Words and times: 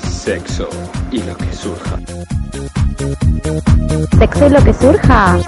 Sexo 0.00 0.68
y 1.10 1.22
lo 1.22 1.36
que 1.36 1.52
surja. 1.52 1.98
Sexo 4.18 4.46
y 4.46 4.50
lo 4.50 4.64
que 4.64 4.74
surja. 4.74 5.38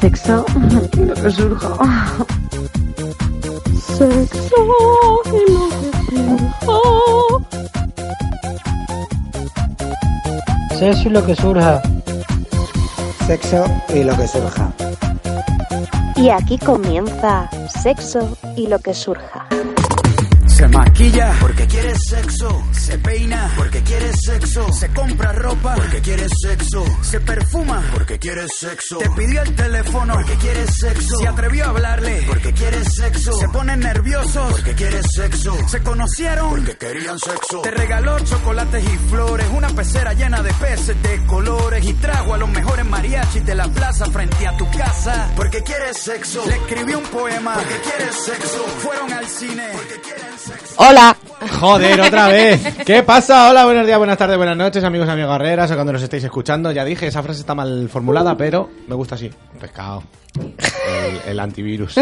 Sexo 0.00 0.44
y 0.94 1.04
lo 1.04 1.14
que 1.14 1.30
surja. 1.30 1.76
Sexo 3.98 4.56
y 5.26 5.52
lo 5.52 5.64
que 5.64 5.74
surja. 6.64 7.12
Sexo 10.78 11.08
y 11.08 11.10
lo 11.10 11.26
que 11.26 11.34
surja. 11.34 11.82
Sexo 13.26 13.64
y 13.94 14.02
lo 14.04 14.16
que 14.16 14.28
surja. 14.28 14.72
Y 16.16 16.30
aquí 16.30 16.58
comienza 16.58 17.48
Sexo 17.68 18.36
y 18.56 18.66
lo 18.66 18.78
que 18.78 18.94
surja. 18.94 19.47
Se 20.58 20.66
maquilla 20.66 21.36
porque 21.38 21.68
quiere 21.68 21.94
sexo. 21.96 22.64
Se 22.72 22.98
peina 22.98 23.52
porque 23.56 23.80
quiere 23.84 24.12
sexo. 24.12 24.72
Se 24.72 24.88
compra 24.88 25.30
ropa 25.30 25.76
porque 25.76 26.00
quiere 26.00 26.26
sexo. 26.28 26.84
Se 27.00 27.20
perfuma 27.20 27.80
porque 27.94 28.18
quiere 28.18 28.44
sexo. 28.48 28.98
Te 28.98 29.08
pidió 29.10 29.42
el 29.42 29.54
teléfono 29.54 30.14
porque 30.14 30.34
quiere 30.34 30.66
sexo. 30.66 31.16
Se 31.16 31.28
atrevió 31.28 31.64
a 31.64 31.68
hablarle 31.68 32.24
porque 32.26 32.52
quiere 32.52 32.84
sexo. 32.84 33.34
Se 33.34 33.48
ponen 33.50 33.78
nerviosos 33.78 34.50
porque 34.50 34.74
quiere 34.74 35.00
sexo. 35.04 35.56
Se 35.68 35.80
conocieron 35.80 36.50
porque 36.50 36.76
querían 36.76 37.20
sexo. 37.20 37.60
Te 37.62 37.70
regaló 37.70 38.18
chocolates 38.18 38.82
y 38.84 38.98
flores. 39.10 39.46
Una 39.54 39.68
pecera 39.68 40.12
llena 40.14 40.42
de 40.42 40.52
peces 40.54 41.00
de 41.00 41.24
colores. 41.26 41.86
Y 41.86 41.92
trajo 41.94 42.34
a 42.34 42.36
los 42.36 42.48
mejores 42.48 42.84
mariachis 42.84 43.46
de 43.46 43.54
la 43.54 43.68
plaza 43.68 44.06
frente 44.06 44.44
a 44.48 44.56
tu 44.56 44.68
casa 44.72 45.30
porque 45.36 45.62
quiere 45.62 45.94
sexo. 45.94 46.44
Le 46.46 46.56
escribió 46.56 46.98
un 46.98 47.06
poema 47.06 47.54
porque 47.54 47.78
quiere 47.78 48.12
sexo. 48.12 48.64
Fueron 48.80 49.12
al 49.12 49.28
cine 49.28 49.68
porque 49.72 50.00
quieren 50.00 50.26
sexo. 50.30 50.37
Hola. 50.76 51.16
Joder, 51.60 52.00
otra 52.00 52.28
vez. 52.28 52.60
¿Qué 52.84 53.02
pasa? 53.02 53.48
Hola, 53.50 53.64
buenos 53.64 53.86
días, 53.86 53.98
buenas 53.98 54.18
tardes, 54.18 54.36
buenas 54.36 54.56
noches, 54.56 54.82
amigos, 54.84 55.08
amigas 55.08 55.30
guerreras, 55.30 55.70
o 55.70 55.74
cuando 55.74 55.92
nos 55.92 56.02
estéis 56.02 56.24
escuchando. 56.24 56.70
Ya 56.72 56.84
dije, 56.84 57.06
esa 57.06 57.22
frase 57.22 57.40
está 57.40 57.54
mal 57.54 57.88
formulada, 57.88 58.36
pero 58.36 58.68
me 58.88 58.94
gusta 58.94 59.14
así. 59.14 59.30
Pescado. 59.60 60.02
El, 60.38 61.30
el 61.32 61.40
antivirus. 61.40 61.94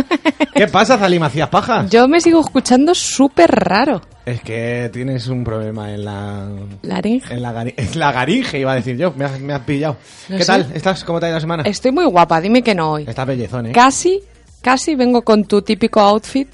¿Qué 0.55 0.67
pasa, 0.69 0.99
Zali 0.99 1.19
Macías 1.19 1.49
Pajas? 1.49 1.91
Yo 1.91 2.07
me 2.09 2.21
sigo 2.21 2.41
escuchando 2.41 2.95
súper 2.95 3.51
raro. 3.51 4.01
Es 4.27 4.41
que 4.43 4.91
tienes 4.93 5.27
un 5.29 5.45
problema 5.45 5.93
en 5.93 6.05
la... 6.05 6.49
Laringe. 6.83 7.33
En 7.33 7.43
la, 7.43 7.53
gari- 7.53 7.75
en 7.77 7.99
la 7.99 8.13
garinge, 8.13 8.59
iba 8.59 8.73
a 8.73 8.75
decir 8.75 8.97
yo. 8.97 9.13
Me 9.17 9.25
has, 9.25 9.39
me 9.41 9.53
has 9.53 9.61
pillado. 9.61 9.97
No 10.29 10.37
¿Qué 10.37 10.43
sé. 10.45 10.47
tal? 10.53 10.71
¿Estás? 10.75 11.05
¿Cómo 11.05 11.21
te 11.21 11.27
ha 11.27 11.29
ido 11.29 11.37
la 11.37 11.41
semana? 11.41 11.63
Estoy 11.65 11.93
muy 11.93 12.05
guapa, 12.07 12.41
dime 12.41 12.63
que 12.63 12.75
no 12.75 12.93
hoy. 12.93 13.05
Estás 13.09 13.27
bellezón, 13.27 13.67
¿eh? 13.67 13.73
Casi, 13.73 14.21
casi 14.61 14.95
vengo 14.97 15.23
con 15.23 15.45
tu 15.45 15.63
típico 15.63 16.01
outfit 16.01 16.49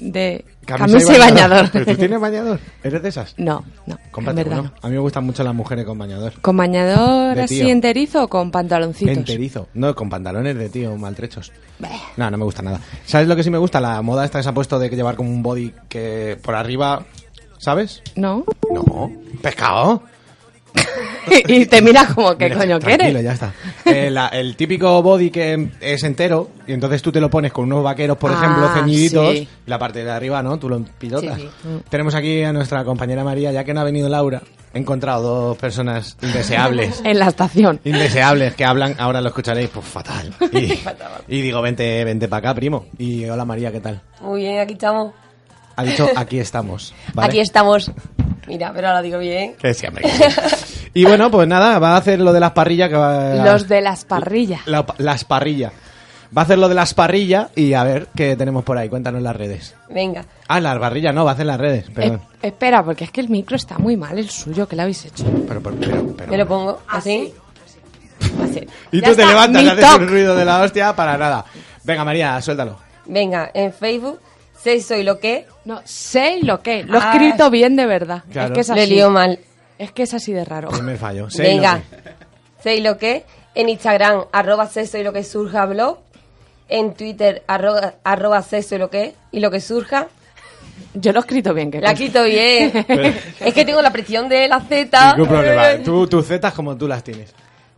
de 0.00 0.44
Camisa 0.68 0.98
camisa, 0.98 1.16
y 1.16 1.18
bañador. 1.18 1.70
¿Pero 1.72 1.86
tú 1.86 1.94
tienes 1.96 2.20
bañador? 2.20 2.60
¿Eres 2.82 3.02
de 3.02 3.08
esas? 3.08 3.34
No, 3.38 3.64
no, 3.86 3.98
Cómprate 4.10 4.44
verdad 4.44 4.60
uno. 4.60 4.70
no. 4.74 4.86
A 4.86 4.88
mí 4.88 4.94
me 4.94 5.00
gustan 5.00 5.24
mucho 5.24 5.42
las 5.42 5.54
mujeres 5.54 5.86
con 5.86 5.96
bañador. 5.96 6.34
¿Con 6.42 6.56
bañador 6.58 7.40
así 7.40 7.70
enterizo 7.70 8.24
o 8.24 8.28
con 8.28 8.50
pantaloncitos? 8.50 9.16
Enterizo. 9.16 9.68
No, 9.72 9.94
con 9.94 10.10
pantalones 10.10 10.58
de 10.58 10.68
tío 10.68 10.94
maltrechos. 10.98 11.52
No, 12.18 12.30
no 12.30 12.36
me 12.36 12.44
gusta 12.44 12.60
nada. 12.60 12.80
¿Sabes 13.06 13.28
lo 13.28 13.34
que 13.34 13.42
sí 13.42 13.48
me 13.50 13.56
gusta? 13.58 13.80
La 13.80 14.02
moda 14.02 14.26
esta 14.26 14.38
que 14.38 14.42
se 14.42 14.48
ha 14.50 14.54
puesto 14.54 14.78
de 14.78 14.90
que 14.90 14.96
llevar 14.96 15.16
como 15.16 15.30
un 15.30 15.42
body 15.42 15.72
que 15.88 16.38
por 16.42 16.54
arriba... 16.54 17.04
¿Sabes? 17.58 18.02
No. 18.14 18.44
No. 18.70 19.10
¿Pescado? 19.42 20.02
y 21.48 21.66
te 21.66 21.82
miras 21.82 22.14
como, 22.14 22.36
¿qué 22.36 22.44
Mira, 22.46 22.56
coño 22.58 22.78
tranquilo, 22.78 23.04
quieres? 23.20 23.24
ya 23.24 23.32
está. 23.32 23.52
Eh, 23.84 24.10
la- 24.10 24.28
el 24.28 24.56
típico 24.56 25.02
body 25.02 25.30
que 25.30 25.68
es 25.80 26.02
entero 26.04 26.50
y 26.66 26.72
entonces 26.72 27.02
tú 27.02 27.10
te 27.12 27.20
lo 27.20 27.28
pones 27.30 27.52
con 27.52 27.64
unos 27.64 27.82
vaqueros, 27.84 28.16
por 28.16 28.30
Ah, 28.32 28.34
ejemplo, 28.34 28.68
ceñiditos. 28.74 29.32
sí. 29.34 29.48
y 29.66 29.70
La 29.70 29.78
parte 29.78 30.04
de 30.04 30.10
arriba, 30.10 30.42
¿no? 30.42 30.58
Tú 30.58 30.68
lo 30.68 30.80
pilotas. 30.98 31.36
Sí, 31.36 31.42
sí. 31.62 31.68
Mm. 31.68 31.78
Tenemos 31.88 32.14
aquí 32.14 32.42
a 32.42 32.52
nuestra 32.52 32.84
compañera 32.84 33.24
María, 33.24 33.52
ya 33.52 33.64
que 33.64 33.74
no 33.74 33.80
ha 33.80 33.84
venido 33.84 34.08
Laura. 34.08 34.42
He 34.74 34.78
encontrado 34.78 35.22
dos 35.22 35.56
personas 35.58 36.16
indeseables. 36.22 37.00
En 37.04 37.18
la 37.18 37.28
estación. 37.28 37.80
indeseables 37.84 38.54
que 38.54 38.64
hablan, 38.64 38.94
ahora 38.98 39.20
lo 39.20 39.28
escucharéis, 39.28 39.70
pues 39.70 39.86
fatal. 39.86 40.32
Y, 40.52 40.78
y 41.38 41.40
digo, 41.42 41.60
vente, 41.62 42.04
vente 42.04 42.28
para 42.28 42.50
acá, 42.50 42.54
primo. 42.54 42.86
Y 42.98 43.24
hola 43.26 43.44
María, 43.44 43.72
¿qué 43.72 43.80
tal? 43.80 44.00
Muy 44.20 44.42
bien, 44.42 44.58
aquí 44.60 44.74
estamos. 44.74 45.12
Ha 45.76 45.84
dicho, 45.84 46.08
aquí 46.16 46.38
estamos. 46.40 46.92
¿vale? 47.14 47.28
Aquí 47.28 47.40
estamos. 47.40 47.90
Mira, 48.48 48.72
pero 48.74 48.88
ahora 48.88 49.02
digo 49.02 49.18
bien. 49.18 49.54
Que 49.54 49.74
sí, 49.74 49.86
hombre, 49.86 50.02
que 50.04 50.10
sí. 50.10 50.88
Y 50.94 51.04
bueno, 51.04 51.30
pues 51.30 51.46
nada, 51.46 51.78
va 51.78 51.92
a 51.94 51.96
hacer 51.98 52.18
lo 52.18 52.32
de 52.32 52.40
las 52.40 52.52
parrillas. 52.52 52.88
Que 52.88 52.96
va, 52.96 53.34
Los 53.34 53.68
de 53.68 53.80
las 53.80 54.04
parrillas. 54.04 54.62
la- 54.66 54.84
las 54.98 55.24
parrillas. 55.24 55.72
Va 56.36 56.42
a 56.42 56.44
hacer 56.44 56.58
lo 56.58 56.68
de 56.68 56.74
las 56.74 56.92
parrillas 56.92 57.48
y 57.54 57.72
a 57.74 57.84
ver 57.84 58.08
qué 58.14 58.36
tenemos 58.36 58.62
por 58.64 58.76
ahí. 58.76 58.88
Cuéntanos 58.88 59.22
las 59.22 59.34
redes. 59.36 59.74
Venga. 59.88 60.24
Ah, 60.48 60.60
las 60.60 60.78
parrillas 60.78 61.14
no, 61.14 61.24
va 61.24 61.30
a 61.30 61.34
hacer 61.34 61.46
las 61.46 61.58
redes. 61.58 61.86
Perdón. 61.94 62.20
Eh, 62.42 62.48
espera, 62.48 62.82
porque 62.84 63.04
es 63.04 63.10
que 63.10 63.20
el 63.22 63.28
micro 63.30 63.56
está 63.56 63.78
muy 63.78 63.96
mal, 63.96 64.18
el 64.18 64.28
suyo, 64.28 64.66
que 64.68 64.76
lo 64.76 64.82
habéis 64.82 65.04
hecho? 65.06 65.24
Pero, 65.46 65.62
pero, 65.62 65.76
pero, 65.80 66.06
pero- 66.16 66.30
Me 66.30 66.36
lo 66.36 66.46
pongo 66.46 66.80
así. 66.88 67.32
Así. 68.42 68.66
Y 68.92 69.00
Ya 69.00 69.08
tú 69.10 69.14
te 69.14 69.22
está, 69.22 69.26
levantas 69.32 69.62
y 69.62 69.68
haces 69.68 69.94
un 69.96 70.08
ruido 70.08 70.34
de 70.36 70.44
la 70.44 70.60
hostia 70.60 70.94
para 70.94 71.16
nada. 71.16 71.44
Venga, 71.84 72.04
María, 72.04 72.40
suéltalo. 72.42 72.76
Venga, 73.06 73.50
en 73.54 73.72
Facebook, 73.72 74.20
sé 74.62 74.80
soy 74.80 75.02
lo 75.02 75.18
que. 75.18 75.46
No, 75.64 75.80
sé 75.84 76.38
lo 76.42 76.62
que. 76.62 76.82
Lo 76.84 76.98
he 76.98 77.02
Ah. 77.02 77.12
escrito 77.12 77.50
bien 77.50 77.76
de 77.76 77.86
verdad. 77.86 78.22
Claro. 78.30 78.48
Es 78.48 78.54
que 78.54 78.60
es 78.60 78.68
Le 78.76 78.82
así. 78.82 78.90
lío 78.94 79.10
mal. 79.10 79.38
Es 79.78 79.92
que 79.92 80.02
es 80.02 80.14
así 80.14 80.32
de 80.32 80.44
raro. 80.44 80.68
Primer 80.70 80.96
fallo. 80.98 81.30
Sé 81.30 81.42
Venga. 81.42 81.74
lo 81.76 81.80
que- 82.02 82.12
Sé 82.62 82.80
lo 82.80 82.98
que. 82.98 83.24
En 83.54 83.68
Instagram, 83.68 84.24
arroba 84.32 84.66
sé 84.66 84.86
soy 84.86 85.02
lo 85.02 85.12
que 85.12 85.24
surja 85.24 85.66
blog. 85.66 85.98
En 86.68 86.94
Twitter, 86.94 87.42
arroba, 87.46 87.94
arroba 88.04 88.42
sé 88.42 88.62
soy 88.62 88.78
lo 88.78 88.90
que. 88.90 89.14
Y 89.32 89.40
lo 89.40 89.50
que 89.50 89.60
surja. 89.60 90.08
Yo 90.94 91.12
lo 91.12 91.18
he 91.18 91.22
escrito 91.22 91.54
bien. 91.54 91.70
Que 91.70 91.80
La 91.80 91.88
conste. 91.90 92.04
quito 92.06 92.24
bien. 92.24 92.72
es 93.40 93.54
que 93.54 93.64
tengo 93.64 93.80
la 93.82 93.90
presión 93.92 94.28
de 94.28 94.48
la 94.48 94.60
Z. 94.60 95.14
Ningún 95.16 95.28
problema. 95.28 95.82
Tú, 95.84 96.06
tus 96.06 96.26
zetas 96.26 96.52
como 96.54 96.76
tú 96.76 96.86
las 96.88 97.02
tienes. 97.04 97.32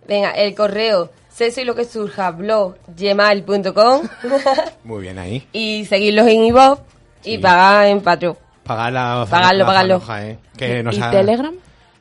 Venga, 0.08 0.30
el 0.32 0.54
correo, 0.54 1.10
sé 1.40 1.50
soy 1.50 1.64
lo 1.64 1.74
que 1.74 1.84
surja 1.84 2.30
blog, 2.32 2.76
gmail.com. 2.96 4.02
Muy 4.84 5.02
bien 5.02 5.18
ahí. 5.18 5.46
y 5.52 5.84
seguirlos 5.86 6.26
en 6.28 6.44
iVoox 6.44 6.80
y 7.24 7.38
pagar 7.38 7.86
en 7.88 8.00
Patreon. 8.00 8.36
Pagar 8.64 8.92
la 8.92 9.26
Pagarlo, 9.28 9.58
la 9.60 9.66
pagarlo. 9.66 10.00
faloja, 10.00 10.26
eh, 10.28 10.38
que 10.56 10.78
¿Y, 10.78 10.82
nos 10.82 10.96
y 10.96 11.00
ha- 11.02 11.10
Telegram? 11.10 11.54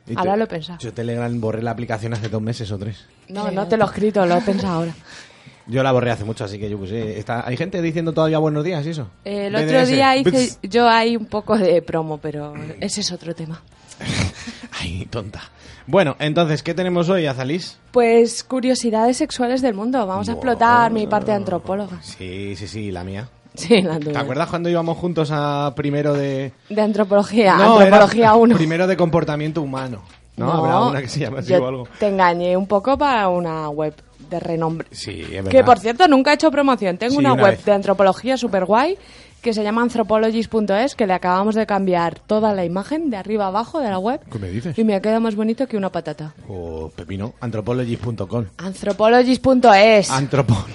y 0.06 0.16
Ahora 0.16 0.32
te- 0.32 0.38
lo 0.38 0.44
he 0.44 0.46
pensado. 0.46 0.78
Yo 0.78 0.92
Telegram 0.92 1.40
borré 1.40 1.62
la 1.62 1.70
aplicación 1.70 2.12
hace 2.14 2.28
dos 2.28 2.42
meses 2.42 2.70
o 2.70 2.78
tres. 2.78 3.06
No, 3.28 3.50
no 3.50 3.66
te 3.66 3.76
lo 3.76 3.84
he 3.84 3.88
escrito, 3.88 4.24
lo 4.26 4.36
he 4.36 4.40
pensado 4.42 4.74
ahora. 4.74 4.92
Yo 5.66 5.82
la 5.84 5.92
borré 5.92 6.10
hace 6.10 6.24
mucho, 6.24 6.44
así 6.44 6.58
que 6.58 6.68
yo 6.68 6.78
pues. 6.78 6.90
Está, 6.90 7.46
hay 7.46 7.56
gente 7.56 7.80
diciendo 7.80 8.12
todavía 8.12 8.38
buenos 8.38 8.64
días 8.64 8.84
y 8.86 8.90
eso. 8.90 9.08
Eh, 9.24 9.46
el 9.46 9.52
BDS. 9.52 9.64
otro 9.66 9.86
día 9.86 10.16
hice 10.16 10.30
Bits. 10.30 10.58
yo 10.62 10.88
ahí 10.88 11.16
un 11.16 11.26
poco 11.26 11.56
de 11.56 11.80
promo, 11.80 12.18
pero 12.18 12.54
ese 12.80 13.02
es 13.02 13.12
otro 13.12 13.34
tema. 13.36 13.62
Ay, 14.80 15.06
tonta. 15.10 15.42
Bueno, 15.86 16.16
entonces, 16.18 16.62
¿qué 16.62 16.74
tenemos 16.74 17.08
hoy, 17.08 17.26
Azalís? 17.26 17.78
Pues 17.90 18.44
curiosidades 18.44 19.16
sexuales 19.16 19.62
del 19.62 19.74
mundo. 19.74 20.06
Vamos 20.06 20.28
a 20.28 20.32
explotar 20.32 20.90
mi 20.92 21.06
parte 21.06 21.30
de 21.32 21.36
antropóloga. 21.38 22.00
Sí, 22.02 22.54
sí, 22.56 22.68
sí, 22.68 22.90
la 22.90 23.02
mía. 23.04 23.28
Sí, 23.54 23.82
la 23.82 23.98
¿Te 23.98 24.06
tuya. 24.06 24.20
acuerdas 24.20 24.48
cuando 24.48 24.68
íbamos 24.68 24.96
juntos 24.96 25.30
a 25.32 25.72
primero 25.74 26.14
de... 26.14 26.52
De 26.68 26.80
antropología, 26.80 27.56
No, 27.56 27.78
antropología 27.80 28.34
1. 28.34 28.56
Primero 28.56 28.86
de 28.86 28.96
comportamiento 28.96 29.60
humano. 29.62 30.02
No, 30.36 30.52
habrá 30.52 30.80
una 30.82 31.02
que 31.02 31.08
se 31.08 31.20
llama 31.20 31.40
así 31.40 31.50
yo 31.52 31.62
o 31.62 31.66
algo. 31.66 31.88
Te 31.98 32.06
engañé 32.08 32.56
un 32.56 32.66
poco 32.66 32.96
para 32.96 33.28
una 33.28 33.68
web 33.68 33.92
de 34.30 34.38
renombre. 34.40 34.86
Sí, 34.92 35.20
es 35.22 35.30
verdad. 35.30 35.50
Que 35.50 35.64
por 35.64 35.78
cierto, 35.80 36.06
nunca 36.06 36.30
he 36.30 36.34
hecho 36.34 36.50
promoción. 36.50 36.96
Tengo 36.96 37.12
Sí, 37.12 37.18
una, 37.18 37.32
una 37.32 37.42
web 37.42 37.56
vez. 37.56 37.64
de 37.64 37.72
antropología 37.72 38.36
super 38.36 38.64
guay 38.64 38.96
que 39.40 39.54
se 39.54 39.62
llama 39.62 39.82
anthropologist.es, 39.82 40.94
que 40.94 41.06
le 41.06 41.12
acabamos 41.12 41.54
de 41.54 41.66
cambiar 41.66 42.18
toda 42.20 42.54
la 42.54 42.64
imagen 42.64 43.10
de 43.10 43.16
arriba 43.16 43.46
abajo 43.46 43.80
de 43.80 43.88
la 43.88 43.98
web. 43.98 44.20
¿Qué 44.30 44.38
me 44.38 44.48
dices? 44.48 44.78
Y 44.78 44.84
me 44.84 45.00
queda 45.00 45.20
más 45.20 45.34
bonito 45.34 45.66
que 45.66 45.76
una 45.76 45.90
patata. 45.90 46.34
O 46.48 46.90
pepino, 46.94 47.34
anthropologist.com. 47.40 48.46
Anthropologist.es. 48.58 50.10
Antropólogo. 50.10 50.66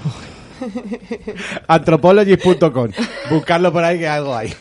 Anthropologist.com. 1.67 2.91
Buscarlo 3.29 3.71
por 3.71 3.83
ahí 3.83 3.99
que 3.99 4.07
algo 4.07 4.35
hay. 4.35 4.53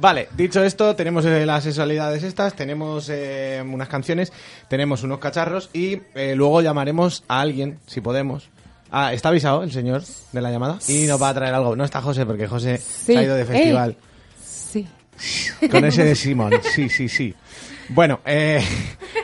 Vale, 0.00 0.28
dicho 0.36 0.62
esto, 0.62 0.94
tenemos 0.94 1.24
eh, 1.24 1.44
las 1.44 1.64
sexualidades 1.64 2.22
estas, 2.22 2.54
tenemos 2.54 3.08
eh, 3.10 3.62
unas 3.66 3.88
canciones, 3.88 4.32
tenemos 4.68 5.02
unos 5.02 5.18
cacharros 5.18 5.70
y 5.72 6.00
eh, 6.14 6.34
luego 6.36 6.60
llamaremos 6.60 7.24
a 7.26 7.40
alguien, 7.40 7.78
si 7.86 8.00
podemos. 8.00 8.48
Ah, 8.90 9.12
está 9.12 9.28
avisado 9.28 9.62
el 9.62 9.70
señor 9.72 10.02
de 10.32 10.40
la 10.40 10.50
llamada 10.50 10.78
y 10.88 11.06
nos 11.06 11.20
va 11.20 11.28
a 11.30 11.34
traer 11.34 11.54
algo. 11.54 11.76
No 11.76 11.84
está 11.84 12.00
José 12.00 12.24
porque 12.26 12.46
José 12.46 12.78
Sí. 12.78 13.12
se 13.12 13.18
ha 13.18 13.22
ido 13.22 13.34
de 13.36 13.44
festival. 13.44 13.96
sí. 14.42 14.86
Con 15.70 15.84
ese 15.84 16.04
de 16.04 16.14
Simón, 16.14 16.52
sí, 16.74 16.88
sí, 16.88 17.08
sí. 17.08 17.34
Bueno, 17.88 18.20
eh, 18.24 18.62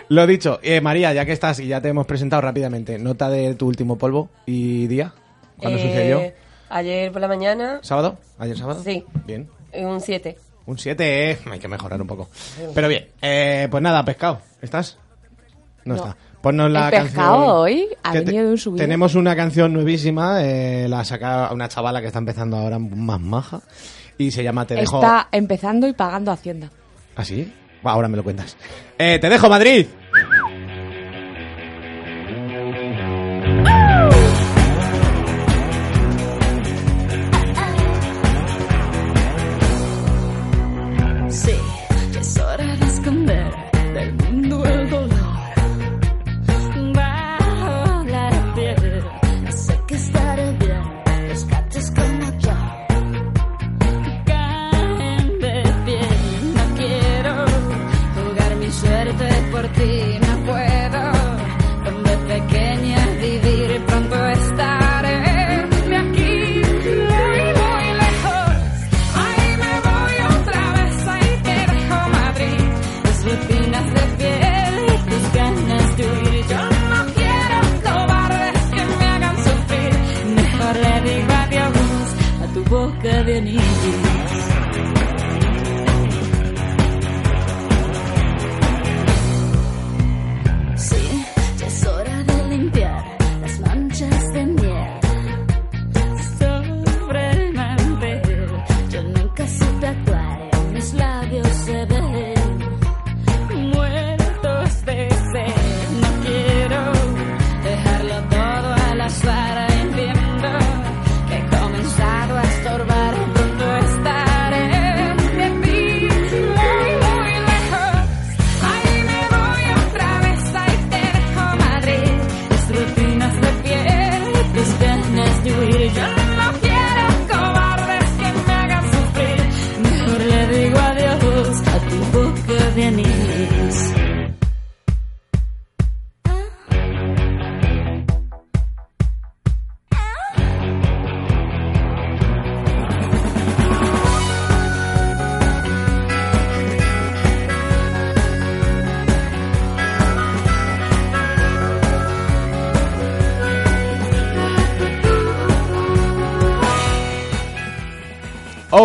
lo 0.08 0.26
dicho, 0.26 0.58
eh, 0.62 0.81
María, 0.81 1.12
ya 1.12 1.25
que 1.25 1.31
estás 1.32 1.61
y 1.61 1.69
ya 1.69 1.81
te 1.81 1.88
hemos 1.88 2.05
presentado 2.06 2.43
rápidamente, 2.43 2.99
nota 2.99 3.31
de 3.31 3.55
tu 3.55 3.69
último 3.69 3.96
polvo 3.96 4.28
y 4.44 4.87
día, 4.88 5.14
¿cuándo 5.56 5.78
Eh, 5.78 5.82
sucedió? 5.82 6.32
Ayer 6.70 7.12
por 7.12 7.20
la 7.20 7.28
mañana, 7.28 7.78
¿Sábado? 7.82 8.19
¿Ayer 8.38 8.58
sábado? 8.58 8.82
Sí. 8.82 9.05
Bien. 9.26 9.49
un 9.75 10.00
7. 10.00 10.37
Un 10.66 10.78
7, 10.78 11.31
eh. 11.31 11.38
Hay 11.50 11.58
que 11.61 11.69
mejorar 11.69 12.00
un 12.00 12.08
poco. 12.08 12.28
Pero 12.75 12.88
bien, 12.88 13.06
eh, 13.22 13.69
pues 13.70 13.82
nada, 13.82 14.05
pescado. 14.05 14.40
¿Estás? 14.62 14.99
No, 15.84 15.94
No. 15.94 16.02
está. 16.02 16.16
Ponnos 16.44 16.70
la 16.70 16.91
El 16.91 17.05
pescado 17.05 17.32
canción. 17.38 17.56
hoy 17.56 17.88
ha 18.02 18.12
venido 18.12 18.44
de 18.44 18.50
un 18.50 18.58
subido. 18.58 18.85
Tenemos 18.85 19.14
una 19.14 19.35
canción 19.35 19.73
nuevísima, 19.73 20.44
eh, 20.44 20.87
la 20.91 21.02
saca 21.02 21.50
una 21.55 21.69
chavala 21.69 22.02
que 22.02 22.08
está 22.08 22.19
empezando 22.19 22.58
ahora 22.58 22.79
más 22.79 23.19
maja 23.19 23.62
y 24.19 24.31
se 24.31 24.44
llama 24.44 24.67
Te 24.67 24.75
dejo. 24.75 24.96
Está 25.00 25.29
empezando 25.32 25.88
y 25.88 25.94
pagando 25.94 26.31
Hacienda. 26.31 26.70
¿Ah, 27.17 27.25
sí? 27.25 27.50
Ahora 27.82 28.08
me 28.08 28.19
lo 28.19 28.23
cuentas. 28.23 28.58
Eh, 28.99 29.19
te 29.19 29.29
dejo, 29.31 29.49
Madrid. 29.49 29.87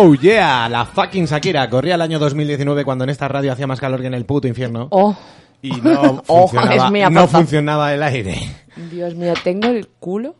Oh 0.02 0.14
yeah, 0.14 0.66
la 0.66 0.86
fucking 0.86 1.26
Shakira. 1.26 1.68
Corría 1.68 1.94
el 1.96 2.00
año 2.00 2.18
2019 2.18 2.86
cuando 2.86 3.04
en 3.04 3.10
esta 3.10 3.28
radio 3.28 3.52
hacía 3.52 3.66
más 3.66 3.78
calor 3.78 4.00
que 4.00 4.06
en 4.06 4.14
el 4.14 4.24
puto 4.24 4.48
infierno. 4.48 4.88
Oh, 4.90 5.14
Y 5.60 5.72
no 5.72 6.22
Oh, 6.26 6.48
funcionaba, 6.48 6.86
es 6.86 6.90
mi 6.90 7.14
no 7.14 7.28
funcionaba 7.28 7.92
el 7.92 8.02
aire. 8.02 8.38
Dios 8.90 9.14
mío, 9.14 9.34
tengo 9.44 9.68
el 9.68 9.88
culo 9.88 10.36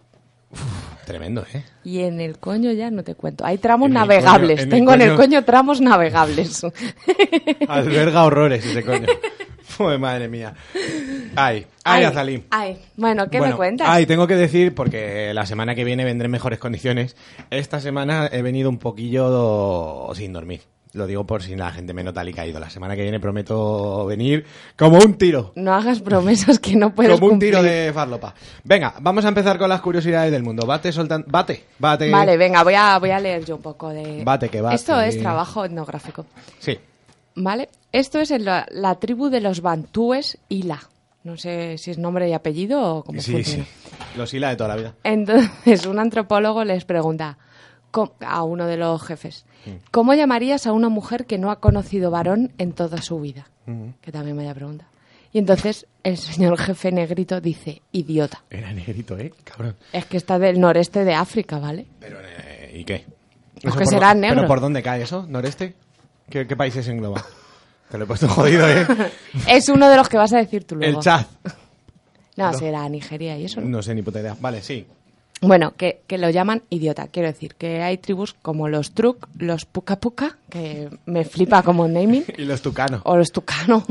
Tremendo, 1.10 1.44
¿eh? 1.52 1.64
y 1.82 2.00
en 2.02 2.20
el 2.20 2.38
coño 2.38 2.70
ya 2.70 2.88
no 2.92 3.02
te 3.02 3.16
cuento. 3.16 3.44
Hay 3.44 3.58
tramos 3.58 3.88
En 3.88 3.94
navegables. 3.94 4.60
coño- 4.60 4.62
en 4.62 4.68
el 4.68 4.68
tengo 4.70 4.94
en 4.94 5.00
el 5.02 5.16
coño- 5.16 5.44
tramos 5.44 5.80
navegables. 5.80 6.62
Alberga 7.68 8.24
horrores 8.24 8.64
ese 8.64 8.84
coño. 8.84 9.06
Joder, 9.76 9.98
madre 9.98 10.28
mía. 10.28 10.54
Ay, 11.34 11.66
ay, 11.84 12.04
Azalí. 12.04 12.44
ay. 12.50 12.78
Bueno, 12.96 13.28
¿qué 13.30 13.38
Bueno, 13.38 13.54
me 13.54 13.56
cuentas? 13.56 13.88
Ay, 13.90 14.06
tengo 14.06 14.26
que 14.26 14.36
decir, 14.36 14.72
porque 14.74 15.32
la 15.34 15.46
semana 15.46 15.74
que 15.74 15.84
viene 15.84 16.04
vendré 16.04 16.26
en 16.26 16.32
mejores 16.32 16.58
condiciones. 16.58 17.16
Esta 17.50 17.80
semana 17.80 18.28
he 18.30 18.42
venido 18.42 18.68
un 18.68 18.78
poquillo 18.78 20.10
sin 20.14 20.32
dormir. 20.32 20.60
Lo 20.92 21.06
digo 21.06 21.24
por 21.24 21.42
si 21.42 21.54
la 21.54 21.70
gente 21.70 21.92
me 21.94 22.02
nota 22.02 22.24
caído. 22.32 22.58
La 22.58 22.68
semana 22.68 22.96
que 22.96 23.02
viene 23.02 23.20
prometo 23.20 24.06
venir 24.06 24.44
como 24.76 24.98
un 24.98 25.14
tiro. 25.14 25.52
No 25.54 25.72
hagas 25.72 26.00
promesas 26.00 26.58
que 26.58 26.74
no 26.74 26.92
puedes 26.94 27.12
Como 27.12 27.26
un 27.26 27.30
cumplir. 27.32 27.52
tiro 27.52 27.62
de 27.62 27.92
farlopa. 27.94 28.34
Venga, 28.64 28.94
vamos 29.00 29.24
a 29.24 29.28
empezar 29.28 29.56
con 29.56 29.68
las 29.68 29.80
curiosidades 29.80 30.32
del 30.32 30.42
mundo. 30.42 30.66
Bate, 30.66 30.90
soltan... 30.90 31.24
Bate, 31.28 31.64
bate. 31.78 32.10
Vale, 32.10 32.36
venga, 32.36 32.64
voy 32.64 32.74
a, 32.74 32.98
voy 32.98 33.10
a 33.10 33.20
leer 33.20 33.44
yo 33.44 33.56
un 33.56 33.62
poco 33.62 33.90
de... 33.90 34.24
Bate, 34.24 34.48
que 34.48 34.60
bate. 34.60 34.74
Esto 34.74 35.00
es 35.00 35.18
trabajo 35.20 35.64
etnográfico. 35.64 36.26
Sí. 36.58 36.76
¿Vale? 37.36 37.68
Esto 37.92 38.18
es 38.18 38.32
en 38.32 38.44
la, 38.44 38.66
la 38.70 38.96
tribu 38.96 39.28
de 39.30 39.40
los 39.40 39.60
bantúes 39.60 40.38
Ila. 40.48 40.80
No 41.22 41.36
sé 41.36 41.78
si 41.78 41.90
es 41.92 41.98
nombre 41.98 42.28
y 42.28 42.32
apellido 42.32 42.82
o 42.96 43.04
cómo 43.04 43.20
Sí, 43.20 43.32
funciona. 43.32 43.64
sí. 43.64 43.70
Los 44.16 44.32
hila 44.34 44.48
de 44.48 44.56
toda 44.56 44.68
la 44.70 44.76
vida. 44.76 44.94
Entonces, 45.04 45.86
un 45.86 45.98
antropólogo 46.00 46.64
les 46.64 46.84
pregunta 46.84 47.36
a 48.20 48.42
uno 48.44 48.66
de 48.66 48.76
los 48.76 49.02
jefes, 49.02 49.44
¿cómo 49.90 50.14
llamarías 50.14 50.66
a 50.66 50.72
una 50.72 50.88
mujer 50.88 51.26
que 51.26 51.38
no 51.38 51.50
ha 51.50 51.60
conocido 51.60 52.10
varón 52.10 52.52
en 52.58 52.72
toda 52.72 53.02
su 53.02 53.20
vida? 53.20 53.46
Que 54.00 54.10
también 54.12 54.36
me 54.36 54.42
haya 54.44 54.54
pregunta. 54.54 54.86
Y 55.32 55.38
entonces 55.38 55.86
el 56.02 56.16
señor 56.16 56.58
jefe 56.58 56.90
negrito 56.90 57.40
dice, 57.40 57.82
idiota. 57.92 58.42
Era 58.50 58.72
negrito, 58.72 59.16
¿eh? 59.16 59.32
Cabrón. 59.44 59.76
Es 59.92 60.06
que 60.06 60.16
está 60.16 60.38
del 60.40 60.58
noreste 60.58 61.04
de 61.04 61.14
África, 61.14 61.60
¿vale? 61.60 61.86
Pero, 62.00 62.18
eh, 62.20 62.72
¿y 62.80 62.84
qué? 62.84 63.06
Pues 63.62 63.76
que 63.76 63.86
será 63.86 64.12
negro. 64.14 64.36
¿Pero 64.38 64.48
por 64.48 64.60
dónde 64.60 64.82
cae 64.82 65.02
eso? 65.02 65.24
¿Noreste? 65.28 65.74
¿Qué, 66.28 66.48
qué 66.48 66.56
países 66.56 66.88
engloba? 66.88 67.24
Te 67.90 67.98
lo 67.98 68.04
he 68.04 68.06
puesto 68.08 68.28
jodido, 68.30 68.68
¿eh? 68.68 68.84
Es 69.48 69.68
uno 69.68 69.88
de 69.88 69.96
los 69.96 70.08
que 70.08 70.16
vas 70.16 70.32
a 70.32 70.38
decir 70.38 70.64
tú 70.64 70.74
luego. 70.76 70.98
El 70.98 71.04
Chad. 71.04 71.26
No, 72.36 72.50
No. 72.50 72.58
será 72.58 72.88
Nigeria 72.88 73.36
y 73.38 73.44
eso. 73.44 73.60
¿no? 73.60 73.68
No 73.68 73.82
sé 73.82 73.94
ni 73.94 74.02
puta 74.02 74.20
idea. 74.20 74.36
Vale, 74.40 74.62
sí. 74.62 74.84
Bueno, 75.42 75.72
que, 75.76 76.02
que 76.06 76.18
lo 76.18 76.28
llaman 76.28 76.62
idiota. 76.68 77.08
Quiero 77.08 77.28
decir 77.28 77.54
que 77.54 77.80
hay 77.82 77.96
tribus 77.96 78.34
como 78.34 78.68
los 78.68 78.92
Truk, 78.92 79.26
los 79.38 79.64
Puka 79.64 79.96
Puka, 79.96 80.36
que 80.50 80.90
me 81.06 81.24
flipa 81.24 81.62
como 81.62 81.88
naming, 81.88 82.24
Y 82.36 82.44
los 82.44 82.60
tucanos. 82.60 83.00
o 83.04 83.16
los 83.16 83.32
Tucano, 83.32 83.84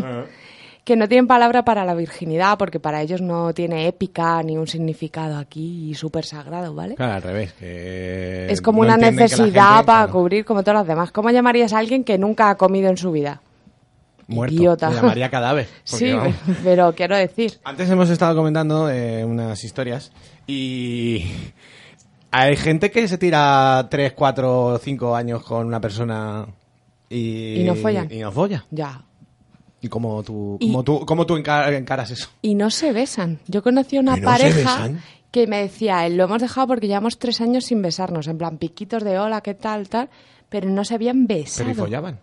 que 0.84 0.96
no 0.96 1.08
tienen 1.08 1.26
palabra 1.28 1.64
para 1.66 1.86
la 1.86 1.96
virginidad 1.96 2.58
porque 2.60 2.80
para 2.80 3.02
ellos 3.02 3.22
no 3.22 3.54
tiene 3.54 3.88
épica 3.88 4.42
ni 4.44 4.58
un 4.58 4.68
significado 4.68 5.38
aquí 5.38 5.94
súper 5.96 6.24
sagrado, 6.26 6.74
¿vale? 6.76 6.96
Claro, 6.96 7.14
al 7.14 7.22
revés. 7.24 7.54
que 7.54 8.48
es 8.52 8.62
como 8.62 8.84
no 8.84 8.94
una 8.94 8.98
necesidad 8.98 9.42
gente, 9.78 9.86
para 9.86 10.04
claro, 10.06 10.12
cubrir 10.12 10.46
como 10.46 10.62
todas 10.62 10.82
las 10.82 10.88
demás. 10.88 11.12
¿Cómo 11.12 11.32
llamarías 11.32 11.74
a 11.74 11.80
alguien 11.80 12.04
que 12.04 12.18
nunca 12.20 12.50
ha 12.52 12.56
comido 12.58 12.90
en 12.90 12.98
su 12.98 13.12
vida? 13.12 13.42
Muerto. 14.28 14.54
Idiota. 14.54 14.90
Lo 14.92 14.96
llamaría 14.98 15.30
cadáver. 15.32 15.68
Sí, 15.84 16.14
vamos. 16.14 16.36
pero 16.64 16.94
quiero 16.94 17.16
decir, 17.18 17.60
Antes 17.64 17.90
hemos 17.90 18.12
estado 18.12 18.36
comentando 18.36 18.88
eh, 18.92 19.26
unas 19.26 19.64
historias 19.64 20.12
y 20.50 21.26
hay 22.32 22.56
gente 22.58 22.92
que 22.92 23.08
se 23.08 23.18
tira 23.18 23.88
3, 23.90 24.14
4, 24.14 24.80
5 24.84 25.16
años 25.16 25.44
con 25.44 25.66
una 25.68 25.80
persona 25.80 26.46
y, 27.10 27.62
Y 27.62 27.64
no 27.64 27.76
follan. 27.76 28.08
Y 28.12 28.20
no 28.20 28.32
folla. 28.32 28.66
ya. 28.72 29.04
¿Y 29.82 29.88
cómo 29.88 30.22
tú, 30.24 30.58
Y- 30.60 30.68
cómo 30.68 30.84
tú, 30.84 31.06
cómo 31.06 31.26
tú 31.26 31.38
encar- 31.38 31.74
encaras 31.74 32.12
eso? 32.12 32.30
Y 32.42 32.56
no 32.56 32.70
se 32.70 32.92
besan. 32.92 33.40
Yo 33.48 33.64
conocí 33.64 33.96
a 33.98 34.02
una 34.02 34.18
¿Y 34.18 34.22
no 34.22 34.30
se 34.36 34.38
pareja 34.44 34.58
besan? 34.58 35.02
que 35.32 35.48
me 35.48 35.62
decía, 35.62 36.06
"Eh, 36.06 36.10
lo 36.10 36.26
hemos 36.26 36.42
dejado 36.42 36.68
porque 36.68 36.88
llevamos 36.88 37.18
tres 37.18 37.40
años 37.42 37.66
sin 37.66 37.82
besarnos, 37.82 38.28
en 38.28 38.38
plan 38.38 38.58
piquitos 38.58 39.04
de 39.04 39.18
hola, 39.20 39.40
qué 39.42 39.54
tal, 39.54 39.88
tal, 39.88 40.10
pero 40.50 40.70
no 40.70 40.84
se 40.84 40.96
habían 40.96 41.28
besado. 41.28 41.70
Pero 41.70 41.80
y 41.80 41.82
follaban. 41.86 42.20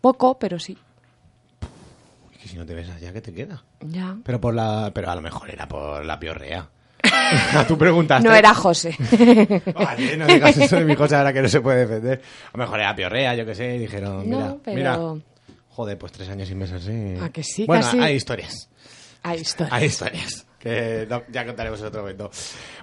Poco, 0.00 0.38
pero 0.38 0.58
sí. 0.58 0.78
Es 2.32 2.38
que 2.42 2.48
si 2.48 2.56
no 2.56 2.64
te 2.64 2.74
besas 2.74 3.00
ya, 3.00 3.12
¿qué 3.12 3.20
te 3.20 3.34
queda? 3.34 3.62
Ya. 3.80 4.16
Pero 4.24 4.40
por 4.40 4.54
la, 4.54 4.90
pero 4.94 5.10
a 5.10 5.14
lo 5.14 5.20
mejor 5.20 5.50
era 5.50 5.68
por 5.68 6.04
la 6.06 6.18
piorrea. 6.18 6.70
Tú 7.68 7.76
preguntaste. 7.78 8.26
No 8.28 8.34
era 8.34 8.54
José. 8.54 8.96
Vale, 9.74 10.16
no 10.16 10.26
digas 10.26 10.56
eso 10.56 10.76
de 10.76 10.84
mi 10.84 10.96
cosa 10.96 11.18
ahora 11.18 11.32
que 11.32 11.42
no 11.42 11.48
se 11.48 11.60
puede 11.60 11.86
defender. 11.86 12.20
A 12.52 12.56
lo 12.56 12.64
mejor 12.64 12.80
era 12.80 12.94
piorrea, 12.94 13.34
yo 13.34 13.44
qué 13.46 13.54
sé, 13.54 13.76
y 13.76 13.78
dijeron, 13.78 14.28
mira, 14.28 14.46
No, 14.48 14.60
pero- 14.64 14.76
mira. 14.76 14.98
Joder, 15.70 15.96
pues 15.96 16.10
tres 16.12 16.28
años 16.28 16.48
sin 16.48 16.58
besarse. 16.58 17.18
¿A 17.22 17.28
que 17.30 17.42
sí? 17.44 17.64
Bueno, 17.66 17.84
Casi- 17.84 18.00
hay 18.00 18.16
historias. 18.16 18.68
Hay 19.22 19.40
historias. 19.40 19.72
Hay 19.74 19.84
historias. 19.86 20.44
Que 20.58 21.06
no- 21.08 21.22
ya 21.30 21.46
contaremos 21.46 21.78
en 21.80 21.86
otro 21.86 22.00
momento. 22.00 22.30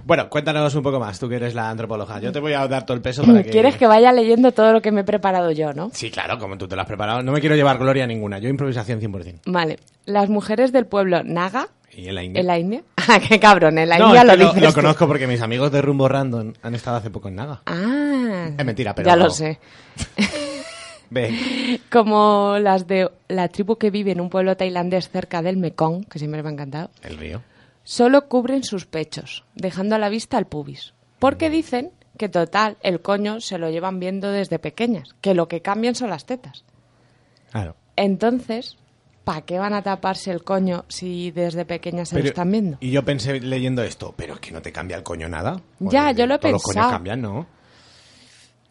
Bueno, 0.06 0.30
cuéntanos 0.30 0.74
un 0.76 0.82
poco 0.84 0.98
más, 0.98 1.20
tú 1.20 1.28
que 1.28 1.36
eres 1.36 1.54
la 1.54 1.70
antropóloga. 1.70 2.22
Yo 2.22 2.32
te 2.32 2.40
voy 2.40 2.54
a 2.54 2.66
dar 2.70 2.86
todo 2.86 2.96
el 2.96 3.02
peso 3.02 3.24
para 3.26 3.44
que... 3.44 3.50
¿Quieres 3.50 3.76
que 3.76 3.86
vaya 3.86 4.14
leyendo 4.14 4.54
todo 4.54 4.72
lo 4.72 4.82
que 4.82 4.94
me 4.94 5.02
he 5.02 5.04
preparado 5.04 5.52
yo, 5.52 5.74
no? 5.74 5.90
Sí, 5.94 6.10
claro, 6.10 6.40
como 6.40 6.58
tú 6.58 6.70
te 6.70 6.76
lo 6.78 6.84
has 6.84 6.88
preparado. 6.88 7.22
No 7.22 7.34
me 7.34 7.42
quiero 7.42 7.58
llevar 7.58 7.78
gloria 7.78 8.08
ninguna. 8.08 8.40
Yo 8.40 8.48
improvisación 8.48 9.02
100%. 9.02 9.42
Vale. 9.48 9.78
Las 10.06 10.30
mujeres 10.30 10.72
del 10.72 10.86
pueblo 10.86 11.22
Naga, 11.26 11.68
¿Y 11.96 12.08
en 12.10 12.16
la 12.16 12.24
India? 12.24 12.42
en 12.42 12.48
la 12.48 12.60
India. 12.60 12.84
Qué 13.30 13.40
cabrón, 13.40 13.78
en 13.78 13.88
la 13.90 13.98
no, 13.98 14.08
India 14.08 14.22
es 14.22 14.28
lo 14.28 14.34
que 14.34 14.38
lo, 14.38 14.46
dices 14.50 14.62
lo 14.64 14.70
tú. 14.70 14.76
conozco 14.76 15.08
porque 15.08 15.28
mis 15.28 15.42
amigos 15.42 15.72
de 15.72 15.82
Rumbo 15.82 16.08
Random 16.08 16.54
han 16.62 16.76
estado 16.76 16.98
hace 16.98 17.10
poco 17.10 17.28
en 17.30 17.36
Naga. 17.36 17.62
Ah. 17.66 18.50
Es 18.58 18.66
mentira, 18.66 18.94
pero... 18.94 19.08
Ya 19.08 19.16
lo 19.16 19.30
sé. 19.30 19.60
Ve. 21.10 21.80
Como 21.92 22.58
las 22.60 22.88
de 22.88 23.10
la 23.28 23.48
tribu 23.48 23.78
que 23.78 23.92
vive 23.92 24.12
en 24.12 24.22
un 24.22 24.30
pueblo 24.30 24.58
tailandés 24.58 25.10
cerca 25.10 25.42
del 25.42 25.58
Mekong, 25.58 26.06
que 26.06 26.20
siempre 26.20 26.42
me 26.44 26.50
ha 26.50 26.52
encantado, 26.54 26.90
El 27.04 27.18
río. 27.18 27.42
solo 27.84 28.28
cubren 28.28 28.64
sus 28.64 28.86
pechos, 28.86 29.44
dejando 29.56 29.96
a 29.96 30.00
la 30.00 30.10
vista 30.10 30.38
el 30.38 30.46
pubis. 30.46 30.94
Porque 31.20 31.50
dicen 31.50 31.92
que 32.18 32.28
total, 32.30 32.78
el 32.82 33.02
coño 33.02 33.40
se 33.40 33.58
lo 33.58 33.70
llevan 33.70 34.00
viendo 34.00 34.32
desde 34.32 34.58
pequeñas, 34.60 35.16
que 35.22 35.34
lo 35.36 35.48
que 35.48 35.62
cambian 35.62 35.96
son 35.96 36.10
las 36.10 36.26
tetas. 36.26 36.66
Claro. 37.52 37.76
Entonces, 37.96 38.78
¿para 39.26 39.42
qué 39.42 39.60
van 39.60 39.74
a 39.74 39.82
taparse 39.82 40.32
el 40.32 40.44
coño 40.44 40.86
si 40.88 41.32
desde 41.32 41.66
pequeñas 41.66 42.08
se 42.10 42.16
lo 42.16 42.20
Pero- 42.22 42.30
están 42.30 42.50
viendo? 42.52 42.78
Y 42.80 42.92
yo 42.92 43.04
pensé 43.04 43.42
leyendo 43.42 43.84
esto, 43.84 44.14
pero 44.16 44.36
es 44.36 44.40
que 44.40 44.52
no 44.54 44.62
te 44.62 44.72
cambia 44.72 44.96
el 44.96 45.04
coño 45.04 45.28
nada. 45.28 45.60
Ya, 45.80 46.12
yo 46.14 46.26
lo 46.28 46.36
he 46.36 46.40
todos 46.40 46.54
los 46.54 46.64
pensado. 46.64 46.86
coños 46.86 46.92
cambian, 46.96 47.22
¿no? 47.22 47.48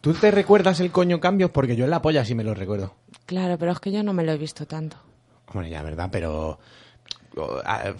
¿Tú 0.01 0.13
te 0.13 0.31
recuerdas 0.31 0.79
el 0.79 0.91
coño 0.91 1.19
cambios? 1.19 1.51
Porque 1.51 1.75
yo 1.75 1.83
en 1.85 1.91
la 1.91 2.01
polla 2.01 2.25
sí 2.25 2.33
me 2.33 2.43
lo 2.43 2.53
recuerdo. 2.55 2.95
Claro, 3.25 3.57
pero 3.57 3.71
es 3.73 3.79
que 3.79 3.91
yo 3.91 4.01
no 4.03 4.13
me 4.13 4.23
lo 4.23 4.31
he 4.31 4.37
visto 4.37 4.65
tanto. 4.65 4.97
Hombre, 5.47 5.69
ya, 5.69 5.81
¿verdad? 5.83 6.09
Pero... 6.11 6.57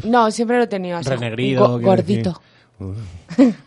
No, 0.04 0.32
siempre 0.32 0.58
lo 0.58 0.64
he 0.64 0.68
tenido 0.68 0.98
así. 0.98 1.10
renegrido. 1.10 1.80
gordito. 1.80 2.42
Uh, 2.80 2.94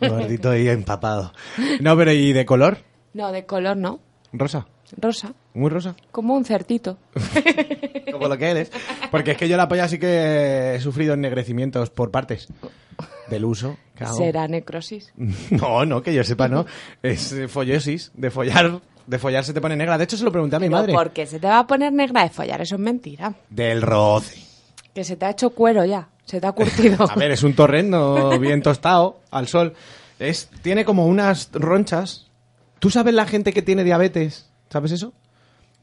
gordito 0.01 0.55
y 0.55 0.67
empapado. 0.69 1.31
No, 1.81 1.95
pero 1.97 2.11
¿y 2.11 2.31
de 2.33 2.45
color? 2.45 2.77
No, 3.13 3.31
de 3.31 3.45
color 3.45 3.75
no. 3.77 3.99
Rosa. 4.33 4.67
Rosa. 4.97 5.33
Muy 5.53 5.69
rosa. 5.69 5.95
Como 6.11 6.35
un 6.35 6.45
certito. 6.45 6.97
Como 8.11 8.27
lo 8.27 8.37
que 8.37 8.49
eres. 8.49 8.71
Porque 9.11 9.31
es 9.31 9.37
que 9.37 9.47
yo 9.47 9.57
la 9.57 9.67
polla 9.67 9.87
sí 9.87 9.99
que 9.99 10.75
he 10.75 10.79
sufrido 10.81 11.13
ennegrecimientos 11.13 11.89
por 11.89 12.11
partes 12.11 12.47
del 13.29 13.45
uso. 13.45 13.77
Será 14.17 14.47
necrosis. 14.47 15.13
No, 15.51 15.85
no, 15.85 16.01
que 16.01 16.13
yo 16.13 16.23
sepa, 16.23 16.47
no. 16.47 16.65
Es 17.03 17.35
follosis. 17.47 18.11
De 18.15 18.31
follar, 18.31 18.81
de 19.05 19.19
follar 19.19 19.43
se 19.43 19.53
te 19.53 19.61
pone 19.61 19.75
negra. 19.75 19.97
De 19.97 20.03
hecho, 20.05 20.17
se 20.17 20.23
lo 20.23 20.31
pregunté 20.31 20.55
a 20.55 20.59
mi 20.59 20.67
Pero 20.67 20.77
madre. 20.77 20.93
¿por 20.93 21.11
qué 21.11 21.25
se 21.25 21.39
te 21.39 21.47
va 21.47 21.59
a 21.59 21.67
poner 21.67 21.93
negra 21.93 22.23
de 22.23 22.29
follar? 22.29 22.61
Eso 22.61 22.75
es 22.75 22.81
mentira. 22.81 23.33
Del 23.49 23.81
roce. 23.81 24.39
Que 24.93 25.03
se 25.03 25.15
te 25.15 25.25
ha 25.25 25.31
hecho 25.31 25.51
cuero 25.51 25.85
ya. 25.85 26.09
Se 26.25 26.39
te 26.39 26.47
ha 26.47 26.51
curtido. 26.51 27.05
A 27.09 27.15
ver, 27.15 27.31
es 27.31 27.43
un 27.43 27.53
torrendo 27.55 28.37
bien 28.39 28.61
tostado 28.61 29.19
al 29.31 29.47
sol. 29.47 29.73
Es, 30.19 30.49
tiene 30.61 30.85
como 30.85 31.05
unas 31.07 31.49
ronchas. 31.53 32.27
¿Tú 32.79 32.89
sabes 32.89 33.13
la 33.13 33.25
gente 33.25 33.51
que 33.53 33.61
tiene 33.61 33.83
diabetes? 33.83 34.48
¿Sabes 34.69 34.91
eso? 34.91 35.13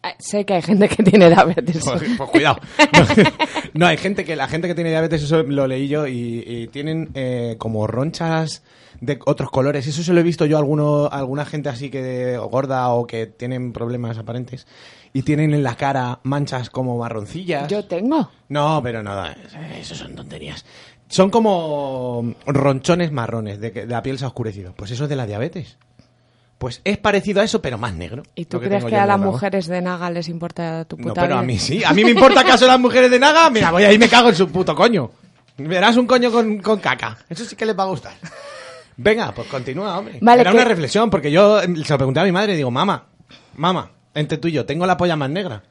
Eh, 0.02 0.14
sé 0.18 0.44
que 0.44 0.54
hay 0.54 0.62
gente 0.62 0.88
que 0.88 1.02
tiene 1.02 1.28
diabetes. 1.28 1.82
Pues, 1.84 2.02
pues 2.16 2.30
cuidado. 2.30 2.58
No, 3.74 3.86
hay 3.86 3.98
gente 3.98 4.24
que 4.24 4.36
la 4.36 4.48
gente 4.48 4.68
que 4.68 4.74
tiene 4.74 4.88
diabetes, 4.88 5.22
eso 5.22 5.42
lo 5.42 5.66
leí 5.66 5.86
yo, 5.86 6.06
y, 6.06 6.42
y 6.46 6.68
tienen 6.68 7.10
eh, 7.12 7.56
como 7.58 7.86
ronchas 7.86 8.62
de 9.02 9.18
otros 9.26 9.50
colores. 9.50 9.86
Eso 9.86 10.02
se 10.02 10.14
lo 10.14 10.20
he 10.20 10.22
visto 10.22 10.46
yo 10.46 10.56
a 10.56 10.60
alguno, 10.60 11.06
a 11.06 11.18
alguna 11.18 11.44
gente 11.44 11.68
así 11.68 11.90
que 11.90 12.38
gorda 12.38 12.88
o 12.90 13.06
que 13.06 13.26
tienen 13.26 13.72
problemas 13.72 14.16
aparentes. 14.16 14.66
Y 15.12 15.22
tienen 15.22 15.52
en 15.52 15.62
la 15.62 15.76
cara 15.76 16.20
manchas 16.22 16.70
como 16.70 16.96
marroncillas. 16.96 17.68
Yo 17.68 17.84
tengo. 17.84 18.30
No, 18.48 18.80
pero 18.82 19.02
nada, 19.02 19.36
eso 19.78 19.94
son 19.94 20.14
tonterías. 20.14 20.64
Son 21.08 21.30
como 21.30 22.34
ronchones 22.46 23.12
marrones, 23.12 23.60
de 23.60 23.72
que 23.72 23.86
la 23.86 24.02
piel 24.02 24.18
se 24.18 24.24
ha 24.24 24.28
oscurecido. 24.28 24.74
Pues 24.74 24.90
eso 24.90 25.04
es 25.04 25.10
de 25.10 25.16
la 25.16 25.26
diabetes. 25.26 25.76
Pues 26.58 26.80
es 26.84 26.96
parecido 26.96 27.40
a 27.42 27.44
eso, 27.44 27.60
pero 27.60 27.76
más 27.76 27.94
negro. 27.94 28.22
¿Y 28.34 28.46
tú 28.46 28.58
que 28.60 28.68
crees 28.68 28.84
que 28.84 28.96
a 28.96 29.04
las 29.04 29.18
mujeres 29.20 29.66
de 29.66 29.82
Naga 29.82 30.08
les 30.10 30.28
importa 30.28 30.84
tu 30.86 30.96
puta 30.96 31.08
No, 31.08 31.14
pero 31.14 31.38
a 31.38 31.42
mí 31.42 31.58
sí. 31.58 31.84
A 31.84 31.92
mí 31.92 32.02
me 32.02 32.10
importa 32.12 32.40
acaso 32.40 32.66
las 32.66 32.80
mujeres 32.80 33.10
de 33.10 33.18
Naga. 33.18 33.50
Mira, 33.50 33.70
voy 33.70 33.84
ahí 33.84 33.96
y 33.96 33.98
me 33.98 34.08
cago 34.08 34.30
en 34.30 34.34
su 34.34 34.48
puto 34.48 34.74
coño. 34.74 35.10
Verás 35.58 35.96
un 35.96 36.06
coño 36.06 36.30
con, 36.32 36.58
con 36.58 36.78
caca. 36.80 37.18
Eso 37.28 37.44
sí 37.44 37.56
que 37.56 37.66
les 37.66 37.78
va 37.78 37.82
a 37.82 37.86
gustar. 37.86 38.14
Venga, 38.96 39.32
pues 39.32 39.48
continúa, 39.48 39.98
hombre. 39.98 40.18
Vale, 40.22 40.40
Era 40.42 40.50
que- 40.50 40.56
una 40.56 40.64
reflexión, 40.64 41.10
porque 41.10 41.30
yo 41.30 41.60
se 41.60 41.68
lo 41.68 41.98
pregunté 41.98 42.20
a 42.20 42.24
mi 42.24 42.32
madre 42.32 42.54
y 42.54 42.56
digo, 42.56 42.70
mamá, 42.70 43.04
mamá, 43.54 43.90
entre 44.14 44.38
tú 44.38 44.48
y 44.48 44.52
yo, 44.52 44.64
tengo 44.64 44.86
la 44.86 44.96
polla 44.96 45.16
más 45.16 45.28
negra. 45.28 45.62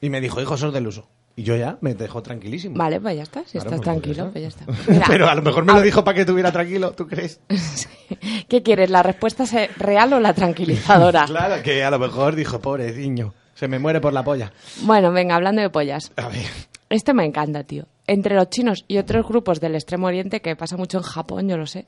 Y 0.00 0.08
me 0.08 0.20
dijo, 0.20 0.40
hijo, 0.40 0.56
sos 0.56 0.72
del 0.72 0.86
uso. 0.86 1.08
Y 1.34 1.44
yo 1.44 1.56
ya 1.56 1.78
me 1.80 1.94
dejó 1.94 2.22
tranquilísimo. 2.22 2.76
Vale, 2.76 3.00
pues 3.00 3.16
ya 3.16 3.22
está. 3.22 3.42
Si 3.44 3.52
Claro, 3.52 3.70
estás 3.70 3.80
pues 3.80 3.80
tranquilo, 3.82 4.30
pues 4.32 4.42
ya 4.42 4.48
está. 4.48 4.66
Mira, 4.92 5.06
Pero 5.08 5.28
a 5.28 5.34
lo 5.34 5.42
mejor 5.42 5.64
me 5.64 5.72
lo 5.72 5.80
dijo 5.80 6.04
para 6.04 6.14
que 6.14 6.20
estuviera 6.22 6.52
tranquilo, 6.52 6.92
¿tú 6.92 7.06
crees? 7.06 7.40
¿Qué 8.48 8.62
quieres? 8.62 8.90
¿La 8.90 9.02
respuesta 9.02 9.44
real 9.76 10.12
o 10.12 10.20
la 10.20 10.34
tranquilizadora? 10.34 11.24
Claro, 11.32 11.62
que 11.62 11.82
a 11.82 11.90
lo 11.90 11.98
mejor 11.98 12.36
dijo, 12.36 12.60
pobre 12.60 12.92
niño, 12.92 13.32
se 13.54 13.66
me 13.68 13.78
muere 13.78 14.00
por 14.00 14.12
la 14.12 14.22
polla. 14.22 14.52
Bueno, 14.82 15.10
venga, 15.12 15.34
hablando 15.36 15.62
de 15.62 15.70
pollas. 15.70 16.12
A 16.16 16.28
ver. 16.28 16.44
Este 16.90 17.14
me 17.14 17.24
encanta, 17.24 17.64
tío. 17.64 17.86
Entre 18.06 18.34
los 18.34 18.50
chinos 18.50 18.84
y 18.86 18.98
otros 18.98 19.26
grupos 19.26 19.60
del 19.60 19.74
Extremo 19.74 20.08
Oriente, 20.08 20.42
que 20.42 20.54
pasa 20.56 20.76
mucho 20.76 20.98
en 20.98 21.04
Japón, 21.04 21.48
yo 21.48 21.56
lo 21.56 21.66
sé, 21.66 21.86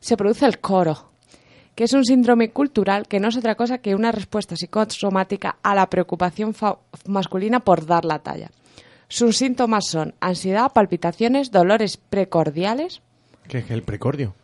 se 0.00 0.16
produce 0.16 0.46
el 0.46 0.60
coro, 0.60 1.10
que 1.74 1.84
es 1.84 1.92
un 1.92 2.04
síndrome 2.06 2.50
cultural 2.50 3.06
que 3.06 3.20
no 3.20 3.28
es 3.28 3.36
otra 3.36 3.54
cosa 3.56 3.78
que 3.78 3.94
una 3.94 4.12
respuesta 4.12 4.56
psicosomática 4.56 5.56
a 5.62 5.74
la 5.74 5.90
preocupación 5.90 6.54
masculina 7.06 7.60
por 7.60 7.84
dar 7.84 8.06
la 8.06 8.20
talla. 8.20 8.50
Sus 9.08 9.36
síntomas 9.36 9.86
son 9.86 10.14
ansiedad, 10.20 10.72
palpitaciones, 10.72 11.50
dolores 11.50 11.96
precordiales, 11.96 13.02
¿Qué 13.48 13.58
es 13.58 13.70
el 13.70 13.82
precordio? 13.82 14.34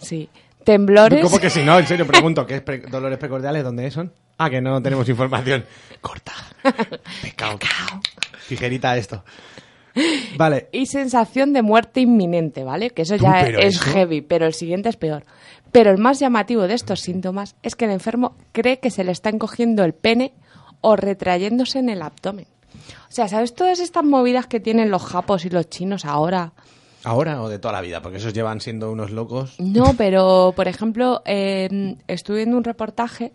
sí, 0.00 0.28
temblores, 0.64 1.22
¿Cómo 1.22 1.38
que 1.38 1.50
si 1.50 1.62
no? 1.62 1.78
En 1.78 1.86
serio, 1.86 2.06
pregunto, 2.06 2.46
¿qué 2.46 2.56
es 2.56 2.62
pre- 2.62 2.78
dolores 2.80 3.18
precordiales? 3.18 3.62
¿Dónde 3.62 3.90
son? 3.90 4.12
Ah, 4.38 4.48
que 4.50 4.60
no 4.60 4.80
tenemos 4.82 5.08
información. 5.08 5.64
Corta. 6.00 6.32
Pecado. 7.22 7.58
Tijerita 8.48 8.96
esto. 8.96 9.22
Vale. 10.36 10.68
y 10.72 10.86
sensación 10.86 11.52
de 11.52 11.62
muerte 11.62 12.00
inminente, 12.00 12.64
¿vale? 12.64 12.90
Que 12.90 13.02
eso 13.02 13.14
ya 13.16 13.42
es 13.42 13.76
eso- 13.76 13.84
heavy, 13.92 14.22
pero 14.22 14.46
el 14.46 14.54
siguiente 14.54 14.88
es 14.88 14.96
peor. 14.96 15.24
Pero 15.70 15.90
el 15.90 15.98
más 15.98 16.18
llamativo 16.18 16.66
de 16.66 16.74
estos 16.74 17.00
síntomas 17.00 17.54
es 17.62 17.76
que 17.76 17.84
el 17.84 17.92
enfermo 17.92 18.36
cree 18.52 18.80
que 18.80 18.90
se 18.90 19.04
le 19.04 19.12
está 19.12 19.28
encogiendo 19.30 19.84
el 19.84 19.92
pene 19.94 20.32
o 20.80 20.96
retrayéndose 20.96 21.78
en 21.78 21.90
el 21.90 22.02
abdomen. 22.02 22.46
O 23.08 23.12
sea, 23.12 23.28
¿sabes 23.28 23.54
todas 23.54 23.80
estas 23.80 24.04
movidas 24.04 24.46
que 24.46 24.60
tienen 24.60 24.90
los 24.90 25.02
japos 25.02 25.44
y 25.44 25.50
los 25.50 25.68
chinos 25.68 26.04
ahora? 26.04 26.52
¿Ahora 27.04 27.42
o 27.42 27.48
de 27.48 27.58
toda 27.58 27.72
la 27.72 27.80
vida? 27.80 28.00
Porque 28.00 28.18
esos 28.18 28.32
llevan 28.32 28.60
siendo 28.60 28.90
unos 28.90 29.10
locos. 29.10 29.54
No, 29.58 29.94
pero 29.96 30.52
por 30.56 30.68
ejemplo, 30.68 31.22
eh, 31.26 31.96
estuve 32.08 32.38
viendo 32.38 32.56
un 32.56 32.64
reportaje 32.64 33.32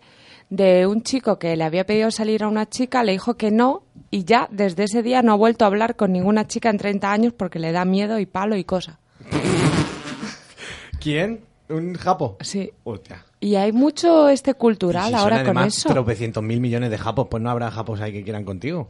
de 0.50 0.86
un 0.86 1.02
chico 1.02 1.38
que 1.38 1.56
le 1.56 1.62
había 1.64 1.86
pedido 1.86 2.10
salir 2.10 2.42
a 2.42 2.48
una 2.48 2.68
chica, 2.68 3.04
le 3.04 3.12
dijo 3.12 3.34
que 3.34 3.52
no 3.52 3.84
y 4.10 4.24
ya 4.24 4.48
desde 4.50 4.84
ese 4.84 5.02
día 5.02 5.22
no 5.22 5.32
ha 5.32 5.36
vuelto 5.36 5.64
a 5.64 5.68
hablar 5.68 5.94
con 5.94 6.12
ninguna 6.12 6.48
chica 6.48 6.68
en 6.68 6.78
30 6.78 7.12
años 7.12 7.32
porque 7.32 7.60
le 7.60 7.70
da 7.70 7.84
miedo 7.84 8.18
y 8.18 8.26
palo 8.26 8.56
y 8.56 8.64
cosa. 8.64 8.98
¿Quién? 11.00 11.40
¿Un 11.68 11.94
japo? 11.94 12.36
Sí. 12.40 12.72
Hostia. 12.82 13.24
Y 13.38 13.54
hay 13.54 13.70
mucho 13.70 14.28
este 14.28 14.54
cultural 14.54 15.10
si 15.10 15.14
ahora 15.14 15.44
con 15.44 15.56
eso. 15.58 15.88
tropecientos 15.88 16.42
mil 16.42 16.60
millones 16.60 16.90
de 16.90 16.98
japos, 16.98 17.28
pues 17.30 17.40
no 17.40 17.48
habrá 17.48 17.70
japos 17.70 18.00
ahí 18.00 18.12
que 18.12 18.24
quieran 18.24 18.44
contigo. 18.44 18.88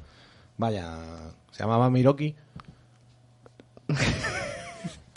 Vaya, 0.61 1.33
se 1.53 1.63
llamaba 1.63 1.89
Miroki. 1.89 2.37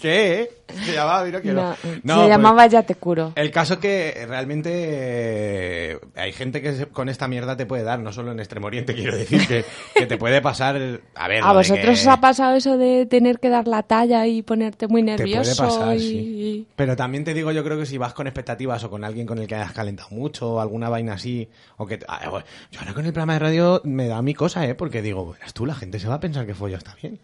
¿Qué? 0.03 0.49
Se 0.83 0.91
llamaba 0.93 1.23
No, 1.23 1.31
No, 1.31 1.75
se 1.75 1.77
pues- 2.03 2.27
llamaba 2.27 2.67
Ya 2.67 2.83
te 2.83 2.95
curo. 2.95 3.31
El 3.37 3.51
caso 3.51 3.79
que 3.79 4.25
realmente 4.27 4.69
eh, 4.73 5.99
hay 6.15 6.33
gente 6.33 6.61
que 6.61 6.73
se- 6.73 6.85
con 6.87 7.07
esta 7.07 7.29
mierda 7.29 7.55
te 7.55 7.65
puede 7.65 7.83
dar, 7.83 7.99
no 7.99 8.11
solo 8.11 8.33
en 8.33 8.39
Extremo 8.41 8.67
Oriente, 8.67 8.93
quiero 8.95 9.15
decir, 9.15 9.47
que, 9.47 9.63
que 9.95 10.05
te 10.05 10.17
puede 10.17 10.41
pasar... 10.41 10.75
A 11.15 11.27
ver, 11.29 11.41
¿A 11.41 11.53
vosotros 11.53 12.01
os 12.01 12.07
ha 12.07 12.19
pasado 12.19 12.57
eso 12.57 12.77
de 12.77 13.05
tener 13.05 13.39
que 13.39 13.47
dar 13.47 13.65
la 13.69 13.83
talla 13.83 14.27
y 14.27 14.41
ponerte 14.41 14.89
muy 14.89 15.03
Te 15.05 15.15
nervioso? 15.15 15.55
puede 15.63 15.69
pasar, 15.77 15.95
y- 15.95 15.99
sí. 16.01 16.67
Pero 16.75 16.97
también 16.97 17.23
te 17.23 17.33
digo, 17.33 17.53
yo 17.53 17.63
creo 17.63 17.79
que 17.79 17.85
si 17.85 17.97
vas 17.97 18.13
con 18.13 18.27
expectativas 18.27 18.83
o 18.83 18.89
con 18.89 19.05
alguien 19.05 19.25
con 19.25 19.37
el 19.39 19.47
que 19.47 19.55
hayas 19.55 19.71
calentado 19.71 20.09
mucho 20.11 20.55
o 20.55 20.59
alguna 20.59 20.89
vaina 20.89 21.13
así, 21.13 21.47
o 21.77 21.85
que... 21.87 21.99
ah, 22.09 22.27
bueno, 22.29 22.45
yo 22.71 22.81
ahora 22.81 22.93
con 22.93 23.05
el 23.05 23.13
programa 23.13 23.33
de 23.33 23.39
radio 23.39 23.79
me 23.85 24.07
da 24.09 24.21
mi 24.21 24.33
cosa, 24.33 24.65
¿eh? 24.67 24.75
Porque 24.75 25.01
digo, 25.01 25.31
verás 25.31 25.53
tú, 25.53 25.65
la 25.65 25.75
gente 25.75 25.97
se 25.97 26.09
va 26.09 26.15
a 26.15 26.19
pensar 26.19 26.45
que 26.45 26.53
follo 26.55 26.75
está 26.75 26.93
bien. 27.01 27.19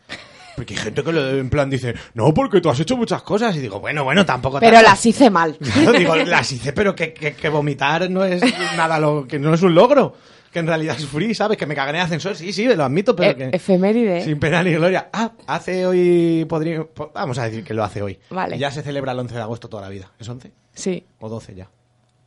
Porque 0.59 0.73
hay 0.73 0.79
gente 0.81 1.01
que 1.03 1.13
lo- 1.13 1.29
en 1.37 1.49
plan 1.49 1.69
dice, 1.69 1.93
no, 2.15 2.33
porque 2.33 2.59
tú 2.59 2.69
has 2.69 2.77
hecho 2.81 2.97
muchas 2.97 3.21
cosas. 3.21 3.55
Y 3.55 3.59
digo, 3.59 3.79
bueno, 3.79 4.03
bueno, 4.03 4.25
tampoco 4.25 4.59
Pero 4.59 4.73
tantas". 4.73 4.91
las 4.91 5.05
hice 5.05 5.29
mal. 5.29 5.57
Claro, 5.73 5.93
digo, 5.93 6.15
las 6.17 6.51
hice, 6.51 6.73
pero 6.73 6.93
que, 6.93 7.13
que, 7.13 7.33
que 7.33 7.47
vomitar 7.47 8.09
no 8.11 8.25
es 8.25 8.41
nada 8.75 8.99
lo 8.99 9.25
que 9.25 9.39
no 9.39 9.53
es 9.53 9.61
un 9.61 9.73
logro. 9.73 10.15
Que 10.51 10.59
en 10.59 10.67
realidad 10.67 10.97
sufrí, 10.97 11.33
¿sabes? 11.33 11.57
Que 11.57 11.65
me 11.65 11.75
cagué 11.75 11.91
en 11.91 11.95
el 11.97 12.01
ascensor, 12.01 12.35
sí, 12.35 12.51
sí, 12.51 12.65
lo 12.65 12.83
admito, 12.83 13.15
pero 13.15 13.31
E- 13.31 13.35
que. 13.37 13.49
efeméride. 13.55 14.21
Sin 14.25 14.37
pena 14.37 14.61
ni 14.63 14.73
gloria. 14.73 15.07
Ah, 15.13 15.31
hace 15.47 15.85
hoy. 15.85 16.43
Podría, 16.49 16.83
po- 16.83 17.11
vamos 17.13 17.37
a 17.37 17.45
decir 17.45 17.63
que 17.63 17.73
lo 17.73 17.83
hace 17.85 18.01
hoy. 18.01 18.19
Vale. 18.31 18.57
Ya 18.57 18.69
se 18.71 18.81
celebra 18.81 19.13
el 19.13 19.19
11 19.19 19.35
de 19.35 19.41
agosto 19.41 19.69
toda 19.69 19.83
la 19.83 19.89
vida. 19.89 20.11
¿Es 20.19 20.27
11? 20.27 20.51
Sí. 20.73 21.05
¿O 21.19 21.29
12 21.29 21.55
ya? 21.55 21.69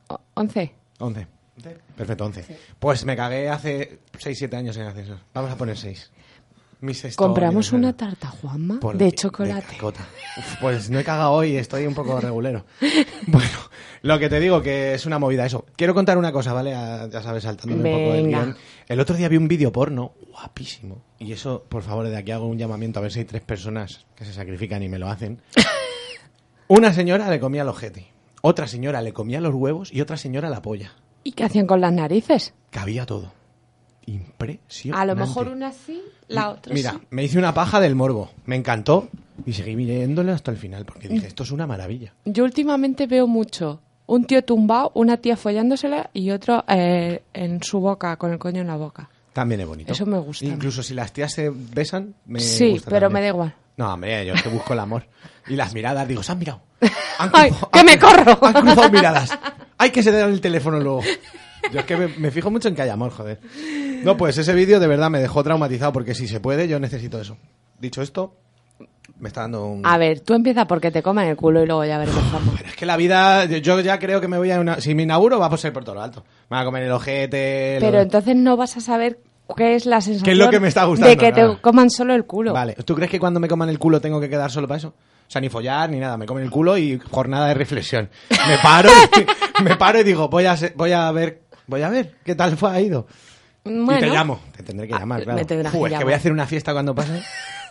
O- 0.09 0.19
¿Once? 0.35 0.73
11. 1.01 1.27
Perfecto, 1.97 2.25
11. 2.25 2.47
Pues 2.79 3.05
me 3.05 3.15
cagué 3.15 3.51
hace 3.51 3.99
6-7 4.19 4.55
años 4.57 4.75
en 4.77 4.83
el 4.85 4.89
ascensor. 4.89 5.19
Vamos 5.35 5.51
a 5.51 5.57
poner 5.59 5.77
6. 5.77 6.11
Mis 6.83 7.17
Compramos 7.17 7.73
una 7.73 7.97
tarta, 7.97 8.29
Juanma, 8.29 8.81
Por- 8.81 8.99
de 8.99 9.13
chocolate. 9.13 9.77
Uf, 9.81 10.57
pues 10.61 10.91
no 10.91 10.99
he 10.99 11.05
cagado 11.05 11.31
hoy, 11.31 11.57
estoy 11.57 11.87
un 11.87 11.95
poco 11.95 12.21
regulero. 12.21 12.65
Bueno, 13.29 13.49
lo 14.03 14.19
que 14.19 14.29
te 14.29 14.41
digo 14.41 14.61
que 14.63 14.95
es 14.95 15.07
una 15.07 15.21
movida 15.21 15.47
eso. 15.47 15.65
Quiero 15.77 15.95
contar 15.95 16.19
una 16.19 16.33
cosa, 16.33 16.53
¿vale? 16.53 16.75
A- 16.75 17.09
ya 17.09 17.23
sabes, 17.23 17.45
saltándome 17.45 17.89
un 17.95 18.01
poco 18.05 18.13
del 18.15 18.27
guion. 18.27 18.57
El 18.89 18.99
otro 18.99 19.15
día 19.17 19.29
vi 19.29 19.37
un 19.37 19.47
vídeo 19.47 19.71
porno 19.71 20.15
guapísimo. 20.33 21.05
Y 21.21 21.31
eso, 21.31 21.65
por 21.69 21.83
favor, 21.85 22.09
de 22.09 22.17
aquí 22.17 22.33
hago 22.33 22.47
un 22.47 22.59
llamamiento 22.59 22.99
a 22.99 23.03
ver 23.03 23.13
si 23.13 23.21
hay 23.21 23.27
tres 23.27 23.43
personas 23.43 24.05
que 24.17 24.25
se 24.25 24.33
sacrifican 24.33 24.83
y 24.83 24.89
me 24.89 24.99
lo 24.99 25.09
hacen. 25.09 25.41
Una 26.67 26.93
señora 26.93 27.31
le 27.31 27.39
comía 27.39 27.63
el 27.63 27.69
ojete. 27.69 28.09
Otra 28.43 28.67
señora 28.67 29.03
le 29.03 29.13
comía 29.13 29.41
los 29.41 29.55
huevos 29.55 29.93
y 29.93 30.01
otra 30.01 30.17
señora 30.17 30.51
la 30.51 30.63
polla. 30.63 30.93
¿Y 31.23 31.33
qué 31.33 31.45
hacían 31.45 31.67
con 31.69 31.81
las 31.81 31.93
narices? 31.93 32.55
Cabía 32.71 33.07
todo. 33.07 33.33
Impresionante. 34.07 35.03
A 35.03 35.07
lo 35.07 35.17
mejor 35.17 35.49
una 35.49 35.73
sí, 35.73 36.03
la 36.29 36.51
otra 36.51 36.75
Mira, 36.75 36.93
sí. 36.93 36.99
me 37.11 37.25
hice 37.25 37.39
una 37.39 37.55
paja 37.55 37.81
del 37.81 37.95
morbo. 37.95 38.31
Me 38.47 38.57
encantó 38.57 39.09
y 39.47 39.53
seguí 39.53 39.75
viéndole 39.75 40.33
hasta 40.33 40.51
el 40.51 40.57
final 40.57 40.85
porque 40.85 41.09
dije, 41.09 41.27
esto 41.27 41.43
es 41.43 41.51
una 41.51 41.67
maravilla. 41.67 42.13
Yo 42.25 42.45
últimamente 42.45 43.07
veo 43.07 43.27
mucho 43.27 43.81
un 44.07 44.25
tío 44.27 44.45
tumbado, 44.45 44.91
una 44.95 45.17
tía 45.19 45.37
follándosela 45.37 46.11
y 46.13 46.31
otro 46.31 46.65
eh, 46.69 47.23
en 47.33 47.63
su 47.63 47.81
boca, 47.81 48.17
con 48.17 48.33
el 48.33 48.39
coño 48.39 48.61
en 48.61 48.67
la 48.67 48.77
boca. 48.77 49.09
También 49.33 49.61
es 49.63 49.67
bonito. 49.67 49.93
Eso 49.93 50.05
me 50.05 50.19
gusta. 50.19 50.45
Incluso 50.45 50.83
si 50.83 50.93
las 50.95 51.13
tías 51.13 51.33
se 51.33 51.51
besan, 51.51 52.15
me 52.27 52.41
sí, 52.41 52.73
gusta 52.73 52.91
pero 52.91 53.07
también. 53.07 53.13
me 53.15 53.21
da 53.23 53.29
igual. 53.29 53.55
No, 53.79 53.95
hombre, 53.95 54.27
yo 54.27 54.35
que 54.35 54.49
busco 54.51 54.75
el 54.75 54.81
amor. 54.81 55.07
Y 55.49 55.57
las 55.57 55.73
miradas, 55.73 56.07
digo, 56.07 56.23
se 56.23 56.33
han 56.33 56.39
mirado. 56.39 56.61
Han 57.19 57.31
¡Ay, 57.33 57.51
que 57.73 57.79
han 57.79 57.87
me 57.87 57.99
cruzado- 57.99 58.25
corro! 58.39 58.47
Han 58.47 58.53
cruzado 58.55 58.91
miradas. 58.91 59.39
Hay 59.79 59.91
que 59.91 60.03
se 60.03 60.21
el 60.21 60.41
teléfono 60.41 60.79
luego. 60.79 61.01
Yo 61.71 61.81
es 61.81 61.85
que 61.87 61.97
me, 61.97 62.09
me 62.09 62.31
fijo 62.31 62.51
mucho 62.51 62.69
en 62.69 62.75
que 62.75 62.83
haya 62.83 62.95
amor, 62.95 63.11
joder. 63.13 63.39
No, 64.03 64.17
pues 64.17 64.37
ese 64.39 64.53
vídeo 64.55 64.81
de 64.81 64.87
verdad 64.87 65.11
me 65.11 65.21
dejó 65.21 65.43
traumatizado 65.45 65.93
porque 65.93 66.15
si 66.15 66.27
se 66.27 66.41
puede, 66.41 66.67
yo 66.69 66.81
necesito 66.81 67.21
eso. 67.21 67.37
Dicho 67.79 68.03
esto, 68.03 68.35
me 69.19 69.29
está 69.29 69.43
dando 69.43 69.67
un... 69.67 69.87
A 69.87 69.97
ver, 69.99 70.21
tú 70.21 70.35
empieza 70.35 70.67
porque 70.67 70.91
te 70.91 71.03
comen 71.03 71.29
el 71.29 71.37
culo 71.37 71.63
y 71.63 71.67
luego 71.67 71.85
ya 71.85 71.99
veremos. 71.99 72.21
Pero 72.57 72.69
es 72.69 72.77
que 72.77 72.87
la 72.87 72.97
vida, 72.97 73.45
yo 73.45 73.81
ya 73.81 73.99
creo 73.99 74.21
que 74.21 74.29
me 74.29 74.39
voy 74.39 74.51
a 74.51 74.61
una... 74.61 74.81
Si 74.81 74.95
me 74.95 75.05
inauguro, 75.05 75.39
va 75.39 75.47
a 75.47 75.57
ser 75.57 75.73
por 75.73 75.85
todo 75.85 75.95
lo 75.97 76.03
alto. 76.03 76.25
Me 76.51 76.57
va 76.57 76.61
a 76.63 76.65
comer 76.65 76.83
el 76.85 76.93
ojete... 76.93 77.79
lo- 77.81 77.87
Pero 77.87 78.01
entonces 78.03 78.35
no 78.37 78.57
vas 78.57 78.77
a 78.77 78.81
saber 78.81 79.19
qué 79.57 79.75
es 79.77 79.87
la 79.87 80.01
sensación 80.01 80.25
¿Qué 80.25 80.33
es 80.33 80.39
lo 80.39 80.51
que 80.51 80.61
me 80.61 80.69
está 80.69 80.85
gustando? 80.85 81.09
de 81.11 81.17
que 81.17 81.33
Claro. 81.33 81.57
te 81.57 81.61
coman 81.61 81.91
solo 81.91 82.15
el 82.15 82.25
culo. 82.25 82.53
Vale, 82.53 82.75
¿tú 82.85 82.95
crees 82.95 83.11
que 83.11 83.21
cuando 83.21 83.39
me 83.39 83.49
coman 83.49 83.69
el 83.69 83.79
culo 83.79 84.01
tengo 84.01 84.21
que 84.21 84.29
quedar 84.29 84.51
solo 84.51 84.67
para 84.67 84.79
eso? 84.79 84.89
O 84.89 85.31
sea, 85.33 85.41
ni 85.41 85.49
follar 85.49 85.89
ni 85.91 85.99
nada, 85.99 86.17
me 86.17 86.27
comen 86.27 86.45
el 86.45 86.51
culo 86.51 86.77
y 86.77 86.99
jornada 87.11 87.47
de 87.49 87.55
reflexión. 87.55 88.11
Me 88.49 88.59
paro 88.63 88.91
y, 89.61 89.63
me 89.63 89.77
paro 89.77 90.01
y 90.01 90.05
digo, 90.05 90.29
voy 90.29 90.45
a, 90.47 90.57
se- 90.57 90.73
voy 90.77 90.93
a 90.93 91.11
ver, 91.13 91.42
voy 91.67 91.83
a 91.83 91.89
ver 91.89 92.15
qué 92.25 92.35
tal 92.35 92.57
fue 92.57 92.71
ha 92.71 92.81
ido. 92.81 93.07
Bueno, 93.65 93.97
y 93.97 94.01
te 94.01 94.09
llamo, 94.11 94.41
te 94.57 94.63
tendré 94.63 94.89
que 94.89 94.95
Ah, 94.95 94.99
llamar, 95.01 95.19
me 95.21 95.25
claro. 95.25 95.47
tendrás 95.47 95.73
Fu, 95.73 95.85
que 95.85 95.93
es 95.93 95.99
que 95.99 96.05
voy 96.05 96.13
a 96.13 96.17
hacer 96.17 96.33
una 96.33 96.47
fiesta 96.47 96.73
cuando 96.73 96.95
pase. 96.95 97.23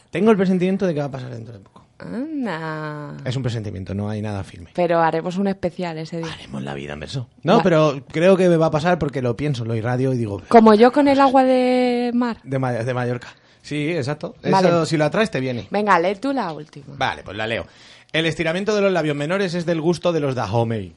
Tengo 0.10 0.32
el 0.32 0.38
presentimiento 0.38 0.86
de 0.88 0.94
que 0.94 1.00
va 1.02 1.08
a 1.08 1.12
pasar 1.12 1.32
dentro 1.32 1.54
de 1.54 1.60
poco. 1.60 1.86
Anda. 2.00 3.18
Es 3.26 3.36
un 3.36 3.44
presentimiento, 3.44 3.94
no 3.94 4.10
hay 4.10 4.22
nada 4.22 4.44
firme. 4.44 4.70
Pero 4.74 5.00
haremos 5.02 5.38
un 5.38 5.48
especial 5.48 5.98
ese 5.98 6.18
día. 6.18 6.32
Haremos 6.34 6.64
la 6.64 6.74
vida 6.74 6.94
en 6.94 7.00
verso. 7.00 7.28
No, 7.44 7.58
Va. 7.58 7.64
pero 7.64 8.02
creo 8.12 8.36
que 8.38 8.50
me 8.50 8.58
va 8.58 8.68
a 8.68 8.72
pasar 8.72 8.98
porque 9.00 9.22
lo 9.22 9.36
pienso, 9.36 9.66
lo 9.66 9.76
irradio 9.76 10.14
y 10.14 10.18
digo, 10.18 10.42
Como 10.48 10.74
yo 10.74 10.92
con 10.92 11.08
el 11.08 11.20
agua 11.20 11.44
de 11.44 12.12
mar. 12.14 12.38
de, 12.44 12.60
Ma- 12.60 12.72
de 12.74 12.94
Mallorca. 12.94 13.28
Sí, 13.62 13.92
exacto. 13.92 14.36
Eso, 14.42 14.52
Vale. 14.52 14.86
si 14.88 14.98
lo 14.98 15.06
atraes, 15.06 15.30
te 15.30 15.40
viene. 15.40 15.68
Venga, 15.70 16.00
lee 16.00 16.16
tú 16.16 16.34
la 16.34 16.52
última. 16.52 16.86
Vale, 16.98 17.22
pues 17.24 17.38
la 17.38 17.46
leo. 17.46 17.66
El 18.12 18.26
estiramiento 18.26 18.76
de 18.76 18.82
los 18.82 18.92
labios 18.92 19.16
menores 19.16 19.54
es 19.54 19.66
del 19.66 19.80
gusto 19.80 20.12
de 20.12 20.20
los 20.20 20.34
Dahomey, 20.36 20.94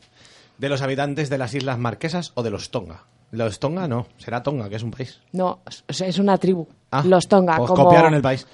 de 0.58 0.68
los 0.68 0.82
habitantes 0.82 1.30
de 1.30 1.38
las 1.38 1.54
Islas 1.54 1.78
Marquesas 1.78 2.32
o 2.34 2.42
de 2.42 2.50
los 2.50 2.70
Tonga. 2.70 3.04
Los 3.30 3.58
Tonga 3.58 3.88
no, 3.88 4.06
será 4.18 4.42
Tonga, 4.42 4.68
que 4.68 4.76
es 4.76 4.82
un 4.82 4.90
país. 4.92 5.20
No, 5.32 5.60
es- 5.88 6.18
una 6.18 6.38
tribu. 6.38 6.68
Ah, 6.90 7.02
Los 7.04 7.26
Tonga. 7.28 7.56
pues 7.56 7.68
como... 7.68 7.84
copiaron 7.84 8.14
el 8.14 8.22
país. 8.22 8.46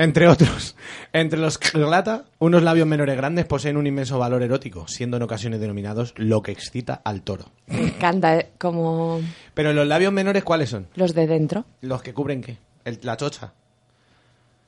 Entre 0.00 0.28
otros, 0.28 0.76
entre 1.12 1.40
los 1.40 1.58
Klata, 1.58 2.24
unos 2.38 2.62
labios 2.62 2.86
menores 2.86 3.16
grandes 3.16 3.46
poseen 3.46 3.76
un 3.76 3.88
inmenso 3.88 4.16
valor 4.16 4.44
erótico, 4.44 4.86
siendo 4.86 5.16
en 5.16 5.24
ocasiones 5.24 5.58
denominados 5.58 6.14
lo 6.16 6.40
que 6.40 6.52
excita 6.52 7.00
al 7.04 7.22
toro. 7.22 7.46
Me 7.66 7.82
encanta, 7.88 8.36
eh, 8.36 8.50
como 8.58 9.20
Pero 9.54 9.72
los 9.72 9.88
labios 9.88 10.12
menores, 10.12 10.44
¿cuáles 10.44 10.70
son? 10.70 10.86
los 10.94 11.14
de 11.14 11.26
dentro. 11.26 11.64
Los 11.80 12.00
que 12.02 12.14
cubren 12.14 12.42
qué? 12.42 12.58
El- 12.84 13.00
la 13.02 13.16
chocha. 13.16 13.52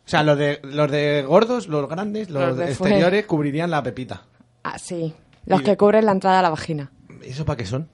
O 0.05 0.09
sea, 0.11 0.25
los 0.25 0.37
de, 0.37 0.59
los 0.65 0.91
de 0.91 1.23
gordos, 1.23 1.69
los 1.69 1.89
grandes, 1.89 2.29
los, 2.31 2.49
Los 2.49 2.57
de 2.57 2.65
exteriores 2.71 3.27
cubrirían 3.27 3.71
la 3.71 3.81
pepita. 3.85 4.23
Ah, 4.65 4.77
sí. 4.81 5.15
Los 5.47 5.63
que 5.63 5.77
cubren 5.77 6.07
la 6.07 6.13
entrada 6.13 6.39
a 6.41 6.43
la 6.43 6.51
vagina. 6.51 6.91
¿Eso 7.23 7.45
para 7.45 7.57
qué 7.57 7.67
son? 7.67 7.89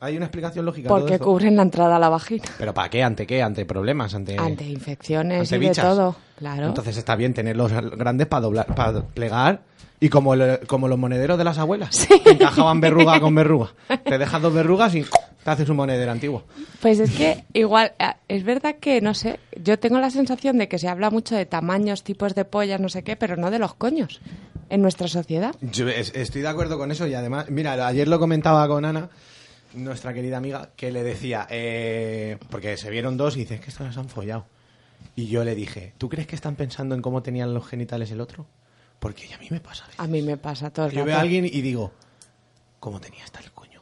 ¿Hay 0.00 0.16
una 0.16 0.26
explicación 0.26 0.64
lógica? 0.64 0.88
todo 0.88 1.00
Porque 1.00 1.18
cubren 1.18 1.56
la 1.56 1.62
entrada 1.62 1.96
a 1.96 1.98
la 1.98 2.08
vagina. 2.08 2.44
¿Pero 2.56 2.72
para 2.72 2.88
qué? 2.88 3.02
¿Ante 3.02 3.26
qué? 3.26 3.42
¿Ante 3.42 3.66
problemas? 3.66 4.14
¿Ante, 4.14 4.38
Ante 4.38 4.64
infecciones 4.64 5.40
ante 5.40 5.56
y 5.56 5.58
de 5.58 5.68
bichas? 5.68 5.84
todo. 5.84 6.16
Claro. 6.36 6.66
Entonces 6.66 6.96
está 6.96 7.16
bien 7.16 7.34
tenerlos 7.34 7.72
grandes 7.72 8.28
para 8.28 8.42
doblar, 8.42 8.66
para 8.74 9.02
plegar. 9.02 9.62
Y 10.00 10.08
como, 10.08 10.34
el- 10.34 10.60
como 10.66 10.86
los 10.88 10.98
monederos 10.98 11.36
de 11.38 11.44
las 11.44 11.58
abuelas, 11.58 12.06
que 12.24 12.30
encajaban 12.30 12.80
verruga 12.80 13.20
con 13.20 13.34
verruga. 13.34 13.72
Te 14.04 14.16
dejas 14.18 14.40
dos 14.40 14.54
verrugas 14.54 14.94
y 14.94 15.02
te 15.02 15.50
haces 15.50 15.68
un 15.68 15.76
monedero 15.76 16.12
antiguo. 16.12 16.44
Pues 16.80 17.00
es 17.00 17.10
que 17.10 17.44
igual, 17.52 17.92
eh, 17.98 18.12
es 18.28 18.44
verdad 18.44 18.76
que, 18.80 19.00
no 19.00 19.14
sé, 19.14 19.40
yo 19.60 19.78
tengo 19.78 19.98
la 19.98 20.10
sensación 20.10 20.58
de 20.58 20.68
que 20.68 20.78
se 20.78 20.88
habla 20.88 21.10
mucho 21.10 21.34
de 21.34 21.46
tamaños, 21.46 22.04
tipos 22.04 22.34
de 22.34 22.44
pollas, 22.44 22.80
no 22.80 22.88
sé 22.88 23.02
qué, 23.02 23.16
pero 23.16 23.36
no 23.36 23.50
de 23.50 23.58
los 23.58 23.74
coños 23.74 24.20
en 24.70 24.82
nuestra 24.82 25.08
sociedad. 25.08 25.54
Yo 25.62 25.88
es- 25.88 26.14
estoy 26.14 26.42
de 26.42 26.48
acuerdo 26.48 26.78
con 26.78 26.90
eso 26.92 27.06
y 27.06 27.14
además, 27.14 27.50
mira, 27.50 27.84
ayer 27.86 28.06
lo 28.06 28.18
comentaba 28.20 28.68
con 28.68 28.84
Ana, 28.84 29.08
nuestra 29.74 30.12
querida 30.14 30.36
amiga, 30.36 30.70
que 30.76 30.92
le 30.92 31.02
decía, 31.02 31.46
eh, 31.50 32.36
porque 32.50 32.76
se 32.76 32.90
vieron 32.90 33.16
dos 33.16 33.36
y 33.36 33.40
dice, 33.40 33.54
es 33.56 33.60
que 33.62 33.70
estos 33.70 33.92
se 33.94 33.98
han 34.00 34.08
follado. 34.08 34.46
Y 35.16 35.26
yo 35.26 35.42
le 35.44 35.54
dije, 35.54 35.94
¿tú 35.98 36.08
crees 36.08 36.26
que 36.28 36.36
están 36.36 36.54
pensando 36.56 36.94
en 36.94 37.02
cómo 37.02 37.22
tenían 37.22 37.52
los 37.54 37.66
genitales 37.66 38.10
el 38.12 38.20
otro? 38.20 38.46
Porque 38.98 39.32
a 39.34 39.38
mí 39.38 39.46
me 39.50 39.60
pasa. 39.60 39.84
A 39.96 40.06
mí 40.06 40.22
me 40.22 40.36
pasa 40.36 40.70
todo 40.70 40.86
el 40.86 40.92
Yo 40.92 40.98
rato. 41.00 41.06
veo 41.06 41.16
a 41.16 41.20
alguien 41.20 41.44
y 41.44 41.60
digo, 41.60 41.92
¿cómo 42.80 43.00
tenía 43.00 43.24
hasta 43.24 43.40
el 43.40 43.50
coño? 43.52 43.80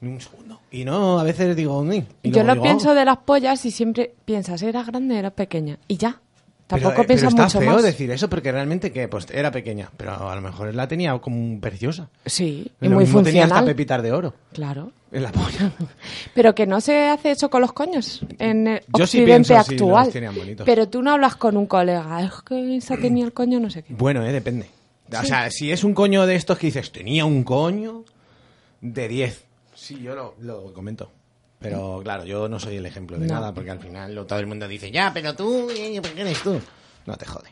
Ni 0.00 0.08
un 0.12 0.20
segundo. 0.20 0.60
Y 0.70 0.84
no, 0.84 1.18
a 1.18 1.24
veces 1.24 1.54
digo, 1.54 1.84
"Ni". 1.84 2.00
Hmm. 2.00 2.06
Yo 2.24 2.42
lo 2.42 2.52
digo, 2.54 2.62
pienso 2.64 2.90
"Oh". 2.90 2.94
de 2.94 3.04
las 3.04 3.18
pollas 3.18 3.64
y 3.66 3.70
siempre 3.70 4.14
piensas, 4.24 4.62
¿era 4.62 4.82
grande 4.82 5.18
era 5.18 5.30
pequeña? 5.30 5.78
Y 5.88 5.98
ya. 5.98 6.20
Tampoco 6.68 6.90
pero, 6.96 7.02
eh, 7.02 7.06
pero 7.16 7.30
mucho 7.30 7.42
está 7.46 7.58
feo 7.60 7.72
más. 7.72 7.82
decir 7.82 8.10
eso 8.10 8.28
porque 8.28 8.52
realmente 8.52 8.92
que 8.92 9.08
pues 9.08 9.26
era 9.32 9.50
pequeña, 9.50 9.90
pero 9.96 10.28
a 10.30 10.34
lo 10.36 10.40
mejor 10.42 10.72
la 10.74 10.86
tenía 10.86 11.18
como 11.18 11.58
preciosa. 11.60 12.08
Sí, 12.26 12.70
y 12.80 12.84
Lo 12.88 12.94
muy 12.96 13.04
mismo 13.04 13.22
tenía 13.22 13.44
hasta 13.44 13.56
funcional. 13.56 13.74
pepitas 13.74 14.02
de 14.02 14.12
oro 14.12 14.34
Claro. 14.52 14.92
en 15.10 15.22
la 15.22 15.32
polla. 15.32 15.72
Pero 16.34 16.54
que 16.54 16.66
no 16.66 16.80
se 16.82 17.08
hace 17.08 17.30
eso 17.30 17.48
con 17.48 17.62
los 17.62 17.72
coños 17.72 18.20
en 18.38 18.66
el 18.68 18.80
Yo 18.80 19.06
sí 19.06 19.18
occidente 19.22 19.54
pienso, 19.54 19.54
sí, 19.64 19.74
actual. 19.74 20.04
los 20.04 20.12
tenían 20.12 20.34
bonitos. 20.34 20.66
Pero 20.66 20.88
tú 20.88 21.02
no 21.02 21.12
hablas 21.12 21.36
con 21.36 21.56
un 21.56 21.66
colega, 21.66 22.22
es 22.22 22.32
que 22.46 22.76
esa 22.76 22.96
tenía 22.98 23.24
el 23.24 23.32
coño, 23.32 23.58
no 23.60 23.70
sé 23.70 23.82
qué. 23.82 23.94
Bueno, 23.94 24.22
eh, 24.26 24.32
depende. 24.32 24.68
O 25.10 25.24
sea, 25.24 25.50
si 25.50 25.72
es 25.72 25.84
un 25.84 25.94
coño 25.94 26.26
de 26.26 26.34
estos 26.36 26.58
que 26.58 26.66
dices, 26.66 26.92
tenía 26.92 27.24
un 27.24 27.42
coño 27.44 28.04
de 28.82 29.08
10. 29.08 29.44
Sí, 29.74 29.98
yo 30.02 30.14
lo, 30.14 30.34
lo 30.40 30.70
comento. 30.74 31.10
Pero 31.60 32.00
claro, 32.04 32.24
yo 32.24 32.48
no 32.48 32.60
soy 32.60 32.76
el 32.76 32.86
ejemplo 32.86 33.18
de 33.18 33.26
No. 33.26 33.34
nada, 33.34 33.52
porque 33.52 33.70
al 33.70 33.80
final 33.80 34.14
lo- 34.14 34.26
todo 34.26 34.38
el 34.38 34.46
mundo 34.46 34.68
dice, 34.68 34.90
ya, 34.90 35.12
pero 35.12 35.34
tú, 35.34 35.68
eh, 35.70 36.00
¿por 36.00 36.12
qué 36.12 36.20
eres 36.20 36.42
tú? 36.42 36.60
No 37.06 37.16
te 37.16 37.26
jode. 37.26 37.48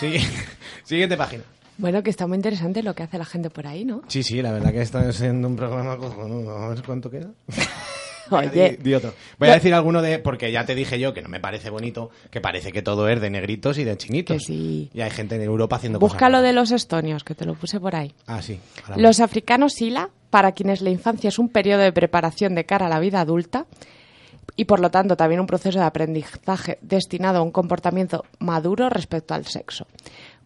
Siguiente 0.84 1.16
página. 1.16 1.44
Bueno, 1.78 2.02
que 2.02 2.10
está 2.10 2.26
muy 2.26 2.36
interesante 2.36 2.82
lo 2.82 2.94
que 2.94 3.02
hace 3.02 3.18
la 3.18 3.24
gente 3.24 3.50
por 3.50 3.66
ahí, 3.66 3.84
¿no? 3.84 4.02
Sí, 4.08 4.22
sí, 4.22 4.40
la 4.42 4.52
verdad 4.52 4.72
que 4.72 4.82
está 4.82 5.10
siendo 5.12 5.48
un 5.48 5.56
programa 5.56 5.96
cojonudo. 5.96 6.56
A 6.58 6.68
ver 6.68 6.82
cuánto 6.84 7.10
queda. 7.10 7.30
Oye, 8.30 8.70
di- 8.70 8.76
di 8.82 8.94
otro. 8.94 9.14
Voy 9.38 9.48
a 9.48 9.54
decir 9.54 9.74
alguno 9.74 10.02
de. 10.02 10.18
Porque 10.18 10.50
ya 10.52 10.64
te 10.64 10.74
dije 10.74 10.98
yo 10.98 11.12
que 11.14 11.22
no 11.22 11.28
me 11.28 11.40
parece 11.40 11.70
bonito, 11.70 12.10
que 12.30 12.40
parece 12.40 12.72
que 12.72 12.82
todo 12.82 13.08
es 13.08 13.20
de 13.20 13.30
negritos 13.30 13.78
y 13.78 13.84
de 13.84 13.96
chinitos. 13.96 14.36
Que 14.36 14.40
sí. 14.40 14.90
Y 14.94 15.00
hay 15.00 15.10
gente 15.10 15.34
en 15.36 15.42
Europa 15.42 15.76
haciendo 15.76 15.98
busca 15.98 16.18
cosas. 16.18 16.30
lo 16.30 16.38
raras. 16.38 16.48
de 16.48 16.52
los 16.52 16.70
estonios, 16.70 17.24
que 17.24 17.34
te 17.34 17.44
lo 17.44 17.54
puse 17.54 17.80
por 17.80 17.94
ahí. 17.96 18.14
Ah, 18.26 18.40
sí. 18.42 18.58
Los 18.96 19.20
africanos 19.20 19.72
Sila, 19.74 20.10
para 20.30 20.52
quienes 20.52 20.80
la 20.82 20.90
infancia 20.90 21.28
es 21.28 21.38
un 21.38 21.48
periodo 21.48 21.82
de 21.82 21.92
preparación 21.92 22.54
de 22.54 22.64
cara 22.64 22.86
a 22.86 22.88
la 22.88 23.00
vida 23.00 23.20
adulta 23.20 23.66
y 24.56 24.64
por 24.66 24.80
lo 24.80 24.90
tanto 24.90 25.16
también 25.16 25.40
un 25.40 25.46
proceso 25.46 25.78
de 25.78 25.84
aprendizaje 25.84 26.78
destinado 26.82 27.38
a 27.38 27.42
un 27.42 27.50
comportamiento 27.50 28.24
maduro 28.38 28.88
respecto 28.90 29.34
al 29.34 29.46
sexo. 29.46 29.86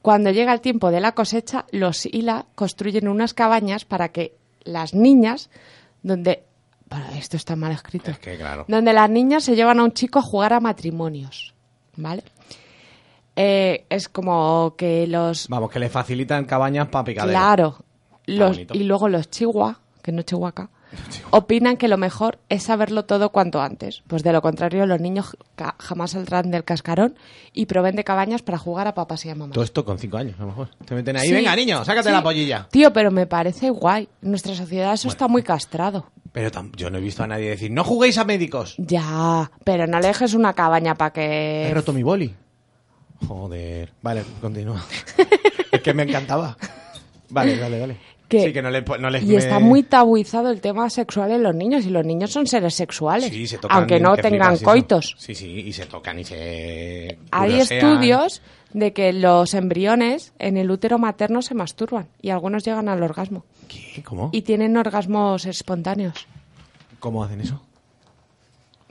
Cuando 0.02 0.30
llega 0.30 0.52
el 0.52 0.60
tiempo 0.60 0.90
de 0.92 1.00
la 1.00 1.12
cosecha, 1.12 1.66
los 1.72 1.96
Sila 1.98 2.46
construyen 2.54 3.08
unas 3.08 3.34
cabañas 3.34 3.84
para 3.84 4.10
que 4.10 4.34
las 4.64 4.94
niñas, 4.94 5.50
donde... 6.02 6.44
Esto 7.16 7.36
está 7.36 7.56
mal 7.56 7.72
escrito. 7.72 8.10
Es 8.10 8.18
que, 8.18 8.36
claro. 8.36 8.64
Donde 8.68 8.92
las 8.92 9.10
niñas 9.10 9.44
se 9.44 9.56
llevan 9.56 9.80
a 9.80 9.84
un 9.84 9.92
chico 9.92 10.18
a 10.18 10.22
jugar 10.22 10.52
a 10.52 10.60
matrimonios. 10.60 11.54
¿Vale? 11.96 12.22
Eh, 13.34 13.84
es 13.90 14.08
como 14.08 14.74
que 14.78 15.06
los 15.06 15.48
Vamos, 15.48 15.70
que 15.70 15.78
le 15.78 15.88
facilitan 15.88 16.44
cabañas 16.44 16.88
para 16.88 17.04
picadero. 17.04 17.38
Claro. 17.38 17.76
Los, 18.26 18.58
y 18.58 18.84
luego 18.84 19.08
los 19.08 19.30
chihuahua, 19.30 19.80
que 20.02 20.10
no 20.10 20.22
chihuahua, 20.22 20.70
opinan 21.30 21.76
que 21.76 21.86
lo 21.88 21.96
mejor 21.96 22.38
es 22.48 22.64
saberlo 22.64 23.04
todo 23.04 23.30
cuanto 23.30 23.60
antes. 23.60 24.02
Pues 24.06 24.22
de 24.22 24.32
lo 24.32 24.40
contrario, 24.42 24.86
los 24.86 25.00
niños 25.00 25.36
jamás 25.78 26.12
saldrán 26.12 26.50
del 26.50 26.64
cascarón 26.64 27.16
y 27.52 27.66
proveen 27.66 27.96
de 27.96 28.04
cabañas 28.04 28.42
para 28.42 28.58
jugar 28.58 28.86
a 28.88 28.94
papás 28.94 29.24
y 29.26 29.30
a 29.30 29.34
mamás. 29.34 29.54
Todo 29.54 29.64
esto 29.64 29.84
con 29.84 29.98
cinco 29.98 30.16
años, 30.16 30.34
a 30.38 30.42
lo 30.42 30.48
mejor. 30.48 30.68
Te 30.84 30.94
meten 30.94 31.16
ahí, 31.16 31.28
Sí, 31.28 31.32
venga, 31.32 31.54
niño, 31.54 31.84
sácate 31.84 32.08
sí. 32.08 32.14
la 32.14 32.22
pollilla. 32.22 32.68
Tío, 32.70 32.92
pero 32.92 33.10
me 33.10 33.26
parece 33.26 33.70
guay. 33.70 34.08
En 34.22 34.30
nuestra 34.30 34.54
sociedad 34.54 34.94
eso 34.94 35.08
está 35.08 35.28
muy 35.28 35.42
castrado. 35.42 36.06
Pero 36.36 36.50
tam- 36.50 36.70
yo 36.76 36.90
no 36.90 36.98
he 36.98 37.00
visto 37.00 37.22
a 37.22 37.26
nadie 37.26 37.48
decir, 37.48 37.70
no 37.70 37.82
juguéis 37.82 38.18
a 38.18 38.24
médicos. 38.26 38.74
Ya, 38.76 39.50
pero 39.64 39.86
no 39.86 39.98
le 40.00 40.08
dejes 40.08 40.34
una 40.34 40.52
cabaña 40.52 40.94
para 40.94 41.08
He 41.08 41.12
que... 41.68 41.70
roto 41.72 41.94
mi 41.94 42.02
boli. 42.02 42.34
Joder. 43.26 43.90
Vale, 44.02 44.22
continúa. 44.42 44.84
es 45.72 45.80
que 45.80 45.94
me 45.94 46.02
encantaba. 46.02 46.54
Vale, 47.30 47.56
dale, 47.56 47.78
dale. 47.78 47.96
Que- 48.28 48.44
Sí, 48.48 48.52
que 48.52 48.60
no 48.60 48.68
le... 48.70 48.82
No 48.82 49.08
le 49.08 49.22
Y 49.22 49.34
está 49.36 49.60
muy 49.60 49.82
tabuizado 49.84 50.50
el 50.50 50.60
tema 50.60 50.90
sexual 50.90 51.30
en 51.30 51.42
los 51.42 51.54
niños 51.54 51.86
y 51.86 51.90
los 51.90 52.04
niños 52.04 52.32
son 52.32 52.46
seres 52.46 52.74
sexuales, 52.74 53.30
Sí, 53.30 53.46
se 53.46 53.56
tocan, 53.56 53.78
aunque 53.78 53.98
no 53.98 54.14
tengan 54.16 54.56
flipas, 54.58 54.62
coitos. 54.62 55.14
Sí, 55.16 55.34
sí, 55.34 55.48
y 55.60 55.72
se 55.72 55.86
tocan 55.86 56.18
y 56.18 56.24
se... 56.24 57.18
Hay 57.30 57.50
curiosean. 57.52 57.78
estudios 57.92 58.42
de 58.72 58.92
que 58.92 59.12
los 59.12 59.54
embriones 59.54 60.32
en 60.38 60.56
el 60.56 60.70
útero 60.70 60.98
materno 60.98 61.42
se 61.42 61.54
masturban 61.54 62.08
y 62.20 62.30
algunos 62.30 62.64
llegan 62.64 62.88
al 62.88 63.02
orgasmo 63.02 63.44
¿Qué? 63.68 64.02
¿Cómo? 64.02 64.30
y 64.32 64.42
tienen 64.42 64.76
orgasmos 64.76 65.46
espontáneos. 65.46 66.26
¿Cómo 67.00 67.22
hacen 67.22 67.40
eso? 67.40 67.62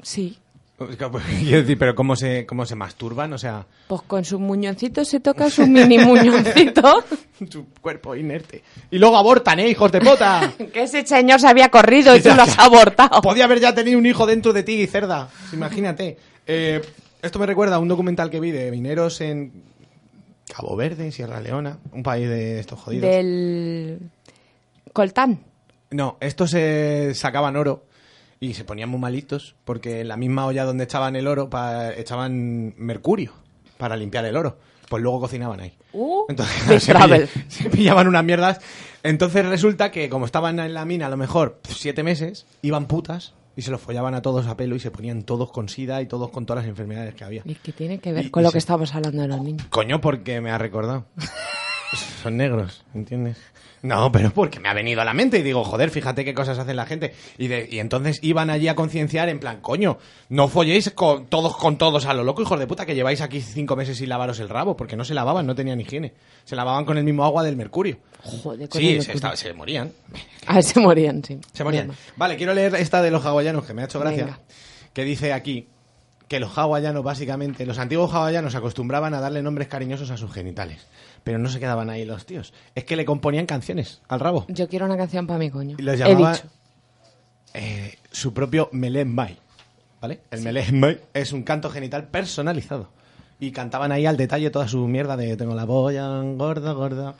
Sí, 0.02 0.38
Quiero 1.40 1.62
decir, 1.62 1.78
pero 1.78 1.96
¿cómo 1.96 2.16
se, 2.16 2.46
cómo 2.46 2.66
se 2.66 2.76
masturban? 2.76 3.32
O 3.32 3.38
sea, 3.38 3.66
pues 3.88 4.02
con 4.02 4.26
su 4.26 4.40
muñoncito 4.40 5.06
se 5.06 5.22
toca 5.22 5.50
su 5.50 5.66
mini 5.66 5.98
muñoncito. 6.00 7.04
su 7.50 7.68
cuerpo 7.82 8.16
inerte. 8.16 8.62
Y 8.92 8.98
luego 8.98 9.16
abortan, 9.16 9.60
¿eh, 9.60 9.70
hijos 9.70 9.92
de 9.92 10.02
puta? 10.02 10.52
que 10.74 10.84
ese 10.84 11.06
señor 11.06 11.40
se 11.40 11.48
había 11.48 11.70
corrido 11.70 12.14
y 12.16 12.22
tú 12.22 12.30
lo 12.36 12.42
has 12.42 12.60
abortado. 12.60 13.22
Podía 13.22 13.46
haber 13.46 13.62
ya 13.62 13.74
tenido 13.74 13.98
un 13.98 14.06
hijo 14.06 14.26
dentro 14.26 14.52
de 14.52 14.64
ti, 14.64 14.86
cerda. 14.88 15.30
Imagínate. 15.54 16.18
Eh, 16.46 16.82
esto 17.26 17.40
me 17.40 17.46
recuerda 17.46 17.76
a 17.76 17.80
un 17.80 17.88
documental 17.88 18.30
que 18.30 18.40
vi 18.40 18.52
de 18.52 18.72
mineros 18.72 19.20
en 19.22 19.64
Cabo 20.56 20.76
Verde, 20.76 21.12
Sierra 21.12 21.40
Leona, 21.42 21.80
un 21.92 22.04
país 22.04 22.30
de 22.30 22.60
estos 22.60 22.80
jodidos. 22.80 23.10
Del 23.10 24.00
coltán. 24.94 25.44
No, 25.92 26.18
estos 26.20 26.52
se 26.52 27.14
sacaban 27.16 27.56
oro 27.56 27.86
y 28.40 28.54
se 28.54 28.64
ponían 28.64 28.90
muy 28.90 29.00
malitos 29.00 29.56
porque 29.66 30.02
en 30.02 30.08
la 30.08 30.18
misma 30.18 30.46
olla 30.46 30.64
donde 30.66 30.84
echaban 30.84 31.16
el 31.16 31.28
oro 31.28 31.50
pa- 31.50 31.94
echaban 31.94 32.74
mercurio 32.78 33.34
para 33.78 33.96
limpiar 33.96 34.26
el 34.26 34.36
oro. 34.38 34.58
Pues 34.90 35.02
luego 35.02 35.20
cocinaban 35.22 35.60
ahí. 35.62 35.74
Uh, 35.94 36.26
Entonces 36.30 36.84
se, 36.84 36.94
pill- 36.94 37.28
se 37.48 37.70
pillaban 37.70 38.08
unas 38.08 38.24
mierdas. 38.24 38.60
Entonces 39.04 39.46
resulta 39.46 39.92
que 39.92 40.10
como 40.10 40.26
estaban 40.26 40.60
en 40.60 40.74
la 40.74 40.86
mina 40.86 41.08
a 41.08 41.10
lo 41.10 41.18
mejor 41.18 41.60
siete 41.68 42.04
meses, 42.04 42.46
iban 42.62 42.86
putas 42.88 43.34
y 43.56 43.62
se 43.62 43.72
los 43.72 43.80
follaban 43.82 44.14
a 44.16 44.22
todos 44.22 44.48
a 44.48 44.58
pelo 44.58 44.76
y 44.76 44.80
se 44.80 44.92
ponían 44.92 45.24
todos 45.24 45.52
con 45.52 45.70
sida 45.70 46.02
y 46.02 46.08
todos 46.08 46.30
con 46.30 46.46
todas 46.46 46.64
las 46.64 46.70
enfermedades 46.70 47.14
que 47.16 47.24
había. 47.24 47.42
¿Y 47.46 47.56
qué 47.56 47.72
tiene 47.72 48.00
que 48.00 48.12
ver 48.14 48.26
Y- 48.26 48.30
con 48.30 48.42
y 48.42 48.44
lo 48.44 48.50
se- 48.50 48.54
que 48.54 48.60
estamos 48.60 48.94
hablando 48.96 49.22
de 49.22 49.28
los 49.28 49.42
niños? 49.42 49.66
Coño, 49.70 50.02
porque 50.02 50.42
me 50.42 50.52
ha 50.52 50.58
recordado. 50.58 51.06
Son 52.24 52.36
negros, 52.38 52.84
¿entiendes? 52.94 53.38
No, 53.86 54.12
pero 54.12 54.32
porque 54.32 54.60
me 54.60 54.70
ha 54.70 54.74
venido 54.74 55.02
a 55.02 55.06
la 55.06 55.14
mente 55.14 55.40
y 55.40 55.44
digo, 55.44 55.64
joder, 55.64 55.90
fíjate 55.92 56.26
qué 56.26 56.34
cosas 56.34 56.58
hacen 56.58 56.76
la 56.76 56.86
gente. 56.86 57.14
Y, 57.38 57.48
de- 57.48 57.68
y 57.72 57.80
entonces 57.80 58.20
iban 58.24 58.50
allí 58.50 58.68
a 58.68 58.76
concienciar 58.76 59.30
en 59.30 59.40
plan, 59.40 59.62
coño, 59.62 59.98
no 60.30 60.48
folléis 60.48 60.90
con 60.92 61.28
todos 61.28 61.56
con 61.58 61.78
todos 61.78 62.06
a 62.06 62.14
lo 62.14 62.24
loco, 62.24 62.42
hijos 62.42 62.60
de 62.60 62.68
puta, 62.68 62.86
que 62.86 62.96
lleváis 62.96 63.22
aquí 63.22 63.42
cinco 63.42 63.76
meses 63.76 63.98
sin 63.98 64.10
lavaros 64.10 64.40
el 64.40 64.50
rabo, 64.50 64.76
porque 64.76 64.96
no 64.96 65.06
se 65.06 65.14
lavaban, 65.14 65.46
no 65.46 65.56
tenían 65.56 65.80
higiene. 65.80 66.14
Se 66.46 66.56
lavaban 66.56 66.86
con 66.86 66.98
el 66.98 67.04
mismo 67.04 67.24
agua 67.26 67.44
del 67.44 67.56
mercurio. 67.56 67.98
Joder, 68.24 68.68
con 68.70 68.82
Sí, 68.82 68.88
el 68.96 69.02
se, 69.04 69.08
mercurio. 69.10 69.16
estaba- 69.16 69.36
se 69.36 69.54
morían. 69.54 69.92
A 70.48 70.56
ver, 70.56 70.64
se 70.64 70.80
morían, 70.80 71.24
sí. 71.24 71.40
Se 71.54 71.64
morían. 71.64 71.92
Vale, 72.16 72.38
quiero 72.38 72.54
leer 72.54 72.76
esta 72.76 73.02
de 73.02 73.12
los 73.12 73.26
hawaianos, 73.26 73.66
que 73.66 73.74
me 73.74 73.82
ha 73.84 73.86
hecho 73.86 74.00
gracia. 74.00 74.26
Venga. 74.26 74.40
Que 74.94 75.04
dice 75.04 75.34
aquí 75.34 75.68
que 76.28 76.40
los 76.40 76.58
hawaianos, 76.58 77.04
básicamente, 77.04 77.66
los 77.68 77.78
antiguos 77.78 78.12
hawaianos 78.14 78.56
acostumbraban 78.56 79.14
a 79.14 79.20
darle 79.20 79.44
nombres 79.44 79.68
cariñosos 79.68 80.10
a 80.10 80.18
sus 80.18 80.32
genitales. 80.34 80.88
Pero 81.26 81.40
no 81.40 81.50
se 81.50 81.60
quedaban 81.60 81.90
ahí 81.90 82.06
los 82.06 82.26
tíos. 82.26 82.54
Es 82.76 82.84
que 82.86 82.96
le 82.96 83.04
componían 83.04 83.48
canciones 83.48 84.02
al 84.08 84.20
rabo. 84.22 84.46
Yo 84.48 84.70
quiero 84.70 84.86
una 84.86 84.96
canción 84.96 85.28
para 85.28 85.40
mi 85.40 85.50
coño. 85.50 85.76
Y 85.78 85.82
los 85.82 85.96
He 85.96 85.98
llamaba 85.98 86.34
dicho. 86.34 86.48
eh, 87.56 87.96
su 88.12 88.34
propio 88.34 88.70
melembai. 88.72 89.38
¿Vale? 90.00 90.22
El 90.30 90.42
melembai 90.42 91.00
es 91.14 91.34
un 91.34 91.42
canto 91.42 91.70
genital 91.72 92.08
personalizado. 92.10 92.90
Y 93.40 93.52
cantaban 93.52 93.92
ahí 93.92 94.06
al 94.06 94.18
detalle 94.18 94.52
toda 94.52 94.68
su 94.68 94.88
mierda 94.88 95.18
de 95.18 95.36
tengo 95.36 95.56
la 95.56 95.66
polla 95.66 96.08
gorda, 96.38 96.72
gorda. 96.74 97.16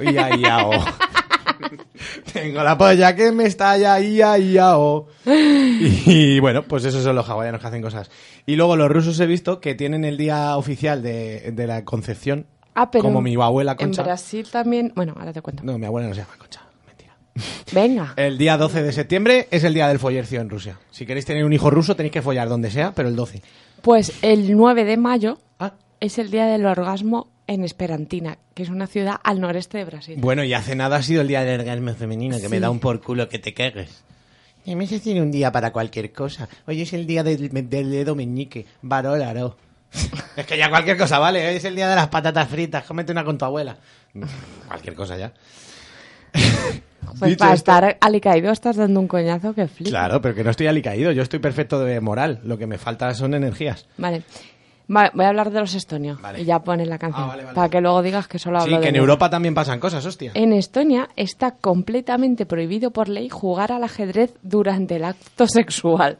Ia, 0.00 0.36
iao. 0.36 0.70
tengo 2.32 2.62
la 2.62 2.76
polla 2.76 3.16
que 3.16 3.32
me 3.32 3.44
estalla, 3.46 3.98
ia, 3.98 4.38
iao. 4.38 5.08
Y, 5.26 6.38
bueno, 6.40 6.64
pues 6.64 6.84
esos 6.84 7.02
son 7.02 7.16
los 7.16 7.26
hawaianos 7.28 7.60
que 7.60 7.66
hacen 7.66 7.82
cosas. 7.82 8.10
Y 8.46 8.56
luego 8.56 8.76
los 8.76 8.90
rusos 8.90 9.18
he 9.20 9.26
visto 9.26 9.60
que 9.60 9.74
tienen 9.74 10.04
el 10.04 10.16
día 10.16 10.56
oficial 10.56 11.02
de, 11.02 11.50
de 11.52 11.66
la 11.66 11.84
concepción. 11.84 12.46
Ah, 12.80 12.90
pero 12.90 13.02
como 13.04 13.20
mi 13.20 13.34
abuela 13.34 13.72
En 13.72 13.78
Concha. 13.78 14.02
Brasil 14.02 14.46
también... 14.50 14.92
Bueno, 14.94 15.14
ahora 15.18 15.32
te 15.32 15.42
cuento. 15.42 15.62
No, 15.64 15.78
mi 15.78 15.86
abuela 15.86 16.08
no 16.08 16.14
se 16.14 16.20
llama 16.22 16.34
Concha. 16.38 16.62
Venga. 17.72 18.14
El 18.16 18.36
día 18.38 18.56
12 18.56 18.82
de 18.82 18.92
septiembre 18.92 19.46
es 19.50 19.62
el 19.64 19.74
día 19.74 19.86
del 19.88 19.98
follercio 19.98 20.40
en 20.40 20.50
Rusia. 20.50 20.78
Si 20.90 21.06
queréis 21.06 21.24
tener 21.24 21.44
un 21.44 21.52
hijo 21.52 21.70
ruso 21.70 21.94
tenéis 21.94 22.12
que 22.12 22.22
follar 22.22 22.48
donde 22.48 22.70
sea, 22.70 22.92
pero 22.92 23.08
el 23.08 23.16
12. 23.16 23.42
Pues 23.82 24.12
el 24.22 24.56
9 24.56 24.84
de 24.84 24.96
mayo 24.96 25.38
Ah. 25.60 25.72
es 26.00 26.18
el 26.18 26.30
día 26.30 26.46
del 26.46 26.66
orgasmo 26.66 27.28
en 27.46 27.62
Esperantina, 27.64 28.38
que 28.54 28.62
es 28.64 28.68
una 28.70 28.86
ciudad 28.86 29.16
al 29.22 29.40
noreste 29.40 29.78
de 29.78 29.84
Brasil. 29.84 30.16
Bueno, 30.18 30.42
y 30.44 30.52
hace 30.52 30.74
nada 30.74 30.96
ha 30.96 31.02
sido 31.02 31.22
el 31.22 31.28
día 31.28 31.42
del 31.44 31.60
orgasmo 31.60 31.94
femenino, 31.94 32.36
que 32.40 32.48
me 32.48 32.56
Sí. 32.56 32.60
da 32.62 32.70
un 32.70 32.80
por 32.80 33.00
culo 33.00 33.28
que 33.28 33.38
te 33.38 33.54
cagues. 33.54 34.02
Y 34.64 34.74
me 34.74 34.86
tiene 34.86 35.22
un 35.22 35.30
día 35.30 35.52
para 35.52 35.72
cualquier 35.72 36.12
cosa. 36.12 36.48
Hoy 36.66 36.82
es 36.82 36.92
el 36.92 37.06
día 37.06 37.22
del, 37.22 37.50
del 37.70 37.90
dedo 37.90 38.14
meñique. 38.14 38.66
Varólaro. 38.82 39.56
Es 40.36 40.46
que 40.46 40.56
ya 40.58 40.68
cualquier 40.68 40.96
cosa, 40.96 41.18
vale. 41.18 41.46
Hoy 41.48 41.56
es 41.56 41.64
el 41.64 41.74
día 41.74 41.88
de 41.88 41.96
las 41.96 42.08
patatas 42.08 42.48
fritas. 42.48 42.84
Cómete 42.84 43.12
una 43.12 43.24
con 43.24 43.38
tu 43.38 43.44
abuela. 43.44 43.76
cualquier 44.68 44.94
cosa 44.94 45.16
ya. 45.16 45.32
Pues 46.32 47.30
Dicho 47.30 47.38
para 47.38 47.54
esto- 47.54 47.72
estar 47.72 47.96
alicaído 48.00 48.52
estás 48.52 48.76
dando 48.76 49.00
un 49.00 49.08
coñazo 49.08 49.54
que 49.54 49.66
flipa. 49.66 49.90
Claro, 49.90 50.20
pero 50.20 50.34
que 50.34 50.44
no 50.44 50.50
estoy 50.50 50.66
alicaído. 50.66 51.10
Yo 51.12 51.22
estoy 51.22 51.38
perfecto 51.38 51.80
de 51.80 52.00
moral. 52.00 52.40
Lo 52.44 52.58
que 52.58 52.66
me 52.66 52.76
falta 52.76 53.12
son 53.14 53.32
energías. 53.34 53.86
Vale. 53.96 54.22
Va- 54.94 55.10
voy 55.14 55.24
a 55.24 55.28
hablar 55.28 55.50
de 55.50 55.60
los 55.60 55.74
estonios 55.74 56.20
Vale. 56.20 56.40
y 56.40 56.44
ya 56.44 56.60
pones 56.60 56.86
la 56.88 56.98
canción. 56.98 57.24
Ah, 57.24 57.28
vale, 57.28 57.44
vale. 57.44 57.54
Para 57.54 57.68
que 57.68 57.80
luego 57.80 58.02
digas 58.02 58.26
que 58.28 58.38
solo 58.38 58.58
hablo 58.58 58.70
Sí, 58.70 58.76
de 58.76 58.80
que 58.82 58.88
en 58.88 58.92
mí. 58.94 58.98
Europa 58.98 59.28
también 59.30 59.54
pasan 59.54 59.80
cosas, 59.80 60.04
hostia. 60.04 60.32
En 60.34 60.52
Estonia 60.52 61.08
está 61.16 61.52
completamente 61.52 62.46
prohibido 62.46 62.90
por 62.90 63.08
ley 63.08 63.28
jugar 63.28 63.70
al 63.72 63.84
ajedrez 63.84 64.34
durante 64.42 64.96
el 64.96 65.04
acto 65.04 65.46
sexual. 65.46 66.18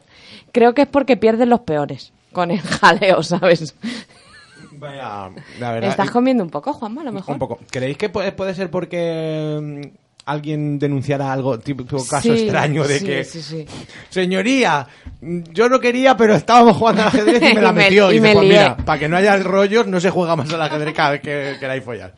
Creo 0.51 0.73
que 0.73 0.83
es 0.83 0.87
porque 0.87 1.17
pierden 1.17 1.49
los 1.49 1.61
peones 1.61 2.13
con 2.31 2.51
el 2.51 2.59
jaleo, 2.61 3.23
¿sabes? 3.23 3.75
Vaya, 4.71 5.29
la 5.59 5.71
verdad. 5.73 5.89
Estás 5.89 6.11
comiendo 6.11 6.43
un 6.43 6.49
poco, 6.49 6.73
Juanma, 6.73 7.01
a 7.01 7.05
lo 7.05 7.11
mejor. 7.11 7.33
Un 7.33 7.39
poco. 7.39 7.59
¿Creéis 7.69 7.97
que 7.97 8.09
puede, 8.09 8.31
puede 8.31 8.53
ser 8.55 8.69
porque 8.71 9.59
mm, 9.61 9.97
alguien 10.25 10.79
denunciara 10.79 11.33
algo, 11.33 11.59
tipo 11.59 11.83
caso 11.85 12.21
Sí, 12.21 12.43
extraño 12.43 12.83
de 12.87 12.99
sí, 12.99 13.05
que... 13.05 13.23
sí, 13.25 13.41
sí. 13.41 13.65
Señoría, 14.09 14.87
yo 15.21 15.67
no 15.67 15.79
quería, 15.79 16.15
pero 16.15 16.35
estábamos 16.35 16.77
jugando 16.77 17.01
al 17.01 17.07
ajedrez 17.09 17.41
y 17.51 17.55
me 17.55 17.61
la 17.61 17.69
Y 17.71 17.73
me- 17.73 17.83
metió. 17.83 18.11
y 18.11 18.19
dice, 18.19 18.33
pues 18.33 18.45
lié". 18.47 18.57
mira, 18.59 18.77
para 18.77 18.99
que 18.99 19.09
no 19.09 19.17
haya 19.17 19.35
rollos, 19.37 19.87
no 19.87 19.99
se 19.99 20.09
juega 20.11 20.35
más 20.35 20.51
al 20.53 20.61
ajedrez 20.61 20.93
cada 20.93 21.11
vez 21.11 21.21
que 21.21 21.57
queráis 21.59 21.83
follar. 21.83 22.13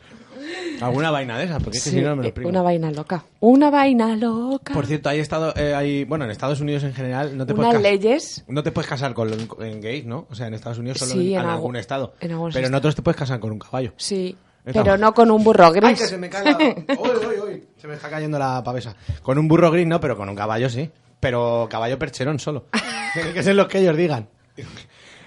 Alguna 0.80 1.10
vaina 1.10 1.38
de 1.38 1.44
esas, 1.44 1.62
porque 1.62 1.78
es 1.78 1.84
que 1.84 1.90
Sí, 1.90 1.96
si 1.96 2.02
no 2.02 2.16
me 2.16 2.32
lo 2.32 2.48
una 2.48 2.62
vaina 2.62 2.90
loca. 2.90 3.24
Una 3.40 3.70
vaina 3.70 4.16
loca. 4.16 4.74
Por 4.74 4.86
cierto, 4.86 5.08
hay 5.08 5.20
estado, 5.20 5.54
eh, 5.56 5.74
hay, 5.74 6.04
bueno, 6.04 6.24
en 6.24 6.30
Estados 6.32 6.60
Unidos 6.60 6.82
en 6.82 6.92
general 6.92 7.36
no 7.36 7.46
te 7.46 7.52
Unas 7.52 7.66
puedes 7.66 7.82
casar. 7.82 7.92
leyes. 7.92 8.44
No 8.48 8.62
te 8.62 8.72
puedes 8.72 8.88
casar 8.90 9.14
con 9.14 9.30
en 9.60 9.80
gays, 9.80 10.04
¿no? 10.06 10.26
O 10.30 10.34
sea, 10.34 10.48
en 10.48 10.54
Estados 10.54 10.78
Unidos 10.78 10.98
solo 10.98 11.12
Sí, 11.12 11.34
en, 11.34 11.40
algún 11.40 11.76
estado. 11.76 12.14
en 12.20 12.36
pero 12.52 12.66
en 12.66 12.74
otros 12.74 12.94
te 12.96 13.02
puedes 13.02 13.18
casar 13.18 13.38
con 13.38 13.52
un 13.52 13.58
caballo. 13.60 13.92
Sí, 13.96 14.36
Estamos. 14.64 14.84
pero 14.84 14.98
no 14.98 15.14
con 15.14 15.30
un 15.30 15.44
burro 15.44 15.70
gris. 15.70 15.84
¡Ay, 15.84 15.94
que 15.94 16.06
se 16.06 16.18
me 16.18 16.28
cae 16.28 16.44
la... 16.44 16.56
Uy, 16.58 16.76
uy, 16.96 17.40
uy. 17.48 17.64
Se 17.76 17.86
me 17.86 17.94
está 17.94 18.08
cayendo 18.10 18.38
la 18.38 18.62
pavesa. 18.64 18.96
Con 19.22 19.38
un 19.38 19.46
burro 19.48 19.70
gris 19.70 19.86
no, 19.86 20.00
pero 20.00 20.16
con 20.16 20.28
un 20.28 20.34
caballo 20.36 20.68
sí. 20.68 20.90
Pero 21.20 21.68
caballo 21.70 21.98
percherón 21.98 22.38
solo. 22.40 22.66
Tiene 23.14 23.32
que 23.34 23.42
ser 23.44 23.54
lo 23.54 23.68
que 23.68 23.78
ellos 23.78 23.96
digan. 23.96 24.28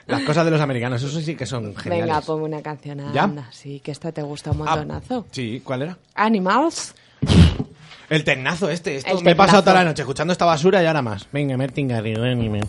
Las 0.07 0.21
cosas 0.21 0.45
de 0.45 0.51
los 0.51 0.61
americanos, 0.61 1.01
eso 1.01 1.19
sí 1.19 1.35
que 1.35 1.45
son 1.45 1.75
geniales. 1.75 2.05
Venga, 2.07 2.21
ponme 2.21 2.43
una 2.45 2.61
canción, 2.61 3.01
¿Ya? 3.13 3.23
anda. 3.23 3.47
Sí, 3.51 3.79
que 3.83 3.91
esta 3.91 4.11
te 4.11 4.21
gusta 4.21 4.51
un 4.51 4.61
Ah, 4.67 4.75
montonazo. 4.75 5.25
sí, 5.31 5.61
¿cuál 5.63 5.81
era? 5.81 5.97
Animals. 6.13 6.93
El 8.09 8.23
tecnazo 8.23 8.69
este. 8.69 8.97
Esto 8.97 9.17
El 9.17 9.23
me 9.23 9.31
he 9.31 9.35
pasado 9.35 9.63
toda 9.63 9.75
la 9.75 9.83
noche 9.85 10.03
escuchando 10.03 10.31
esta 10.31 10.45
basura 10.45 10.83
y 10.83 10.85
ahora 10.85 11.01
más. 11.01 11.27
Venga, 11.31 11.57
Martin 11.57 11.87
Garrido, 11.87 12.23
anime. 12.23 12.61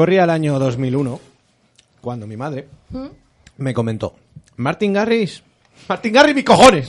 Corría 0.00 0.24
el 0.24 0.30
año 0.30 0.58
2001, 0.58 1.20
cuando 2.00 2.26
mi 2.26 2.34
madre 2.34 2.66
¿Mm? 2.88 3.08
me 3.58 3.74
comentó, 3.74 4.16
Martin 4.56 4.94
Garrix, 4.94 5.42
Martin 5.90 6.10
Garrix, 6.14 6.34
mis 6.36 6.44
cojones. 6.46 6.88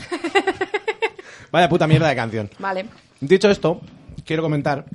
Vaya 1.52 1.68
puta 1.68 1.88
mierda 1.88 2.08
de 2.08 2.16
canción. 2.16 2.50
Vale. 2.58 2.86
Dicho 3.20 3.50
esto, 3.52 3.82
quiero 4.26 4.42
comentar 4.42 4.86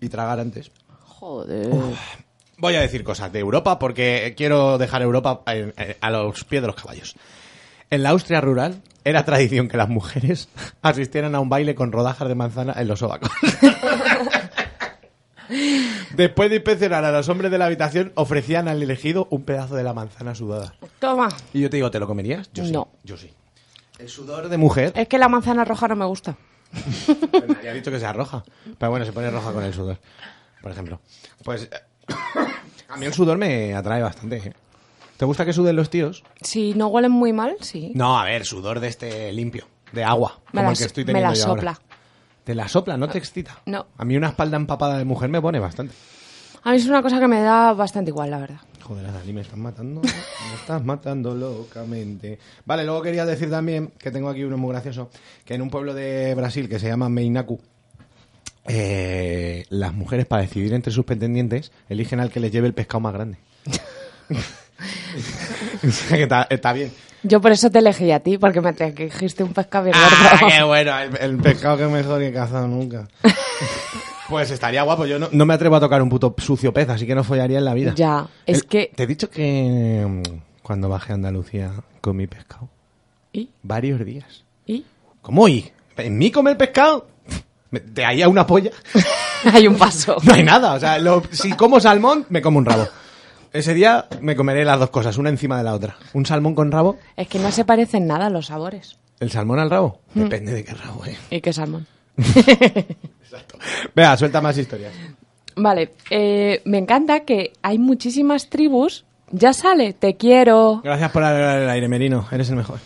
y 0.00 0.08
tragar 0.08 0.40
antes. 0.40 0.70
Joder. 1.04 1.68
Voy 2.56 2.74
a 2.74 2.80
decir 2.80 3.04
cosas 3.04 3.30
de 3.30 3.40
Europa 3.40 3.78
porque 3.78 4.32
quiero 4.34 4.78
dejar 4.78 5.02
Europa 5.02 5.42
en- 5.48 5.74
en- 5.76 5.96
a 6.00 6.10
los 6.10 6.42
pies 6.44 6.62
de 6.62 6.68
los 6.68 6.76
caballos. 6.76 7.16
En 7.90 8.02
la 8.02 8.08
Austria 8.10 8.40
rural 8.40 8.80
era 9.04 9.26
tradición 9.26 9.68
que 9.68 9.76
las 9.76 9.90
mujeres 9.90 10.48
asistieran 10.80 11.34
a 11.34 11.40
un 11.40 11.50
baile 11.50 11.74
con 11.74 11.92
rodajas 11.92 12.28
de 12.28 12.34
manzana 12.34 12.72
en 12.78 12.88
los 12.88 13.00
sobacos. 13.00 13.30
Después 16.14 16.50
de 16.50 16.56
inspeccionar 16.56 17.04
a 17.04 17.12
los 17.12 17.28
hombres 17.28 17.50
de 17.50 17.58
la 17.58 17.66
habitación, 17.66 18.12
ofrecían 18.14 18.68
al 18.68 18.82
elegido 18.82 19.28
un 19.30 19.44
pedazo 19.44 19.74
de 19.76 19.82
la 19.84 19.92
manzana 19.94 20.34
sudada. 20.34 20.74
Toma. 20.98 21.28
Y 21.52 21.60
yo 21.60 21.70
te 21.70 21.76
digo, 21.76 21.90
¿te 21.90 21.98
lo 22.00 22.06
comerías? 22.06 22.50
Yo 22.52 22.64
sí. 22.64 22.72
No. 22.72 22.88
Yo 23.04 23.16
sí. 23.16 23.32
El 23.98 24.08
sudor 24.08 24.48
de 24.48 24.56
mujer. 24.58 24.92
Es 24.94 25.08
que 25.08 25.18
la 25.18 25.28
manzana 25.28 25.64
roja 25.64 25.88
no 25.88 25.96
me 25.96 26.04
gusta. 26.04 26.36
Pues 27.30 27.48
nadie 27.48 27.70
ha 27.70 27.74
dicho 27.74 27.90
que 27.90 27.98
sea 27.98 28.12
roja. 28.12 28.44
Pero 28.78 28.90
bueno, 28.90 29.06
se 29.06 29.12
pone 29.12 29.30
roja 29.30 29.52
con 29.52 29.64
el 29.64 29.72
sudor. 29.72 29.98
Por 30.62 30.72
ejemplo. 30.72 31.00
Pues 31.44 31.68
a 32.88 32.96
mí 32.96 33.06
el 33.06 33.12
sudor 33.14 33.38
me 33.38 33.74
atrae 33.74 34.02
bastante. 34.02 34.36
¿eh? 34.36 34.52
¿Te 35.16 35.24
gusta 35.24 35.44
que 35.44 35.52
suden 35.52 35.76
los 35.76 35.88
tíos? 35.88 36.22
Si 36.42 36.74
no 36.74 36.88
huelen 36.88 37.12
muy 37.12 37.32
mal, 37.32 37.56
sí. 37.60 37.92
No, 37.94 38.18
a 38.18 38.24
ver, 38.24 38.44
sudor 38.44 38.80
de 38.80 38.88
este 38.88 39.32
limpio, 39.32 39.66
de 39.92 40.04
agua, 40.04 40.40
Me 40.52 40.60
como 40.60 40.64
la 40.64 40.70
el 40.72 40.78
que 40.78 40.84
estoy 40.84 41.04
me 41.04 41.12
teniendo 41.12 41.30
la 41.30 41.36
yo 41.36 41.46
ahora. 41.46 41.80
¿Te 42.46 42.54
la 42.54 42.68
sopla? 42.68 42.96
¿No 42.96 43.08
te 43.08 43.18
excita? 43.18 43.58
No. 43.66 43.86
A 43.98 44.04
mí 44.04 44.16
una 44.16 44.28
espalda 44.28 44.56
empapada 44.56 44.98
de 44.98 45.04
mujer 45.04 45.28
me 45.28 45.42
pone 45.42 45.58
bastante. 45.58 45.92
A 46.62 46.70
mí 46.70 46.76
es 46.76 46.86
una 46.86 47.02
cosa 47.02 47.18
que 47.18 47.26
me 47.26 47.40
da 47.40 47.72
bastante 47.72 48.12
igual, 48.12 48.30
la 48.30 48.38
verdad. 48.38 48.60
Joder, 48.84 49.04
Adalí, 49.04 49.32
me 49.32 49.40
estás 49.40 49.58
matando. 49.58 50.00
Me 50.00 50.54
estás 50.54 50.84
matando 50.84 51.34
locamente. 51.34 52.38
Vale, 52.64 52.84
luego 52.84 53.02
quería 53.02 53.26
decir 53.26 53.50
también 53.50 53.90
que 53.98 54.12
tengo 54.12 54.28
aquí 54.28 54.44
uno 54.44 54.56
muy 54.56 54.70
gracioso, 54.70 55.10
que 55.44 55.54
en 55.54 55.62
un 55.62 55.70
pueblo 55.70 55.92
de 55.92 56.36
Brasil 56.36 56.68
que 56.68 56.78
se 56.78 56.86
llama 56.86 57.08
Meinacu, 57.08 57.58
eh, 58.68 59.64
las 59.68 59.92
mujeres 59.92 60.26
para 60.26 60.42
decidir 60.42 60.72
entre 60.72 60.92
sus 60.92 61.04
pretendientes 61.04 61.72
eligen 61.88 62.20
al 62.20 62.30
que 62.30 62.38
les 62.38 62.52
lleve 62.52 62.68
el 62.68 62.74
pescado 62.74 63.00
más 63.00 63.12
grande. 63.12 63.38
Que 66.08 66.22
está, 66.22 66.46
está 66.50 66.72
bien. 66.72 66.92
Yo 67.22 67.40
por 67.40 67.50
eso 67.52 67.70
te 67.70 67.80
elegí 67.80 68.12
a 68.12 68.20
ti, 68.20 68.38
porque 68.38 68.60
me 68.60 68.72
trajiste 68.72 69.42
un 69.42 69.52
pescado 69.52 69.84
bien 69.84 69.96
Ah, 69.98 70.38
gordo. 70.40 70.46
qué 70.54 70.62
bueno, 70.62 70.98
el, 70.98 71.16
el 71.20 71.36
pescado 71.38 71.76
que 71.76 71.86
mejor 71.86 72.22
he 72.22 72.32
cazado 72.32 72.68
nunca. 72.68 73.08
Pues 74.28 74.50
estaría 74.50 74.82
guapo, 74.82 75.06
yo 75.06 75.20
no, 75.20 75.28
no 75.30 75.46
me 75.46 75.54
atrevo 75.54 75.76
a 75.76 75.80
tocar 75.80 76.02
un 76.02 76.08
puto 76.08 76.34
sucio 76.38 76.72
pez, 76.72 76.88
así 76.88 77.06
que 77.06 77.14
no 77.14 77.22
follaría 77.22 77.58
en 77.58 77.64
la 77.64 77.74
vida. 77.74 77.92
Ya, 77.94 78.26
es 78.44 78.64
que... 78.64 78.90
Te 78.92 79.04
he 79.04 79.06
dicho 79.06 79.30
que 79.30 80.04
mm, 80.04 80.22
cuando 80.62 80.88
bajé 80.88 81.12
a 81.12 81.14
Andalucía 81.14 81.70
comí 82.00 82.26
pescado. 82.26 82.68
¿Y? 83.32 83.50
Varios 83.62 84.04
días. 84.04 84.42
¿Y? 84.66 84.84
¿Cómo 85.22 85.46
y? 85.48 85.70
¿En 85.96 86.18
mí 86.18 86.32
comer 86.32 86.56
pescado? 86.56 87.06
De 87.70 88.04
ahí 88.04 88.20
a 88.20 88.28
una 88.28 88.44
polla. 88.44 88.72
Hay 89.52 89.68
un 89.68 89.76
paso. 89.76 90.16
No 90.24 90.34
hay 90.34 90.42
nada. 90.42 90.72
O 90.74 90.80
sea, 90.80 90.98
lo- 90.98 91.22
si 91.30 91.52
como 91.52 91.78
salmón, 91.78 92.26
me 92.28 92.42
como 92.42 92.58
un 92.58 92.64
rabo. 92.64 92.88
Ese 93.56 93.72
día 93.72 94.06
me 94.20 94.36
comeré 94.36 94.66
las 94.66 94.78
dos 94.78 94.90
cosas, 94.90 95.16
una 95.16 95.30
encima 95.30 95.56
de 95.56 95.64
la 95.64 95.74
otra. 95.74 95.96
Un 96.12 96.26
salmón 96.26 96.54
con 96.54 96.70
rabo. 96.70 96.98
Es 97.16 97.26
que 97.26 97.38
no 97.38 97.50
se 97.50 97.64
parecen 97.64 98.06
nada 98.06 98.28
los 98.28 98.46
sabores. 98.46 98.98
¿El 99.18 99.30
salmón 99.30 99.58
al 99.58 99.70
rabo? 99.70 100.00
Mm. 100.12 100.20
Depende 100.24 100.52
de 100.52 100.62
qué 100.62 100.74
rabo, 100.74 101.06
eh. 101.06 101.16
¿Y 101.30 101.40
qué 101.40 101.54
salmón? 101.54 101.86
Vea, 103.94 104.14
suelta 104.18 104.42
más 104.42 104.58
historias. 104.58 104.92
Vale, 105.56 105.92
eh, 106.10 106.60
me 106.66 106.76
encanta 106.76 107.20
que 107.20 107.54
hay 107.62 107.78
muchísimas 107.78 108.50
tribus. 108.50 109.06
Ya 109.30 109.54
sale, 109.54 109.94
te 109.94 110.16
quiero. 110.16 110.82
Gracias 110.84 111.10
por 111.10 111.22
el 111.22 111.68
aire, 111.70 111.88
Merino. 111.88 112.28
Eres 112.30 112.50
el 112.50 112.56
mejor. 112.56 112.78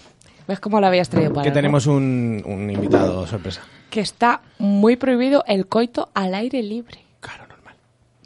¿Ves 0.47 0.61
cómo 0.61 0.81
lo 0.81 0.87
habías 0.87 1.09
traído 1.09 1.33
para 1.33 1.45
Que 1.45 1.51
tenemos 1.51 1.89
un, 1.89 2.45
un 2.47 2.71
invitado 2.71 3.27
sorpresa. 3.27 3.63
Que 3.91 4.01
está 4.01 4.43
muy 4.61 4.95
prohibido 4.95 5.43
el 5.49 5.67
coito 5.67 6.11
al 6.15 6.33
aire 6.35 6.63
libre. 6.63 7.10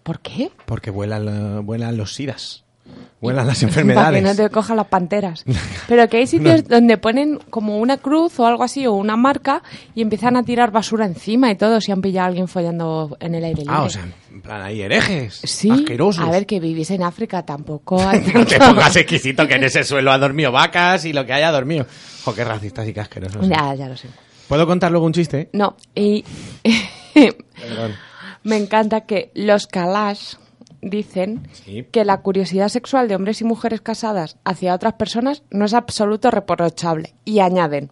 ¿Por 0.05 0.21
qué? 0.21 0.53
Porque 0.67 0.91
vuelan, 0.93 1.25
la- 1.27 1.61
vuelan 1.61 1.97
los 1.97 2.15
sidas. 2.15 2.61
Vuelan 3.21 3.47
las 3.47 3.57
Para 3.61 3.73
que 3.73 3.81
enfermedades. 3.81 4.23
no 4.23 4.35
te 4.37 4.51
cojan 4.51 4.77
las 4.77 4.87
panteras. 4.89 5.45
Pero 5.89 6.07
que 6.11 6.19
hay 6.19 6.27
sitios 6.27 6.69
donde 6.69 6.99
ponen 6.99 7.39
como 7.49 7.79
una 7.79 7.97
cruz 7.97 8.39
o 8.39 8.47
algo 8.47 8.63
así, 8.63 8.87
o 8.87 8.93
una 8.93 9.17
marca, 9.17 9.63
y 9.95 10.03
empiezan 10.03 10.37
a 10.37 10.43
tirar 10.43 10.71
basura 10.71 11.07
encima 11.07 11.51
y 11.51 11.57
todo, 11.57 11.81
si 11.81 11.91
han 11.91 12.03
pillado 12.03 12.27
a 12.27 12.29
alguien 12.29 12.47
follando 12.49 13.17
en 13.21 13.35
el 13.35 13.43
aire 13.45 13.63
libre. 13.63 13.75
Ah, 13.75 13.85
o 13.85 13.89
sea, 13.89 14.07
en 14.31 14.43
plan, 14.43 14.61
hay 14.61 14.83
herejes. 14.83 15.41
Sí, 15.45 15.71
Asquerosos. 15.71 16.23
a 16.23 16.31
ver, 16.31 16.45
que 16.45 16.61
vivís 16.61 16.91
en 16.91 17.03
África 17.03 17.43
tampoco. 17.47 17.99
hay 18.07 18.21
No 18.35 18.45
te 18.45 18.59
pongas 18.59 18.95
exquisito 18.97 19.49
que 19.49 19.55
en 19.55 19.65
ese 19.65 19.83
suelo 19.85 20.13
ha 20.13 20.19
dormido 20.19 20.53
vacas 20.53 21.07
y 21.07 21.15
lo 21.15 21.25
que 21.25 21.33
haya 21.33 21.51
dormido. 21.51 21.87
Jo, 22.27 22.35
qué 22.35 22.45
racistas 22.45 22.87
y 22.87 22.93
qué 22.93 23.01
asquerosos. 23.01 23.49
Ya, 23.49 23.75
ya 23.75 23.89
lo 23.89 23.97
sé. 23.97 24.09
¿Puedo 24.49 24.67
contar 24.67 24.91
luego 24.91 25.07
un 25.07 25.15
chiste? 25.15 25.49
No, 25.55 25.75
y 25.95 26.23
Perdón. 27.55 27.95
Me 28.45 28.57
encanta 28.57 29.01
que 29.03 29.31
los 29.35 29.67
Kalash 29.67 30.35
dicen 30.81 31.49
Sí. 31.53 31.85
que 31.91 32.05
la 32.05 32.21
curiosidad 32.21 32.69
sexual 32.69 33.09
de 33.09 33.17
hombres 33.17 33.41
y 33.41 33.45
mujeres 33.45 33.81
casadas 33.81 34.37
hacia 34.45 34.75
otras 34.75 34.93
personas 34.95 35.43
no 35.51 35.65
es 35.65 35.75
absoluto 35.75 36.31
reprochable. 36.31 37.15
Y 37.25 37.41
añaden, 37.41 37.91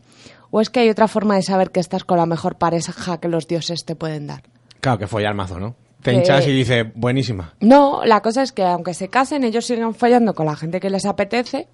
o 0.51 0.61
es 0.61 0.69
que 0.71 0.81
hay 0.81 0.91
otra 0.91 1.09
forma 1.09 1.35
de 1.37 1.43
saber 1.43 1.71
que 1.71 1.81
estás 1.81 2.05
con 2.05 2.19
la 2.19 2.27
mejor 2.27 2.57
pareja 2.59 3.19
que 3.19 3.29
los 3.29 3.49
dioses 3.49 3.85
te 3.85 3.97
pueden 3.97 4.27
dar. 4.27 4.43
Claro, 4.81 4.99
que 4.99 5.07
follar 5.07 5.35
mazo, 5.35 5.59
¿no? 5.59 5.75
Te 6.03 6.13
hinchas 6.13 6.47
y 6.49 6.53
dices, 6.53 6.85
buenísima. 6.97 7.55
No, 7.61 8.05
la 8.05 8.21
cosa 8.21 8.43
es 8.43 8.51
que 8.53 8.65
aunque 8.65 8.93
se 8.93 9.09
casen, 9.09 9.45
ellos 9.45 9.65
siguen 9.67 9.95
follando 9.95 10.35
con 10.35 10.47
la 10.47 10.57
gente 10.57 10.81
que 10.81 10.91
les 10.91 11.07
apetece 11.07 11.69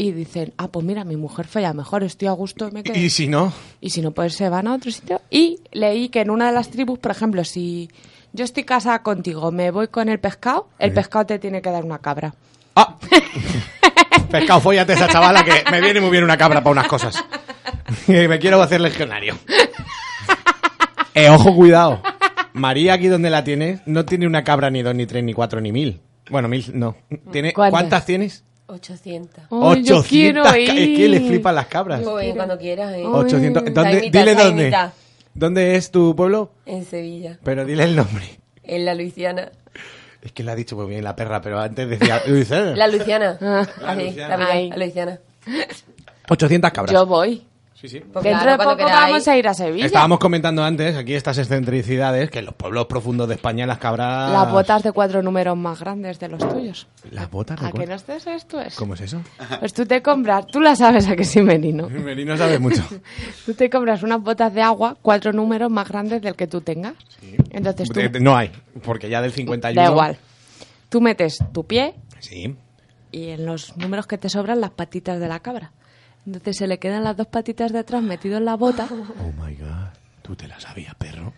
y 0.00 0.12
dicen, 0.12 0.54
ah, 0.58 0.68
pues 0.68 0.86
mira, 0.86 1.02
mi 1.04 1.16
mujer 1.16 1.46
folla 1.48 1.72
mejor, 1.72 2.04
estoy 2.04 2.28
a 2.28 2.32
gusto 2.32 2.68
y 2.68 2.70
me 2.72 2.82
quedo. 2.84 2.96
Y 2.96 3.10
si 3.10 3.26
no, 3.26 3.52
Y 3.80 3.90
si 3.90 4.00
no, 4.00 4.12
pues 4.12 4.34
se 4.34 4.48
van 4.48 4.68
a 4.68 4.74
otro 4.74 4.90
sitio. 4.92 5.20
Y 5.28 5.58
leí 5.72 6.08
que 6.08 6.20
en 6.20 6.30
una 6.30 6.46
de 6.46 6.52
las 6.52 6.70
tribus, 6.70 6.98
por 7.00 7.10
ejemplo, 7.10 7.42
si 7.44 7.90
yo 8.32 8.44
estoy 8.44 8.62
casada 8.62 9.02
contigo, 9.02 9.50
me 9.50 9.70
voy 9.72 9.88
con 9.88 10.08
el 10.08 10.20
pescado, 10.20 10.68
el 10.78 10.90
Sí. 10.90 10.94
pescado 10.94 11.26
te 11.26 11.38
tiene 11.40 11.60
que 11.60 11.70
dar 11.70 11.84
una 11.84 11.98
cabra. 11.98 12.32
¡Ah! 12.76 12.96
pescado, 14.30 14.60
follate 14.60 14.92
a 14.92 14.94
esa 14.94 15.08
chavala 15.08 15.44
que 15.44 15.64
me 15.70 15.80
viene 15.80 16.00
muy 16.00 16.10
bien 16.10 16.22
una 16.22 16.36
cabra 16.36 16.62
para 16.62 16.72
unas 16.72 16.86
cosas. 16.86 17.24
Me 18.06 18.38
quiero 18.38 18.62
hacer 18.62 18.80
legionario. 18.80 19.36
Eh, 21.14 21.28
ojo, 21.30 21.52
cuidado. 21.52 22.00
María, 22.52 22.92
aquí 22.94 23.08
donde 23.08 23.28
la 23.28 23.42
tienes, 23.42 23.80
no 23.86 24.04
tiene 24.04 24.24
una 24.26 24.44
cabra 24.44 24.70
ni 24.70 24.82
dos, 24.82 24.94
ni 24.94 25.04
tres, 25.04 25.24
ni 25.24 25.32
cuatro, 25.34 25.60
ni 25.60 25.72
mil. 25.72 26.00
Bueno, 26.30 26.46
mil 26.46 26.64
no. 26.74 26.94
Tiene, 27.32 27.52
¿Cuántas? 27.52 27.72
¿Cuántas 27.72 28.06
tienes? 28.06 28.44
800. 28.68 29.44
Ay, 29.50 29.82
yo 29.82 29.98
800 29.98 30.06
quiero 30.08 30.42
ca- 30.44 30.56
Es 30.58 30.70
que 30.70 30.80
ir. 30.84 31.10
le 31.10 31.20
flipan 31.20 31.54
las 31.54 31.66
cabras. 31.66 32.02
Yo 32.02 32.12
voy 32.12 32.32
cuando 32.32 32.56
quieras. 32.58 32.94
¿eh? 32.94 33.04
800. 33.04 33.62
Está 33.66 33.82
¿Dónde? 33.82 34.00
mitad, 34.02 34.20
dile 34.20 34.34
dónde. 34.34 34.64
mitad. 34.66 34.92
¿Dónde 35.34 35.76
es 35.76 35.90
tu 35.90 36.14
pueblo? 36.16 36.50
En 36.66 36.84
Sevilla. 36.84 37.38
Pero 37.42 37.64
dile 37.64 37.84
el 37.84 37.96
nombre. 37.96 38.24
En 38.62 38.84
la 38.84 38.94
Luisiana. 38.94 39.50
Es 40.22 40.32
que 40.32 40.42
le 40.42 40.50
ha 40.50 40.54
dicho 40.56 40.76
muy 40.76 40.86
bien 40.88 41.04
la 41.04 41.14
perra, 41.16 41.40
pero 41.40 41.58
antes 41.60 41.88
decía 41.88 42.20
Luisiana. 42.26 42.74
La 42.76 42.88
Luisiana. 42.88 43.38
Ah. 43.40 43.66
Así, 43.86 44.02
Luisiana. 44.02 44.36
la, 44.36 44.46
Ay. 44.50 44.68
la 44.70 44.76
Luisiana. 44.76 45.18
800 46.28 46.70
cabras. 46.72 46.92
Yo 46.92 47.06
voy. 47.06 47.42
Sí, 47.80 47.88
sí. 47.88 48.00
Pues 48.00 48.24
Dentro 48.24 48.42
claro, 48.42 48.58
de 48.58 48.64
poco 48.64 48.76
queráis. 48.76 49.12
vamos 49.12 49.28
a 49.28 49.36
ir 49.36 49.46
a 49.46 49.54
Sevilla. 49.54 49.86
Estábamos 49.86 50.18
comentando 50.18 50.64
antes 50.64 50.96
aquí 50.96 51.14
estas 51.14 51.38
excentricidades 51.38 52.28
que 52.28 52.40
en 52.40 52.46
los 52.46 52.54
pueblos 52.56 52.86
profundos 52.86 53.28
de 53.28 53.34
España 53.36 53.66
las 53.66 53.78
cabras. 53.78 54.32
Las 54.32 54.50
botas 54.50 54.82
de 54.82 54.90
cuatro 54.90 55.22
números 55.22 55.56
más 55.56 55.78
grandes 55.78 56.18
de 56.18 56.28
los 56.28 56.40
tuyos. 56.48 56.88
Las 57.12 57.30
botas 57.30 57.60
de 57.60 57.66
¿A 57.66 57.68
que 57.68 57.72
cuatro? 57.76 57.90
no 57.90 57.94
estés 57.96 58.26
esto 58.26 58.60
es? 58.60 58.74
¿Cómo 58.74 58.94
es 58.94 59.02
eso? 59.02 59.20
Pues 59.60 59.72
tú 59.72 59.86
te 59.86 60.02
compras, 60.02 60.46
tú 60.48 60.60
la 60.60 60.74
sabes 60.74 61.06
a 61.08 61.14
que 61.14 61.24
sí, 61.24 61.40
Merino. 61.40 61.88
Merino 61.88 62.36
sabe 62.36 62.58
mucho. 62.58 62.82
Tú 63.46 63.54
te 63.54 63.70
compras 63.70 64.02
unas 64.02 64.20
botas 64.22 64.52
de 64.52 64.60
agua, 64.62 64.96
cuatro 65.00 65.32
números 65.32 65.70
más 65.70 65.88
grandes 65.88 66.20
del 66.20 66.34
que 66.34 66.48
tú 66.48 66.60
tengas. 66.60 66.94
Entonces 67.50 67.88
tú, 67.90 68.00
Eh, 68.00 68.10
No 68.20 68.36
hay, 68.36 68.50
porque 68.82 69.08
ya 69.08 69.22
del 69.22 69.30
51. 69.32 69.80
da 69.80 69.88
igual. 69.88 70.18
Tú 70.88 71.00
metes 71.00 71.38
tu 71.52 71.64
pie 71.64 71.94
Sí. 72.18 72.56
y 73.12 73.28
en 73.28 73.46
los 73.46 73.76
números 73.76 74.06
que 74.08 74.18
te 74.18 74.28
sobran 74.28 74.60
las 74.60 74.70
patitas 74.70 75.20
de 75.20 75.28
la 75.28 75.38
cabra. 75.40 75.70
Entonces 76.28 76.58
se 76.58 76.66
le 76.66 76.78
quedan 76.78 77.04
las 77.04 77.16
dos 77.16 77.26
patitas 77.26 77.72
de 77.72 77.78
atrás 77.78 78.02
metido 78.02 78.36
en 78.36 78.44
la 78.44 78.54
bota. 78.54 78.86
Oh 78.90 79.42
my 79.42 79.54
god. 79.54 79.88
Tú 80.20 80.36
te 80.36 80.46
la 80.46 80.60
sabías, 80.60 80.94
perro. 80.96 81.32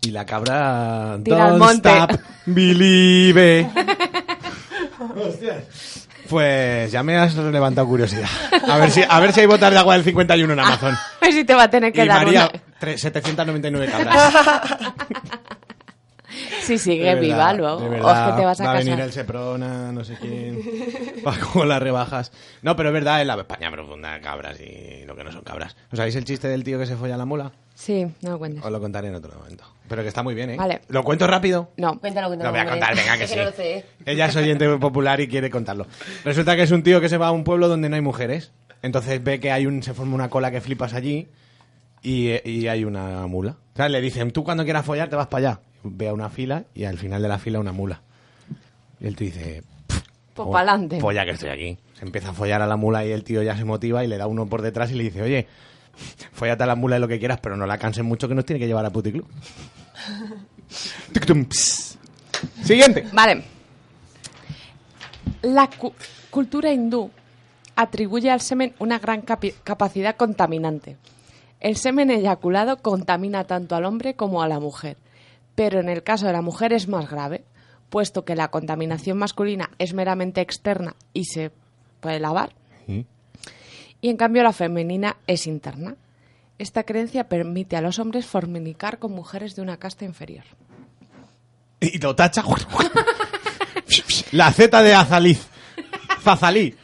Y 0.00 0.10
la 0.10 0.24
cabra. 0.24 1.18
Tira 1.22 1.44
al 1.48 1.58
Don't 1.58 1.62
monte. 1.82 1.88
stop, 1.90 2.20
believe. 2.46 3.68
Hostias. 5.16 6.08
Pues 6.30 6.90
ya 6.90 7.02
me 7.02 7.16
has 7.18 7.34
levantado 7.36 7.86
curiosidad. 7.86 8.28
A 8.66 8.78
ver 8.78 8.90
si, 8.90 9.02
a 9.06 9.20
ver 9.20 9.32
si 9.34 9.40
hay 9.40 9.46
botas 9.46 9.70
de 9.70 9.78
agua 9.78 9.94
del 9.94 10.04
51 10.04 10.50
en 10.54 10.58
Amazon. 10.60 10.94
A 10.94 10.98
ver 11.20 11.32
si 11.34 11.44
te 11.44 11.54
va 11.54 11.64
a 11.64 11.70
tener 11.70 11.92
que 11.92 12.04
Y 12.04 12.08
dar 12.08 12.24
María, 12.24 12.50
una. 12.52 12.62
tre- 12.80 12.96
799 12.96 13.86
cabras. 13.92 14.34
Sí, 16.62 16.78
sigue 16.78 17.14
De 17.14 17.20
viva 17.20 17.52
luego. 17.54 17.80
de 17.80 17.86
O 17.86 17.90
verdad, 17.90 18.28
es 18.28 18.32
que 18.34 18.40
te 18.40 18.44
vas 18.46 18.60
a 18.60 18.64
va 18.64 18.70
a 18.72 18.74
venir 18.74 19.00
el 19.00 19.12
Seprona, 19.12 19.90
no 19.92 20.04
sé 20.04 20.16
quién. 20.20 20.60
Va 21.26 21.36
con 21.38 21.68
las 21.68 21.82
rebajas. 21.82 22.32
No, 22.62 22.74
pero 22.76 22.88
es 22.90 22.92
verdad, 22.92 23.20
es 23.20 23.26
la 23.26 23.34
España 23.34 23.70
profunda, 23.70 24.20
cabras 24.20 24.58
y 24.60 25.04
lo 25.06 25.14
que 25.16 25.24
no 25.24 25.32
son 25.32 25.42
cabras. 25.42 25.76
¿Os 25.92 25.96
sabéis 25.96 26.16
el 26.16 26.24
chiste 26.24 26.48
del 26.48 26.62
tío 26.64 26.78
que 26.78 26.86
se 26.86 26.96
folla 26.96 27.16
la 27.16 27.24
mula? 27.24 27.52
Sí, 27.74 28.06
no 28.22 28.30
lo 28.30 28.38
cuentes. 28.38 28.64
Os 28.64 28.70
lo 28.70 28.80
contaré 28.80 29.08
en 29.08 29.14
otro 29.16 29.32
momento. 29.36 29.64
Pero 29.88 30.02
que 30.02 30.08
está 30.08 30.22
muy 30.22 30.34
bien, 30.34 30.50
¿eh? 30.50 30.56
Vale. 30.56 30.80
¿Lo 30.88 31.02
cuento 31.02 31.26
rápido? 31.26 31.70
No. 31.76 31.98
Cuéntalo, 31.98 32.28
cuéntalo. 32.28 32.50
Lo 32.50 32.52
voy 32.52 32.60
a 32.60 32.62
hombre. 32.72 32.78
contar, 32.80 32.96
venga, 32.96 33.16
que 33.18 33.24
Es 33.24 33.30
sí. 33.30 33.36
no 33.36 33.44
lo 33.44 33.52
sé. 33.52 33.84
Ella 34.06 34.26
es 34.26 34.36
oyente 34.36 34.68
popular 34.78 35.20
y 35.20 35.28
quiere 35.28 35.50
contarlo. 35.50 35.86
Resulta 36.24 36.54
que 36.56 36.62
es 36.62 36.70
un 36.70 36.82
tío 36.82 37.00
que 37.00 37.08
se 37.08 37.18
va 37.18 37.28
a 37.28 37.32
un 37.32 37.44
pueblo 37.44 37.68
donde 37.68 37.88
no 37.88 37.96
hay 37.96 38.02
mujeres. 38.02 38.52
Entonces 38.82 39.22
ve 39.22 39.40
que 39.40 39.50
hay 39.52 39.66
un, 39.66 39.82
se 39.82 39.94
forma 39.94 40.14
una 40.14 40.28
cola 40.30 40.50
que 40.50 40.60
flipas 40.60 40.94
allí 40.94 41.28
y, 42.02 42.30
y 42.48 42.68
hay 42.68 42.84
una 42.84 43.26
mula. 43.26 43.56
O 43.74 43.76
sea, 43.76 43.88
le 43.88 44.00
dicen, 44.00 44.30
tú 44.32 44.44
cuando 44.44 44.64
quieras 44.64 44.84
follar 44.84 45.08
te 45.08 45.16
vas 45.16 45.26
para 45.28 45.50
allá. 45.50 45.60
Ve 45.84 46.08
a 46.08 46.12
una 46.12 46.28
fila 46.30 46.64
y 46.74 46.84
al 46.84 46.98
final 46.98 47.22
de 47.22 47.28
la 47.28 47.38
fila 47.38 47.58
una 47.60 47.72
mula. 47.72 48.00
Y 49.00 49.06
el 49.06 49.16
tío 49.16 49.26
dice, 49.26 49.62
Pues 50.34 50.48
"Oh, 50.48 50.52
pa'lante. 50.52 50.98
Polla 50.98 51.24
que 51.24 51.32
estoy 51.32 51.50
aquí. 51.50 51.78
Se 51.94 52.04
empieza 52.04 52.30
a 52.30 52.32
follar 52.32 52.62
a 52.62 52.66
la 52.66 52.76
mula 52.76 53.04
y 53.04 53.10
el 53.12 53.24
tío 53.24 53.42
ya 53.42 53.56
se 53.56 53.64
motiva 53.64 54.04
y 54.04 54.06
le 54.08 54.16
da 54.18 54.26
uno 54.26 54.46
por 54.46 54.62
detrás 54.62 54.90
y 54.90 54.94
le 54.94 55.04
dice, 55.04 55.22
oye, 55.22 55.46
follate 56.32 56.62
a 56.62 56.66
la 56.66 56.74
mula 56.76 56.96
de 56.96 57.00
lo 57.00 57.08
que 57.08 57.18
quieras, 57.18 57.38
pero 57.40 57.56
no 57.56 57.66
la 57.66 57.78
canses 57.78 58.04
mucho 58.04 58.28
que 58.28 58.34
nos 58.34 58.44
tiene 58.46 58.60
que 58.60 58.66
llevar 58.66 58.84
a 58.86 58.90
puticlub. 58.90 59.26
Siguiente. 62.62 63.06
Vale. 63.12 63.44
La 65.42 65.68
cu- 65.68 65.92
cultura 66.30 66.72
hindú 66.72 67.10
atribuye 67.76 68.30
al 68.30 68.40
semen 68.40 68.74
una 68.78 68.98
gran 68.98 69.22
capacidad 69.22 70.16
contaminante. 70.16 70.96
El 71.60 71.76
semen 71.76 72.10
eyaculado 72.10 72.78
contamina 72.78 73.44
tanto 73.44 73.76
al 73.76 73.84
hombre 73.84 74.14
como 74.14 74.42
a 74.42 74.48
la 74.48 74.58
mujer, 74.60 74.96
pero 75.54 75.80
en 75.80 75.88
el 75.88 76.02
caso 76.02 76.26
de 76.26 76.32
la 76.32 76.42
mujer 76.42 76.72
es 76.72 76.88
más 76.88 77.08
grave, 77.10 77.44
puesto 77.90 78.24
que 78.24 78.34
la 78.36 78.48
contaminación 78.50 79.18
masculina 79.18 79.70
es 79.78 79.92
meramente 79.94 80.40
externa 80.40 80.94
y 81.12 81.24
se 81.26 81.50
puede 82.00 82.18
lavar, 82.20 82.54
Sí. 82.86 83.06
y 84.00 84.08
en 84.08 84.16
cambio 84.16 84.42
la 84.42 84.52
femenina 84.52 85.16
es 85.26 85.46
interna. 85.46 85.96
Esta 86.58 86.84
creencia 86.84 87.28
permite 87.28 87.76
a 87.76 87.80
los 87.80 87.98
hombres 87.98 88.26
fornicar 88.26 88.98
con 88.98 89.12
mujeres 89.12 89.56
de 89.56 89.62
una 89.62 89.78
casta 89.78 90.04
inferior. 90.04 90.44
Y 91.80 91.98
lo 91.98 92.14
tacha. 92.14 92.44
La 94.32 94.50
Z 94.52 94.82
de 94.82 94.94
Azaliz. 94.94 95.46
Zazalí. 96.22 96.74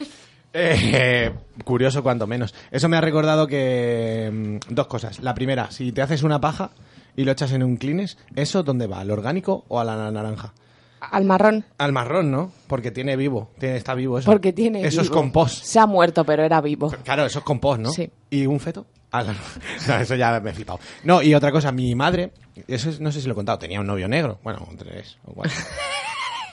Eh, 0.53 1.31
curioso 1.63 2.03
cuanto 2.03 2.27
menos. 2.27 2.53
Eso 2.71 2.89
me 2.89 2.97
ha 2.97 3.01
recordado 3.01 3.47
que... 3.47 4.29
mm, 4.69 4.73
Dos 4.73 4.87
cosas. 4.87 5.19
La 5.19 5.33
primera, 5.33 5.71
si 5.71 5.91
te 5.91 6.01
haces 6.01 6.23
una 6.23 6.41
paja 6.41 6.71
y 7.15 7.23
lo 7.23 7.31
echas 7.31 7.51
en 7.51 7.63
un 7.63 7.77
clines, 7.77 8.17
¿eso 8.35 8.63
dónde 8.63 8.87
va? 8.87 8.99
¿Al 8.99 9.11
orgánico 9.11 9.65
o 9.67 9.79
a 9.79 9.83
la 9.83 10.11
naranja? 10.11 10.53
Al 11.01 11.23
marrón. 11.23 11.63
Al 11.77 11.93
marrón, 11.93 12.29
¿no? 12.29 12.51
Porque 12.67 12.91
tiene 12.91 13.15
vivo. 13.15 13.51
Tiene, 13.57 13.77
está 13.77 13.93
vivo 13.95 14.19
eso. 14.19 14.29
Porque 14.29 14.51
tiene. 14.51 14.85
Eso 14.85 15.01
es 15.01 15.09
compost. 15.09 15.63
Se 15.63 15.79
ha 15.79 15.85
muerto, 15.85 16.25
pero 16.25 16.43
era 16.43 16.59
vivo. 16.59 16.91
Claro, 17.03 17.25
eso 17.25 17.39
es 17.39 17.45
compost, 17.45 17.79
¿no? 17.79 17.89
Sí. 17.91 18.09
¿Y 18.29 18.45
un 18.45 18.59
feto? 18.59 18.85
Ah, 19.11 19.23
no, 19.23 19.33
no, 19.87 19.95
eso 20.01 20.15
ya 20.15 20.39
me 20.41 20.49
he 20.49 20.53
flipado. 20.53 20.79
No, 21.05 21.21
y 21.21 21.33
otra 21.33 21.51
cosa, 21.53 21.71
mi 21.71 21.95
madre, 21.95 22.31
eso 22.67 22.89
es- 22.89 22.99
no 22.99 23.11
sé 23.13 23.21
si 23.21 23.27
lo 23.27 23.31
he 23.31 23.35
contado, 23.35 23.57
tenía 23.59 23.79
un 23.79 23.87
novio 23.87 24.07
negro, 24.09 24.39
bueno, 24.43 24.67
tres 24.77 25.17
o 25.25 25.33
cuatro. 25.33 25.55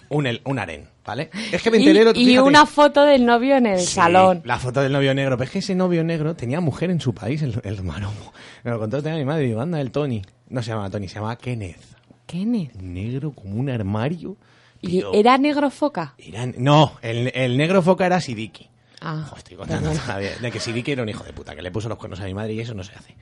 un, 0.09 0.27
el- 0.27 0.41
un 0.45 0.59
harén, 0.59 0.89
¿vale? 1.05 1.31
Es 1.53 1.63
que 1.63 1.71
me 1.71 1.79
Y, 1.79 1.89
enteré... 1.89 2.11
y 2.19 2.25
fíjate, 2.27 2.49
una 2.49 2.67
foto 2.67 3.05
del 3.05 3.25
novio 3.27 3.57
en 3.57 3.67
el 3.67 3.81
Sí, 3.81 3.87
salón. 3.95 4.43
La 4.45 4.59
foto 4.59 4.81
del 4.83 4.93
novio 4.93 5.15
negro. 5.15 5.37
Pero 5.37 5.47
es 5.47 5.51
que 5.53 5.59
ese 5.61 5.75
novio 5.75 6.03
negro 6.05 6.35
tenía 6.35 6.61
mujer 6.61 6.91
en 6.91 7.01
su 7.01 7.15
país, 7.15 7.43
el, 7.43 7.61
el 7.65 7.83
maromo. 7.83 8.33
Me 8.65 8.71
lo 8.71 8.79
contó 8.79 9.03
tenía 9.03 9.19
mi 9.19 9.25
madre, 9.25 9.45
digo, 9.47 9.61
anda, 9.61 9.81
el 9.81 9.91
Tony. 9.91 10.23
No 10.49 10.63
se 10.63 10.71
llama 10.71 10.89
Tony, 10.91 11.09
se 11.09 11.17
llama 11.17 11.37
Kenneth. 11.37 11.81
Kenneth. 12.27 12.75
Negro 12.77 13.33
como 13.33 13.57
un 13.57 13.71
armario. 13.71 14.37
¿Y 14.83 15.03
era 15.15 15.39
negro 15.39 15.71
foca? 15.71 16.15
era- 16.19 16.47
No, 16.47 16.93
el, 17.03 17.33
el 17.35 17.57
negro 17.57 17.83
foca 17.83 18.07
era 18.07 18.21
Sidiki. 18.21 18.69
Ah, 19.01 19.31
Estoy 19.37 19.57
contando 19.57 19.91
todavía 19.93 20.37
de 20.41 20.51
que 20.51 20.59
Sidiki 20.59 20.93
era 20.93 21.03
un 21.03 21.09
hijo 21.09 21.23
de 21.25 21.33
puta, 21.33 21.55
que 21.55 21.63
le 21.63 21.71
puso 21.71 21.89
los 21.89 21.99
cuernos 21.99 22.19
a 22.21 22.25
mi 22.25 22.35
madre 22.35 22.55
y 22.55 22.61
eso 22.61 22.75
no 22.75 22.83
se 22.83 22.93
hace. 22.95 23.15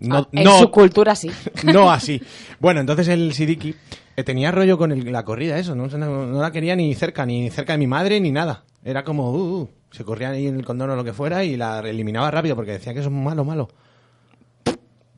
No, 0.00 0.16
Ah, 0.16 0.28
en 0.32 0.44
no, 0.44 0.58
su 0.58 0.70
cultura 0.70 1.14
sí. 1.14 1.30
no 1.64 1.90
así. 1.90 2.20
Bueno, 2.58 2.80
entonces 2.80 3.08
el 3.08 3.32
Sidiki 3.34 3.74
eh, 4.16 4.24
tenía 4.24 4.50
rollo 4.50 4.76
con 4.78 4.92
el- 4.92 5.12
la 5.12 5.24
corrida, 5.24 5.58
eso, 5.58 5.74
¿no? 5.74 5.86
No, 5.88 6.26
no 6.26 6.40
la 6.40 6.50
quería 6.50 6.74
ni 6.76 6.94
cerca, 6.94 7.24
ni 7.26 7.50
cerca 7.50 7.72
de 7.74 7.78
mi 7.78 7.86
madre, 7.86 8.20
ni 8.20 8.32
nada. 8.32 8.64
Era 8.82 9.04
como, 9.04 9.30
uh, 9.30 9.60
uh, 9.62 9.68
se 9.90 10.04
corría 10.04 10.30
ahí 10.30 10.46
en 10.46 10.56
el 10.56 10.64
condón 10.64 10.90
o 10.90 10.96
lo 10.96 11.04
que 11.04 11.12
fuera 11.12 11.44
y 11.44 11.56
la 11.56 11.80
eliminaba 11.80 12.30
rápido 12.30 12.56
porque 12.56 12.72
decía 12.72 12.94
que 12.94 13.00
eso 13.00 13.08
es 13.10 13.14
malo, 13.14 13.44
malo. 13.44 13.68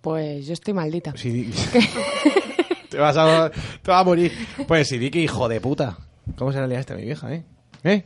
Pues 0.01 0.47
yo 0.47 0.53
estoy 0.53 0.75
maldita. 0.75 1.17
Sidiki. 1.17 1.53
te, 2.91 2.99
vas 2.99 3.17
a, 3.17 3.51
te 3.51 3.91
vas 3.91 4.01
a 4.01 4.05
morir. 4.05 4.33
Pues 4.67 4.89
Sidiki, 4.89 5.21
hijo 5.21 5.49
de 5.49 5.61
puta. 5.61 5.97
¿Cómo 6.37 6.53
se 6.53 6.61
le 6.61 6.69
liaste 6.69 6.93
a 6.93 6.97
mi 6.97 7.03
vieja, 7.05 7.33
eh? 7.33 7.45
¿Eh? 7.85 8.05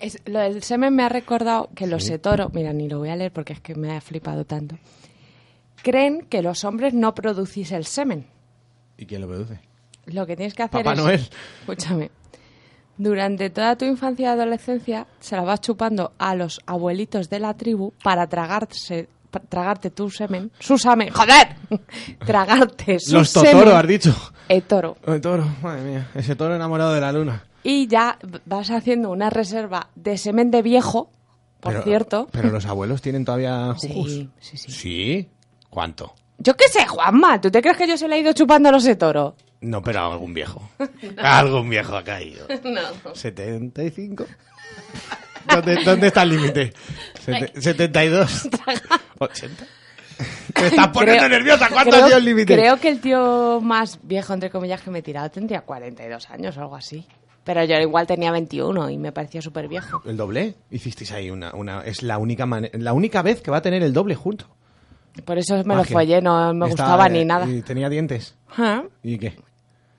Es- 0.00 0.18
lo 0.26 0.38
del 0.40 0.62
semen 0.62 0.94
me 0.94 1.02
ha 1.02 1.08
recordado 1.08 1.68
que 1.74 1.86
los 1.86 2.08
etoro, 2.10 2.50
mira, 2.54 2.72
ni 2.72 2.88
lo 2.88 2.98
voy 2.98 3.08
a 3.08 3.16
leer 3.16 3.32
porque 3.32 3.52
es 3.54 3.60
que 3.60 3.74
me 3.74 3.92
ha 3.96 4.00
flipado 4.00 4.44
tanto, 4.44 4.76
creen 5.82 6.26
que 6.28 6.42
los 6.42 6.64
hombres 6.64 6.94
no 6.94 7.14
producís 7.14 7.72
el 7.72 7.84
semen. 7.84 8.26
¿Y 8.96 9.06
quién 9.06 9.20
lo 9.20 9.28
produce? 9.28 9.60
Lo 10.06 10.26
que 10.26 10.36
tienes 10.36 10.54
que 10.54 10.62
hacer 10.62 10.82
Papá 10.84 10.92
es... 10.94 10.98
Noel. 10.98 11.28
Escúchame. 11.60 12.10
Durante 12.98 13.50
toda 13.50 13.76
tu 13.76 13.84
infancia 13.84 14.24
y 14.24 14.26
adolescencia 14.28 15.06
se 15.20 15.34
la 15.36 15.42
vas 15.42 15.60
chupando 15.60 16.12
a 16.18 16.34
los 16.34 16.60
abuelitos 16.66 17.30
de 17.30 17.40
la 17.40 17.54
tribu 17.54 17.92
para 18.04 18.26
tragarse, 18.26 19.08
para 19.30 19.44
tragarte 19.46 19.90
tu 19.90 20.10
semen. 20.10 20.50
Su 20.58 20.76
semen. 20.78 21.08
¡Joder! 21.10 21.56
tragarte 22.26 22.98
su 23.00 23.14
Los 23.14 23.30
semen. 23.30 23.52
Totoro, 23.52 23.76
has 23.76 23.86
dicho. 23.86 24.14
El 24.48 24.62
toro. 24.64 24.96
El 25.06 25.20
toro, 25.20 25.46
madre 25.62 25.82
mía. 25.82 26.10
Ese 26.14 26.36
toro 26.36 26.54
enamorado 26.54 26.92
de 26.92 27.00
la 27.00 27.12
luna. 27.12 27.44
Y 27.64 27.86
ya 27.86 28.18
vas 28.44 28.70
haciendo 28.70 29.10
una 29.10 29.30
reserva 29.30 29.88
de 29.94 30.18
semen 30.18 30.50
de 30.50 30.62
viejo, 30.62 31.10
por 31.60 31.72
Pero- 31.72 31.84
cierto. 31.84 32.28
Pero 32.32 32.50
los 32.50 32.66
abuelos 32.66 33.00
tienen 33.00 33.24
todavía 33.24 33.72
jujus. 33.74 34.10
Sí, 34.12 34.28
sí, 34.40 34.56
sí. 34.58 34.70
¿Sí? 34.72 35.28
¿Cuánto? 35.72 36.12
Yo 36.36 36.54
qué 36.54 36.68
sé, 36.68 36.86
Juanma, 36.86 37.40
¿tú 37.40 37.50
te 37.50 37.62
crees 37.62 37.78
que 37.78 37.88
yo 37.88 37.96
se 37.96 38.06
le 38.06 38.16
he 38.16 38.18
ido 38.18 38.34
chupando 38.34 38.68
a 38.68 38.72
los 38.72 38.84
de 38.84 38.94
toro? 38.94 39.36
No, 39.62 39.80
pero 39.80 40.00
algún 40.12 40.34
viejo. 40.34 40.68
Algún 41.16 41.70
viejo 41.70 41.96
ha 41.96 42.04
caído. 42.04 42.46
No. 42.64 43.14
75. 43.14 44.26
¿Dónde, 45.48 45.82
dónde 45.84 46.06
está 46.08 46.24
el 46.24 46.28
límite? 46.30 46.74
Sete- 47.24 47.58
72. 47.58 48.48
80. 49.18 49.64
Te 50.54 50.66
estás 50.66 50.88
poniendo 50.88 51.24
Creo- 51.24 51.28
nerviosa. 51.30 51.68
¿Cuánto 51.70 51.90
creo- 51.90 52.04
ha 52.04 52.06
sido 52.08 52.18
el 52.18 52.24
límite? 52.26 52.54
Creo 52.54 52.76
que 52.78 52.88
el 52.90 53.00
tío 53.00 53.60
más 53.62 53.98
viejo, 54.02 54.34
entre 54.34 54.50
comillas, 54.50 54.82
que 54.82 54.90
me 54.90 54.98
he 54.98 55.02
tirado 55.02 55.30
tendría 55.30 55.62
42 55.62 56.28
años 56.30 56.54
o 56.58 56.60
algo 56.60 56.76
así. 56.76 57.06
Pero 57.44 57.64
yo 57.64 57.76
igual 57.76 58.06
tenía 58.06 58.30
21 58.30 58.90
y 58.90 58.98
me 58.98 59.10
parecía 59.10 59.40
súper 59.40 59.68
viejo. 59.68 60.02
¿El 60.04 60.18
doble? 60.18 60.54
Hicisteis 60.70 61.12
ahí 61.12 61.30
una... 61.30 61.52
una 61.54 61.80
es 61.82 62.02
la 62.02 62.18
única, 62.18 62.46
la 62.74 62.92
única 62.92 63.22
vez 63.22 63.40
que 63.40 63.50
va 63.50 63.56
a 63.56 63.62
tener 63.62 63.82
el 63.82 63.92
doble 63.94 64.14
junto. 64.14 64.46
Por 65.24 65.38
eso 65.38 65.56
me 65.58 65.74
lo 65.74 65.82
Magia. 65.82 65.92
follé, 65.92 66.22
no 66.22 66.54
me 66.54 66.68
Está- 66.68 66.84
gustaba 66.84 67.08
ni 67.08 67.24
nada. 67.24 67.46
¿Y 67.48 67.62
tenía 67.62 67.88
dientes? 67.88 68.34
Ajá. 68.50 68.84
¿Y 69.02 69.18
qué? 69.18 69.36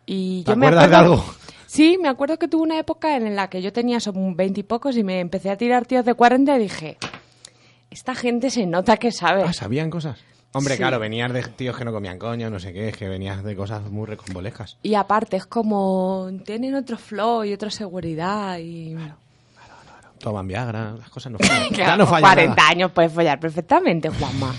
Y 0.05 0.43
¿Te 0.43 0.51
yo 0.51 0.57
me 0.57 0.67
acuerdas 0.67 0.89
de 0.89 0.95
acuerdo- 0.95 1.13
algo? 1.21 1.33
Sí, 1.67 1.97
me 2.01 2.07
acuerdo 2.09 2.37
que 2.37 2.47
tuve 2.47 2.61
una 2.63 2.77
época 2.79 3.15
en 3.15 3.35
la 3.35 3.49
que 3.49 3.61
yo 3.61 3.73
tenía 3.73 3.99
son 3.99 4.35
20 4.35 4.59
y 4.59 4.63
pocos 4.63 4.95
y 4.97 5.03
me 5.03 5.19
empecé 5.19 5.49
a 5.49 5.57
tirar 5.57 5.85
tíos 5.85 6.05
de 6.05 6.13
40 6.13 6.55
y 6.55 6.59
dije, 6.59 6.97
esta 7.89 8.13
gente 8.15 8.49
se 8.51 8.65
nota 8.67 8.97
que 8.97 9.11
sabe. 9.11 9.43
Ah, 9.43 9.53
¿sabían 9.53 9.89
cosas? 9.89 10.19
Hombre, 10.55 10.75
Sí. 10.75 10.79
claro, 10.79 10.99
venías 10.99 11.33
de 11.33 11.41
tíos 11.43 11.75
que 11.75 11.83
no 11.83 11.91
comían 11.91 12.19
coño, 12.19 12.49
no 12.51 12.59
sé 12.59 12.73
qué, 12.73 12.89
es 12.89 12.97
que 12.97 13.07
venías 13.09 13.43
de 13.43 13.55
cosas 13.55 13.81
muy 13.89 14.05
recombolescas. 14.05 14.77
Y 14.83 14.93
aparte 14.93 15.35
es 15.37 15.47
como, 15.47 16.29
tienen 16.45 16.75
otro 16.75 16.95
flow 16.97 17.43
y 17.43 17.53
otra 17.53 17.71
seguridad 17.71 18.59
y... 18.59 18.95
Toman 20.19 20.47
Viagra, 20.47 20.91
las 20.93 21.09
cosas 21.09 21.31
no 21.33 21.37
fallan. 21.41 21.81
A 21.89 21.91
no 21.93 21.97
los 21.97 22.09
falla 22.09 22.27
40 22.27 22.55
nada. 22.55 22.69
años 22.69 22.91
puedes 22.91 23.11
follar 23.11 23.39
perfectamente, 23.39 24.09
Juanma. 24.09 24.53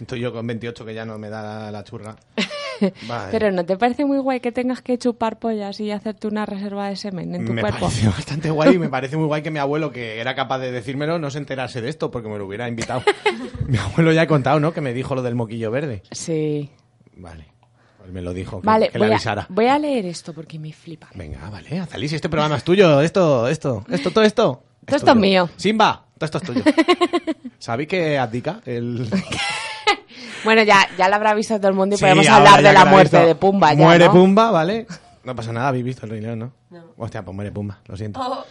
Siento 0.00 0.16
yo 0.16 0.32
con 0.32 0.46
28 0.46 0.86
que 0.86 0.94
ya 0.94 1.04
no 1.04 1.18
me 1.18 1.28
da 1.28 1.70
la, 1.70 1.84
churra. 1.84 2.16
Vale. 3.06 3.28
Pero 3.30 3.52
¿no 3.52 3.66
te 3.66 3.76
parece 3.76 4.06
muy 4.06 4.16
guay 4.16 4.40
que 4.40 4.50
tengas 4.50 4.80
que 4.80 4.96
chupar 4.96 5.38
pollas 5.38 5.78
y 5.78 5.90
hacerte 5.90 6.26
una 6.26 6.46
reserva 6.46 6.88
de 6.88 6.96
semen 6.96 7.34
en 7.34 7.44
tu 7.44 7.52
me 7.52 7.60
cuerpo? 7.60 7.80
parece 7.80 8.08
bastante 8.08 8.50
guay 8.50 8.76
y 8.76 8.78
me 8.78 8.88
parece 8.88 9.18
muy 9.18 9.26
guay 9.26 9.42
que 9.42 9.50
mi 9.50 9.58
abuelo, 9.58 9.92
que 9.92 10.18
era 10.18 10.34
capaz 10.34 10.60
de 10.60 10.72
decírmelo, 10.72 11.18
no 11.18 11.30
se 11.30 11.36
enterase 11.36 11.82
de 11.82 11.90
esto 11.90 12.10
porque 12.10 12.30
me 12.30 12.38
lo 12.38 12.46
hubiera 12.46 12.66
invitado. 12.66 13.02
mi 13.66 13.76
abuelo 13.76 14.10
ya 14.14 14.22
ha 14.22 14.26
contado, 14.26 14.58
¿no? 14.58 14.72
Que 14.72 14.80
me 14.80 14.94
dijo 14.94 15.14
lo 15.14 15.20
del 15.20 15.34
moquillo 15.34 15.70
verde. 15.70 16.02
Sí. 16.12 16.70
Vale. 17.16 17.48
Pues 17.98 18.10
me 18.10 18.22
lo 18.22 18.32
dijo, 18.32 18.62
que, 18.62 18.66
Vale, 18.66 18.88
que 18.88 18.98
le 18.98 19.04
voy 19.04 19.12
a, 19.12 19.16
avisara. 19.16 19.46
voy 19.50 19.66
a 19.66 19.78
leer 19.78 20.06
esto 20.06 20.32
porque 20.32 20.58
me 20.58 20.72
flipa. 20.72 21.10
Venga, 21.14 21.50
vale, 21.50 21.78
Azalí, 21.78 22.08
si 22.08 22.14
este 22.16 22.30
programa 22.30 22.56
es 22.56 22.64
tuyo, 22.64 23.02
esto, 23.02 23.48
esto, 23.48 23.84
esto, 23.90 24.10
todo 24.10 24.24
esto. 24.24 24.62
Todo 24.86 24.96
esto 24.96 24.96
es 24.96 25.02
tuyo. 25.02 25.14
mío. 25.16 25.50
Simba, 25.56 26.06
todo 26.16 26.24
esto 26.24 26.38
es 26.38 26.44
tuyo. 26.44 26.62
¿Sabéis 27.58 27.90
que 27.90 28.16
abdica? 28.18 28.62
El... 28.64 29.06
Bueno, 30.44 30.62
ya, 30.62 30.88
ya 30.96 31.08
lo 31.08 31.16
habrá 31.16 31.34
visto 31.34 31.56
todo 31.58 31.68
el 31.68 31.74
mundo 31.74 31.94
y 31.94 31.98
Sí, 31.98 32.04
podemos 32.04 32.26
hablar 32.28 32.62
de 32.62 32.72
la 32.72 32.84
muerte 32.86 33.16
visto. 33.18 33.26
de 33.28 33.34
Pumba. 33.34 33.74
Ya, 33.74 33.84
Muere 33.84 34.06
¿no? 34.06 34.12
Pumba, 34.12 34.50
¿vale? 34.50 34.86
No 35.22 35.36
pasa 35.36 35.52
nada, 35.52 35.68
habéis 35.68 35.84
visto 35.84 36.06
el 36.06 36.12
Rey 36.12 36.20
León, 36.22 36.38
¿no? 36.38 36.52
No. 36.70 36.84
Hostia, 36.96 37.22
pues 37.22 37.34
muere 37.34 37.52
Pumba, 37.52 37.78
lo 37.86 37.96
siento. 37.96 38.20
Oh. 38.22 38.44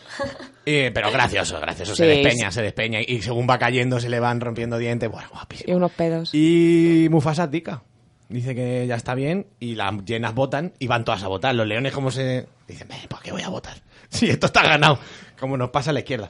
Y- 0.66 0.92
pero 0.92 1.12
gracioso, 1.12 1.60
gracioso. 1.60 1.96
se 1.96 2.04
Sí, 2.04 2.10
despeña, 2.22 2.52
se 2.52 2.62
despeña. 2.62 3.00
Y 3.02 3.22
según 3.24 3.48
va 3.50 3.58
cayendo, 3.58 4.00
se 4.00 4.08
le 4.10 4.20
van 4.20 4.40
rompiendo 4.40 4.78
dientes. 4.78 5.10
Bueno, 5.10 5.28
Y 5.30 5.34
guapísimo. 5.34 5.78
unos 5.78 5.92
pedos. 5.92 6.30
Y 6.34 7.08
Mufasa 7.10 7.44
abdica. 7.44 7.82
Dice 8.28 8.54
que 8.54 8.86
ya 8.86 8.94
está 8.96 9.16
bien 9.16 9.48
y 9.60 9.74
las 9.74 10.06
llenas 10.06 10.36
votan 10.36 10.74
y 10.78 10.86
van 10.86 11.04
todas 11.04 11.24
a 11.24 11.28
votar. 11.28 11.56
Los 11.56 11.66
leones 11.66 11.92
como 11.92 12.12
se... 12.12 12.46
Dicen, 12.68 12.88
"Eh, 12.92 13.08
¿por 13.10 13.20
qué 13.24 13.32
voy 13.32 13.42
a 13.42 13.50
votar? 13.50 13.74
Sí, 14.10 14.30
esto 14.30 14.46
está 14.48 14.62
ganado. 14.64 15.00
Como 15.40 15.58
nos 15.58 15.70
pasa 15.72 15.90
a 15.90 15.94
la 15.94 16.00
izquierda. 16.02 16.30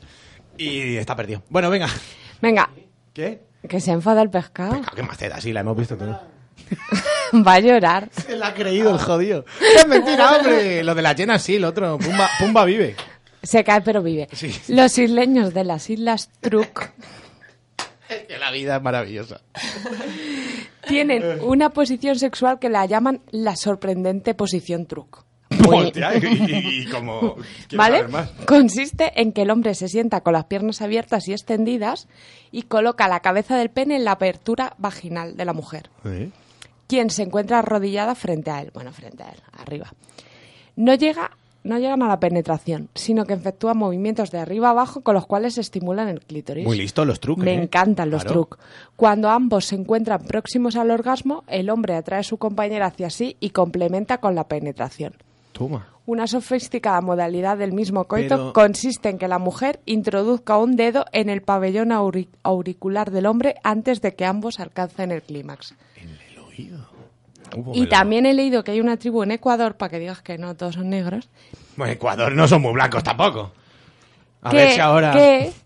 Y 0.58 0.95
está 0.95 1.16
perdido. 1.18 1.43
Bueno, 1.50 1.70
venga. 1.70 1.88
Venga, 2.41 2.70
¿Qué? 3.14 3.41
Que 3.68 3.80
se 3.80 3.91
enfada 3.91 4.22
el 4.22 4.30
pescado. 4.30 4.72
Claro, 4.80 4.95
¿Qué 4.95 5.03
más 5.03 5.18
te 5.18 5.30
da? 5.30 5.39
Sí, 5.41 5.51
la 5.53 5.60
hemos 5.62 5.78
visto 5.78 5.97
todo. 5.97 6.20
Va 7.47 7.53
a 7.53 7.60
llorar. 7.60 8.10
Se 8.12 8.36
la 8.36 8.47
ha 8.47 8.53
creído 8.53 8.91
el 8.91 8.99
jodido. 8.99 9.45
Es 9.76 9.88
mentira, 9.88 10.38
hombre. 10.38 10.84
Lo 10.84 10.95
de 10.95 11.01
las 11.01 11.16
llenas 11.16 11.41
sí, 11.43 11.55
el 11.55 11.66
otro. 11.66 11.97
Pumba, 11.97 12.30
Pumba 12.39 12.66
vive. 12.66 12.95
Se 13.43 13.64
cae 13.64 13.82
pero 13.82 14.01
vive. 14.03 14.28
Sí. 14.34 14.53
Los 14.68 14.97
isleños 14.97 15.53
de 15.53 15.64
las 15.64 15.89
Islas 15.89 16.30
Truk 16.41 16.89
Que 18.28 18.38
la 18.38 18.51
vida 18.51 18.76
es 18.78 18.82
maravillosa. 18.82 19.41
tienen 20.88 21.39
una 21.41 21.70
posición 21.70 22.18
sexual 22.20 22.60
que 22.60 22.70
la 22.70 22.86
llaman 22.86 23.22
la 23.32 23.55
sorprendente 23.55 24.34
posición 24.34 24.86
Truk. 24.88 25.24
Y, 25.60 26.86
como... 26.86 27.36
¿quieres 27.36 27.78
¿Vale? 27.78 28.07
más? 28.07 28.30
Consiste 28.45 29.22
en 29.22 29.32
que 29.34 29.43
el 29.43 29.51
hombre 29.51 29.76
se 29.76 29.88
sienta 29.88 30.22
con 30.22 30.34
las 30.34 30.45
piernas 30.45 30.82
abiertas 30.82 31.28
y 31.28 31.34
extendidas 31.34 32.07
y 32.51 32.64
coloca 32.64 33.07
la 33.07 33.20
cabeza 33.20 33.57
del 33.57 33.70
pene 33.70 33.95
en 33.95 34.05
la 34.05 34.14
apertura 34.14 34.74
vaginal 34.78 35.38
de 35.38 35.45
la 35.45 35.53
mujer, 35.53 35.89
quien 36.88 37.10
se 37.10 37.24
encuentra 37.24 37.60
arrodillada 37.60 38.16
frente 38.16 38.51
a 38.51 38.62
él, 38.62 38.72
bueno, 38.74 38.91
frente 38.91 39.24
a 39.24 39.30
él, 39.30 39.39
arriba. 39.57 39.93
No 40.76 40.95
llega 40.95 41.32
no 41.62 41.78
llegan 41.78 42.01
a 42.01 42.07
la 42.07 42.20
penetración, 42.20 42.89
sino 42.95 43.26
que 43.26 43.34
efectúan 43.34 43.78
movimientos 43.78 44.32
de 44.32 44.39
arriba 44.39 44.70
abajo 44.70 45.01
con 45.01 45.14
los 45.14 45.26
cuales 45.26 45.55
se 45.55 45.62
estimulan 45.62 46.07
el 46.07 46.22
clítoris. 46.22 46.66
Muy 46.66 46.78
listos 46.78 47.05
los 47.05 47.20
trucos. 47.20 47.43
Me 47.43 47.53
¿eh? 47.53 47.62
encantan 47.62 48.10
los 48.10 48.24
Claro. 48.24 48.34
trucos. 48.34 48.60
Cuando 48.95 49.30
ambos 49.30 49.66
se 49.66 49.76
encuentran 49.76 50.24
próximos 50.24 50.78
al 50.78 50.89
orgasmo, 50.89 51.43
el 51.47 51.70
hombre 51.70 51.95
atrae 51.95 52.22
a 52.22 52.24
su 52.24 52.38
compañera 52.38 52.86
hacia 52.88 53.10
sí 53.10 53.36
y 53.41 53.49
complementa 53.49 54.20
con 54.20 54.36
la 54.36 54.47
penetración. 54.47 55.16
Toma. 55.60 55.86
Una 56.07 56.26
sofisticada 56.26 57.01
modalidad 57.01 57.57
del 57.57 57.72
mismo 57.74 58.05
coito 58.05 58.36
Pero- 58.38 58.53
consiste 58.53 59.10
en 59.10 59.20
que 59.20 59.28
la 59.28 59.38
mujer 59.38 59.80
introduzca 59.86 60.57
un 60.57 60.76
dedo 60.76 61.05
en 61.12 61.30
el 61.30 61.41
pabellón 61.43 61.89
auri- 61.91 62.30
auricular 62.41 63.12
del 63.12 63.28
hombre 63.28 63.55
antes 63.64 64.01
de 64.01 64.16
que 64.16 64.26
ambos 64.26 64.60
alcancen 64.60 65.12
el 65.12 65.22
clímax. 65.22 65.76
Uh, 67.55 67.72
Y 67.74 67.80
me 67.82 67.86
lo- 67.86 67.89
también 67.89 68.26
he 68.26 68.34
leído 68.34 68.64
que 68.64 68.72
hay 68.72 68.80
una 68.82 68.97
tribu 68.97 69.24
en 69.24 69.32
Ecuador, 69.32 69.76
para 69.76 69.89
que 69.89 69.99
digas 69.99 70.22
que 70.22 70.38
no 70.38 70.55
todos 70.55 70.76
son 70.76 70.89
negros, 70.89 71.30
Bueno, 71.76 71.93
Ecuador 71.93 72.32
no 72.34 72.47
son 72.47 72.62
muy 72.62 72.74
blancos 72.74 73.03
tampoco. 73.03 73.51
A 74.41 74.51
que, 74.51 74.57
ver 74.57 74.72
si 74.72 74.80
ahora... 74.80 75.14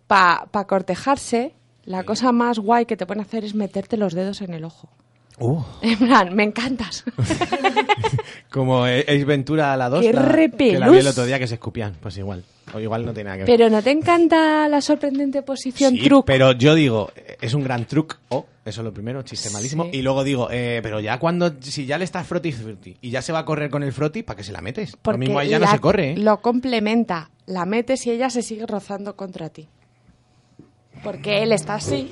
para 0.07 0.65
cortejarse, 0.67 1.53
la 1.85 2.03
cosa 2.03 2.31
más 2.31 2.57
guay 2.59 2.85
que 2.85 2.97
te 2.97 3.05
pueden 3.05 3.21
hacer 3.21 3.43
es 3.45 3.53
meterte 3.55 3.97
los 3.97 4.13
dedos 4.13 4.41
en 4.41 4.53
el 4.53 4.63
ojo. 4.65 4.89
Uh, 5.39 5.61
En 5.81 5.97
plan, 5.97 6.35
me 6.35 6.43
encantas. 6.43 7.03
como 8.49 8.85
Ace 8.85 9.25
Ventura 9.25 9.73
a 9.73 9.77
la 9.77 9.89
2. 9.89 10.01
¡Qué 10.01 10.13
la, 10.13 10.21
que 10.57 10.79
la 10.79 10.89
vi 10.89 10.99
el 10.99 11.07
otro 11.07 11.25
día 11.25 11.39
que 11.39 11.47
se 11.47 11.55
escupían. 11.55 11.95
Pues 11.99 12.17
igual. 12.17 12.43
O 12.73 12.79
igual 12.79 13.05
no 13.05 13.13
tiene 13.13 13.25
nada 13.29 13.37
que 13.37 13.43
ver. 13.43 13.57
Pero 13.57 13.69
¿no 13.69 13.81
te 13.83 13.91
encanta 13.91 14.67
la 14.67 14.81
sorprendente 14.81 15.41
posición 15.41 15.95
Sí, 15.95 16.03
truco? 16.05 16.25
pero 16.25 16.53
yo 16.53 16.73
digo, 16.75 17.11
es 17.41 17.53
un 17.53 17.63
gran 17.63 17.85
truc, 17.85 18.17
o 18.29 18.45
eso 18.65 18.81
es 18.81 18.85
lo 18.85 18.93
primero, 18.93 19.21
chiste 19.21 19.49
malísimo. 19.51 19.83
Sí. 19.85 19.89
Y 19.93 20.01
luego 20.01 20.23
digo, 20.23 20.47
eh, 20.49 20.79
pero 20.81 20.99
ya 20.99 21.19
cuando, 21.19 21.53
si 21.59 21.85
ya 21.85 21.97
le 21.97 22.05
estás 22.05 22.25
froti 22.25 22.53
y 23.01 23.09
ya 23.09 23.21
se 23.21 23.31
va 23.33 23.39
a 23.39 23.45
correr 23.45 23.69
con 23.69 23.83
el 23.83 23.91
froti, 23.91 24.23
¿para 24.23 24.37
qué 24.37 24.43
se 24.43 24.51
la 24.53 24.61
metes? 24.61 24.97
lo 25.03 25.17
mismo 25.17 25.39
ahí 25.39 25.49
ya 25.49 25.59
no 25.59 25.67
se 25.69 25.79
corre, 25.79 26.11
¿eh? 26.11 26.17
Lo 26.17 26.41
complementa. 26.41 27.29
La 27.45 27.65
metes 27.65 28.07
y 28.07 28.11
ella 28.11 28.29
se 28.29 28.41
sigue 28.41 28.65
rozando 28.65 29.15
contra 29.15 29.49
ti. 29.49 29.67
Porque 31.03 31.43
él 31.43 31.51
está 31.51 31.75
así. 31.75 32.11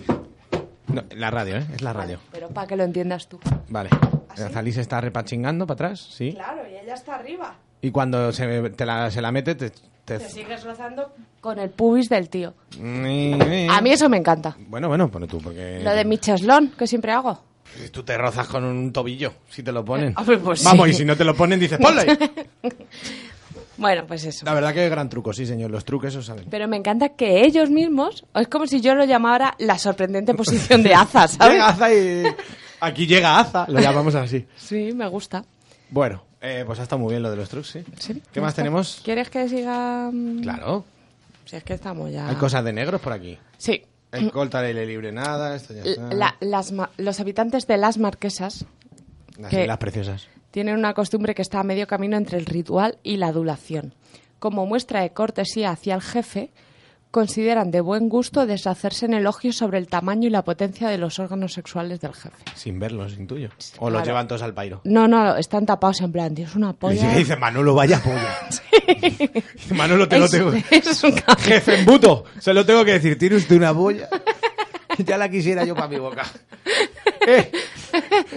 No, 0.88 1.04
la 1.16 1.32
radio, 1.32 1.58
¿eh? 1.58 1.66
Es 1.74 1.82
la 1.82 1.94
radio. 1.94 2.20
Pero 2.32 2.50
para 2.50 2.68
que 2.68 2.76
lo 2.76 2.84
entiendas 2.84 3.28
tú. 3.28 3.40
Vale. 3.70 3.90
Azalí 4.30 4.72
se 4.72 4.82
está 4.82 5.00
repachingando 5.02 5.66
para 5.68 5.76
atrás, 5.88 6.00
sí. 6.16 6.34
Claro, 6.34 6.62
y 6.70 6.76
ella 6.76 6.94
está 6.94 7.16
arriba. 7.16 7.56
Y 7.82 7.92
cuando 7.92 8.32
se, 8.32 8.70
te 8.72 8.86
la, 8.86 9.10
se 9.12 9.22
la 9.22 9.32
mete, 9.32 9.56
te... 9.56 9.70
te- 9.72 10.20
Te 10.20 10.30
sigues 10.30 10.64
rozando 10.64 11.14
con 11.40 11.60
el 11.60 11.70
pubis 11.70 12.10
del 12.10 12.30
tío. 12.30 12.54
A 12.80 13.82
mí 13.82 13.92
eso 13.92 14.08
me 14.10 14.18
encanta. 14.18 14.56
Bueno, 14.68 14.88
bueno, 14.88 15.10
pone 15.10 15.28
tú, 15.28 15.40
porque... 15.40 15.82
Lo 15.84 15.92
de 15.92 16.06
mi 16.06 16.18
cheslón, 16.18 16.72
que 16.78 16.88
siempre 16.88 17.12
hago. 17.12 17.42
Tú 17.92 18.04
te 18.04 18.18
rozas 18.18 18.48
con 18.48 18.64
un 18.66 18.92
tobillo, 18.92 19.34
si 19.50 19.64
te 19.64 19.72
lo 19.72 19.84
ponen. 19.86 20.14
Hombre, 20.18 20.38
pues 20.40 20.64
Vamos, 20.64 20.86
sí. 20.88 20.92
y 20.92 20.94
si 20.96 21.06
no 21.06 21.16
te 21.16 21.24
lo 21.24 21.34
ponen, 21.36 21.60
dices, 21.60 21.80
¡ponle! 21.80 22.06
Bueno, 23.82 24.06
pues 24.08 24.24
eso. 24.24 24.46
La 24.46 24.54
verdad 24.54 24.74
que 24.74 24.88
gran 24.90 25.10
truco, 25.10 25.34
sí, 25.34 25.46
señor. 25.46 25.72
Los 25.72 25.84
truques, 25.84 26.10
esos 26.14 26.26
saben. 26.28 26.46
Pero 26.50 26.68
me 26.68 26.78
encanta 26.78 27.10
que 27.10 27.44
ellos 27.44 27.70
mismos, 27.70 28.24
es 28.36 28.48
como 28.48 28.68
si 28.68 28.80
yo 28.80 28.96
lo 28.96 29.04
llamara 29.06 29.56
la 29.60 29.78
sorprendente 29.80 30.34
posición 30.36 30.84
de 30.84 30.94
Aza, 30.94 31.28
¿sabes? 31.28 31.54
Llega 31.54 31.68
Aza 31.70 31.94
y... 31.94 32.24
Aquí 32.80 33.06
llega 33.08 33.40
Aza, 33.40 33.66
lo 33.68 33.80
llamamos 33.80 34.16
así. 34.16 34.46
Sí, 34.56 34.92
me 34.94 35.08
gusta. 35.08 35.44
Bueno, 35.90 36.24
eh, 36.42 36.64
pues 36.66 36.80
ha 36.80 36.84
estado 36.84 37.00
muy 37.02 37.12
bien 37.12 37.22
lo 37.24 37.30
de 37.30 37.36
los 37.38 37.50
trucos, 37.50 37.70
sí. 37.70 37.84
Sí, 38.00 38.22
¿Qué 38.32 38.40
más 38.40 38.50
está. 38.52 38.62
tenemos? 38.62 39.02
¿Quieres 39.04 39.30
que 39.30 39.50
siga? 39.50 40.10
mm? 40.12 40.42
Claro, 40.42 40.86
Si 41.46 41.56
es 41.58 41.64
que 41.64 41.74
estamos 41.74 42.12
ya. 42.12 42.30
hay 42.30 42.36
cosas 42.36 42.64
de 42.64 42.72
negros 42.74 43.02
por 43.02 43.14
aquí. 43.14 43.38
Sí. 43.58 43.84
El 44.12 44.32
colta 44.32 44.62
le 44.62 44.86
libre 44.86 45.12
nada, 45.12 45.56
esto 45.56 45.74
ya 45.74 45.84
está. 45.84 46.14
La- 46.14 46.36
las 46.42 46.74
los 46.98 47.20
habitantes 47.20 47.66
de 47.68 47.78
las 47.78 47.98
marquesas 47.98 48.66
Las 49.38 49.50
que- 49.50 49.62
islas 49.62 49.78
preciosas. 49.78 50.28
Tienen 50.52 50.76
una 50.78 50.94
costumbre 50.94 51.34
que 51.36 51.42
está 51.42 51.60
a 51.60 51.64
medio 51.64 51.88
camino 51.88 52.18
entre 52.18 52.38
el 52.38 52.46
ritual 52.46 52.98
y 53.04 53.18
la 53.18 53.28
adulación. 53.28 53.94
Como 54.40 54.66
muestra 54.66 55.02
de 55.02 55.12
cortesía 55.12 55.72
hacia 55.72 55.96
el 55.96 56.02
jefe, 56.02 56.52
consideran 57.12 57.72
de 57.72 57.82
buen 57.82 58.08
gusto 58.08 58.46
deshacerse 58.46 59.06
en 59.06 59.14
elogios 59.14 59.58
sobre 59.58 59.78
el 59.78 59.88
tamaño 59.88 60.28
y 60.28 60.32
la 60.32 60.44
potencia 60.44 60.88
de 60.88 60.98
los 60.98 61.20
órganos 61.20 61.54
sexuales 61.54 62.00
del 62.00 62.14
jefe. 62.14 62.38
Sin 62.56 62.80
verlos, 62.80 63.18
intuyo. 63.18 63.50
O 63.80 63.90
los 63.90 64.06
llevan 64.06 64.28
todos 64.30 64.42
al 64.42 64.54
pairo. 64.54 64.80
No, 64.86 65.08
no, 65.10 65.36
están 65.36 65.66
tapados 65.66 66.00
en 66.02 66.12
plan, 66.12 66.34
tienes 66.34 66.56
una 66.56 66.70
Y 66.70 66.74
polla. 66.74 67.14
dice, 67.16 67.36
Manolo, 67.36 67.76
vaya 67.76 68.02
polla. 68.02 69.34
Manolo, 69.76 70.08
te 70.08 70.20
lo 70.20 70.28
tengo. 70.30 70.52
es 70.72 71.04
un. 71.04 71.14
Jefe 71.40 71.80
embuto, 71.80 72.24
se 72.40 72.54
lo 72.54 72.66
tengo 72.66 72.86
que 72.86 72.94
decir. 72.94 73.18
¿Tiene 73.18 73.36
usted 73.36 73.58
una 73.58 73.74
polla? 73.74 74.08
ya 75.06 75.18
la 75.18 75.30
quisiera 75.30 75.64
yo 75.66 75.76
para 75.76 75.88
mi 75.88 75.98
boca. 75.98 76.24
Eh, 77.28 77.52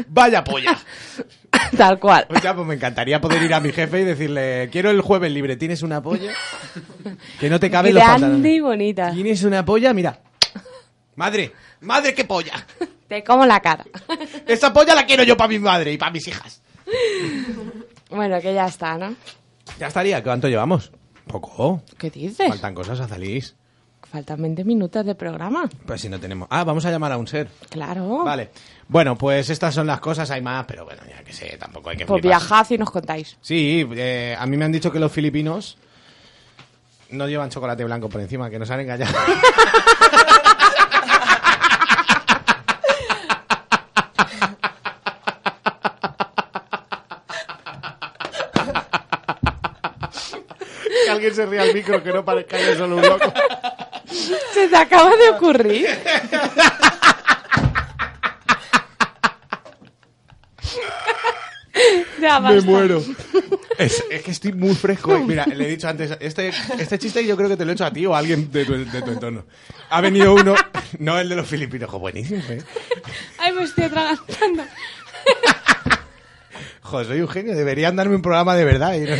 vaya 0.08 0.44
polla. 0.44 0.76
Tal 1.78 1.98
cual. 1.98 2.26
O 2.28 2.38
sea, 2.38 2.54
pues 2.54 2.66
me 2.66 2.74
encantaría 2.74 3.18
poder 3.18 3.42
ir 3.42 3.54
a 3.54 3.60
mi 3.60 3.72
jefe 3.72 4.02
y 4.02 4.04
decirle, 4.04 4.68
quiero 4.70 4.90
el 4.90 5.00
jueves 5.00 5.32
libre, 5.32 5.56
¿tienes 5.56 5.82
una 5.82 6.02
polla? 6.02 6.32
Que 7.40 7.48
no 7.48 7.58
te 7.58 7.70
cabe 7.70 7.94
los 7.94 8.02
Grande 8.02 8.26
y 8.26 8.30
pantalones. 8.30 8.62
bonita. 8.62 9.10
¿Tienes 9.12 9.42
una 9.42 9.64
polla? 9.64 9.94
Mira. 9.94 10.18
Madre, 11.16 11.52
madre, 11.80 12.12
qué 12.14 12.26
polla. 12.26 12.66
Te 13.08 13.24
como 13.24 13.46
la 13.46 13.60
cara. 13.60 13.86
Esa 14.46 14.70
polla 14.70 14.94
la 14.94 15.06
quiero 15.06 15.22
yo 15.22 15.34
para 15.34 15.48
mi 15.48 15.58
madre 15.58 15.90
y 15.92 15.96
para 15.96 16.12
mis 16.12 16.28
hijas. 16.28 16.60
Bueno, 18.10 18.38
que 18.42 18.52
ya 18.52 18.66
está, 18.66 18.98
¿no? 18.98 19.14
Ya 19.78 19.86
estaría, 19.86 20.22
¿cuánto 20.22 20.48
llevamos? 20.48 20.92
Poco. 21.26 21.82
¿Qué 21.96 22.10
dices? 22.10 22.48
Faltan 22.48 22.74
cosas 22.74 23.00
a 23.00 23.08
salir. 23.08 23.44
Faltan 24.14 24.40
20 24.40 24.62
minutos 24.62 25.04
de 25.04 25.16
programa. 25.16 25.68
Pues 25.84 26.00
si 26.00 26.08
no 26.08 26.20
tenemos. 26.20 26.46
Ah, 26.48 26.62
vamos 26.62 26.84
a 26.86 26.90
llamar 26.92 27.10
a 27.10 27.16
un 27.18 27.26
ser. 27.26 27.48
Claro. 27.68 28.22
Vale. 28.22 28.50
Bueno, 28.86 29.18
pues 29.18 29.50
estas 29.50 29.74
son 29.74 29.88
las 29.88 29.98
cosas, 29.98 30.30
hay 30.30 30.40
más, 30.40 30.64
pero 30.66 30.84
bueno, 30.84 31.02
ya 31.10 31.24
que 31.24 31.32
sé, 31.32 31.56
tampoco 31.58 31.90
hay 31.90 31.96
que 31.96 32.06
Pues 32.06 32.20
fliparse. 32.22 32.46
viajad 32.46 32.66
y 32.70 32.78
nos 32.78 32.92
contáis. 32.92 33.36
Sí, 33.40 33.84
eh, 33.96 34.36
a 34.38 34.46
mí 34.46 34.56
me 34.56 34.66
han 34.66 34.70
dicho 34.70 34.92
que 34.92 35.00
los 35.00 35.10
filipinos 35.10 35.78
no 37.10 37.26
llevan 37.26 37.50
chocolate 37.50 37.82
blanco 37.82 38.08
por 38.08 38.20
encima, 38.20 38.48
que 38.50 38.60
nos 38.60 38.70
han 38.70 38.78
engañado. 38.82 39.12
que 51.04 51.10
alguien 51.10 51.34
se 51.34 51.46
ría 51.46 51.62
al 51.62 51.74
micro, 51.74 52.02
que 52.02 52.12
no 52.12 52.24
parezca 52.24 52.58
yo 52.60 52.76
solo 52.76 52.96
un 52.96 53.02
loco. 53.02 53.32
Se 54.52 54.68
te 54.68 54.76
acaba 54.76 55.16
de 55.16 55.30
ocurrir. 55.30 55.88
ya 62.20 62.40
Me 62.40 62.60
muero. 62.60 63.02
Es, 63.78 64.04
es 64.08 64.22
que 64.22 64.30
estoy 64.30 64.52
muy 64.52 64.74
fresco. 64.74 65.18
Mira, 65.18 65.44
le 65.46 65.66
he 65.66 65.70
dicho 65.70 65.88
antes, 65.88 66.16
este, 66.20 66.52
este 66.78 66.98
chiste 66.98 67.26
yo 67.26 67.36
creo 67.36 67.48
que 67.48 67.56
te 67.56 67.64
lo 67.64 67.72
he 67.72 67.74
hecho 67.74 67.84
a 67.84 67.92
ti 67.92 68.06
o 68.06 68.14
a 68.14 68.18
alguien 68.18 68.50
de 68.52 68.64
tu, 68.64 68.72
de 68.72 69.02
tu 69.02 69.10
entorno. 69.10 69.46
Ha 69.90 70.00
venido 70.00 70.34
uno, 70.34 70.54
no 70.98 71.18
el 71.18 71.28
de 71.28 71.36
los 71.36 71.46
filipinos, 71.48 71.90
jo, 71.90 71.98
buenísimo, 71.98 72.42
¿eh? 72.48 72.62
Ay, 73.38 73.52
me 73.52 73.64
estoy 73.64 73.84
atragantando. 73.84 74.64
Joder, 76.82 77.06
soy 77.06 77.20
un 77.20 77.28
genio, 77.28 77.56
deberían 77.56 77.96
darme 77.96 78.14
un 78.14 78.22
programa 78.22 78.54
de 78.54 78.64
verdad 78.64 78.94
y 78.94 79.00
no, 79.00 79.16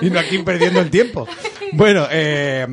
y 0.00 0.10
no 0.10 0.18
aquí 0.18 0.38
perdiendo 0.38 0.80
el 0.80 0.90
tiempo. 0.90 1.28
Bueno, 1.72 2.06
eh, 2.10 2.66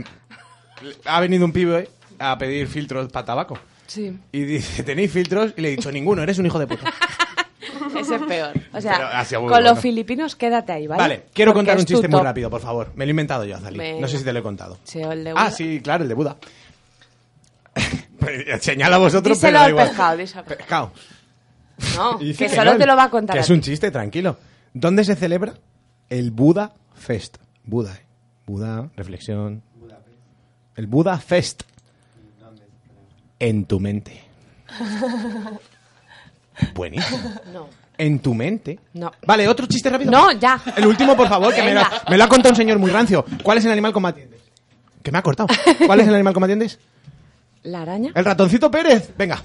ha 1.05 1.19
venido 1.19 1.45
un 1.45 1.51
pibe 1.51 1.89
a 2.19 2.37
pedir 2.37 2.67
filtros 2.67 3.11
para 3.11 3.25
tabaco. 3.25 3.57
Sí, 3.87 4.17
Y 4.31 4.43
dice, 4.43 4.83
¿tenéis 4.83 5.11
filtros? 5.11 5.53
Y 5.57 5.61
le 5.61 5.67
he 5.67 5.71
dicho, 5.71 5.91
ninguno, 5.91 6.23
eres 6.23 6.37
un 6.39 6.45
hijo 6.45 6.57
de 6.59 6.67
puta. 6.67 6.91
ese 7.99 8.15
es 8.15 8.21
peor. 8.23 8.53
O 8.73 8.81
sea, 8.81 9.23
con 9.47 9.63
los 9.63 9.79
filipinos 9.79 10.35
quédate 10.35 10.71
ahí, 10.73 10.87
¿vale? 10.87 11.01
Vale, 11.01 11.25
quiero 11.33 11.51
Porque 11.53 11.59
contar 11.67 11.77
un 11.77 11.85
chiste 11.85 12.07
muy 12.07 12.21
rápido, 12.21 12.49
por 12.49 12.61
favor. 12.61 12.91
Me 12.95 13.05
lo 13.05 13.09
he 13.09 13.11
inventado 13.11 13.45
yo, 13.45 13.55
Azalí. 13.57 13.77
Venga. 13.77 14.01
No 14.01 14.07
sé 14.07 14.17
si 14.17 14.23
te 14.23 14.33
lo 14.33 14.39
he 14.39 14.43
contado. 14.43 14.77
Sí, 14.83 15.03
o 15.03 15.11
el 15.11 15.23
de 15.23 15.29
Ah, 15.31 15.33
Buda. 15.33 15.51
sí, 15.51 15.81
claro, 15.83 16.03
el 16.03 16.09
de 16.09 16.15
Buda. 16.15 16.37
Señala 18.59 18.95
a 18.95 18.99
vosotros, 18.99 19.37
Díselo 19.37 19.49
pero 19.49 19.59
da 19.59 19.63
al 19.65 19.69
igual. 19.71 19.87
pescado, 19.89 20.17
díselo 20.17 20.43
pescado. 20.45 20.91
No, 21.97 22.17
que 22.19 22.47
solo 22.47 22.71
no, 22.71 22.77
te 22.77 22.85
lo 22.85 22.95
va 22.95 23.03
a 23.03 23.09
contar 23.09 23.33
Que 23.33 23.39
a 23.39 23.41
es 23.41 23.47
ti. 23.47 23.53
un 23.53 23.59
chiste, 23.59 23.91
tranquilo. 23.91 24.37
¿Dónde 24.73 25.03
se 25.03 25.13
celebra 25.15 25.55
el 26.09 26.31
Buda 26.31 26.73
Fest? 26.93 27.35
Buda, 27.65 27.93
¿eh? 27.95 28.05
Buda, 28.45 28.89
reflexión. 28.95 29.61
El 30.75 30.87
Buda 30.87 31.17
Fest. 31.19 31.63
En 33.39 33.65
tu 33.65 33.79
mente. 33.79 34.23
Buenísimo. 36.73 37.31
No. 37.53 37.67
En 37.97 38.19
tu 38.19 38.33
mente. 38.33 38.79
No. 38.93 39.11
Vale, 39.25 39.47
otro 39.47 39.65
chiste 39.67 39.89
rápido. 39.89 40.11
No, 40.11 40.31
ya. 40.33 40.61
El 40.75 40.87
último, 40.87 41.15
por 41.15 41.27
favor, 41.27 41.53
que 41.53 41.61
me 41.61 41.73
lo, 41.73 41.81
me 42.09 42.17
lo 42.17 42.23
ha 42.23 42.29
contado 42.29 42.51
un 42.51 42.55
señor 42.55 42.79
muy 42.79 42.91
rancio. 42.91 43.25
¿Cuál 43.43 43.57
es 43.57 43.65
el 43.65 43.71
animal 43.71 43.93
dientes? 44.15 44.41
Que 45.03 45.11
me 45.11 45.17
ha 45.17 45.21
cortado. 45.21 45.49
¿Cuál 45.85 45.99
es 45.99 46.07
el 46.07 46.15
animal 46.15 46.33
dientes? 46.47 46.79
¿La 47.63 47.81
araña? 47.81 48.11
El 48.15 48.25
ratoncito 48.25 48.69
Pérez. 48.69 49.11
Venga. 49.17 49.41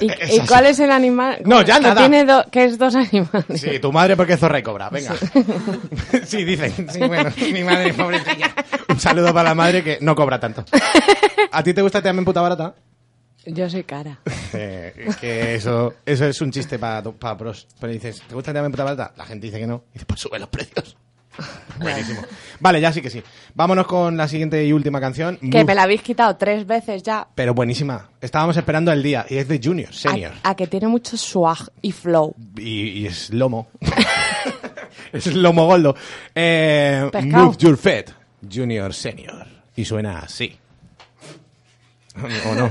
¿Y, 0.00 0.06
y 0.36 0.40
cuál 0.46 0.66
es 0.66 0.78
el 0.80 0.90
animal? 0.90 1.38
No, 1.44 1.62
ya 1.62 1.76
que 1.76 1.82
nada. 1.82 2.00
Tiene 2.00 2.24
do- 2.24 2.44
que 2.50 2.64
es 2.64 2.78
dos 2.78 2.94
animales. 2.94 3.60
Sí, 3.60 3.78
tu 3.78 3.92
madre 3.92 4.16
porque 4.16 4.34
es 4.34 4.40
zorra 4.40 4.58
y 4.58 4.62
cobra. 4.62 4.88
Venga. 4.90 5.14
Sí, 6.26 6.44
dicen. 6.44 6.88
Sí, 6.92 6.98
bueno, 7.00 7.30
mi 7.52 7.64
madre, 7.64 7.92
pobrecilla. 7.94 8.54
Un 8.88 8.98
saludo 9.00 9.32
para 9.34 9.50
la 9.50 9.54
madre 9.54 9.82
que 9.84 9.98
no 10.00 10.14
cobra 10.14 10.38
tanto. 10.40 10.64
¿A 11.52 11.62
ti 11.62 11.74
te 11.74 11.82
gusta 11.82 12.00
también 12.02 12.24
puta 12.24 12.40
barata? 12.40 12.74
Yo 13.46 13.68
soy 13.70 13.84
cara. 13.84 14.18
Eh, 14.52 15.08
que 15.20 15.54
eso, 15.54 15.94
eso 16.04 16.26
es 16.26 16.40
un 16.40 16.50
chiste 16.50 16.78
para 16.78 17.02
para 17.02 17.36
pros. 17.36 17.66
Pero 17.80 17.92
dices, 17.92 18.22
¿te 18.28 18.34
gusta 18.34 18.52
también 18.52 18.70
puta 18.72 18.84
barata? 18.84 19.12
La 19.16 19.24
gente 19.24 19.46
dice 19.46 19.58
que 19.58 19.66
no. 19.66 19.84
Dice, 19.92 20.04
pues 20.06 20.20
sube 20.20 20.38
los 20.38 20.48
precios. 20.48 20.96
Buenísimo. 21.78 22.22
Vale, 22.60 22.80
ya 22.80 22.92
sí 22.92 23.00
que 23.00 23.10
sí. 23.10 23.22
Vámonos 23.54 23.86
con 23.86 24.16
la 24.16 24.26
siguiente 24.26 24.64
y 24.64 24.72
última 24.72 25.00
canción. 25.00 25.36
Que 25.36 25.64
me 25.64 25.74
la 25.74 25.84
habéis 25.84 26.02
quitado 26.02 26.36
tres 26.36 26.66
veces 26.66 27.02
ya. 27.02 27.26
Pero 27.34 27.54
buenísima. 27.54 28.08
Estábamos 28.20 28.56
esperando 28.56 28.90
el 28.92 29.02
día. 29.02 29.24
Y 29.28 29.36
es 29.36 29.46
de 29.48 29.60
Junior, 29.62 29.94
Senior. 29.94 30.32
A, 30.42 30.50
a 30.50 30.56
que 30.56 30.66
tiene 30.66 30.88
mucho 30.88 31.16
swag 31.16 31.70
y 31.82 31.92
flow. 31.92 32.34
Y, 32.56 32.88
y 33.00 33.06
es 33.06 33.30
lomo. 33.30 33.68
es 35.12 35.26
lomo 35.34 35.66
goldo. 35.66 35.94
Eh, 36.34 37.08
move 37.22 37.56
your 37.58 37.76
feet, 37.76 38.10
Junior 38.52 38.92
Senior. 38.92 39.46
Y 39.76 39.84
suena 39.84 40.18
así. 40.20 40.58
¿O 42.46 42.54
no? 42.54 42.70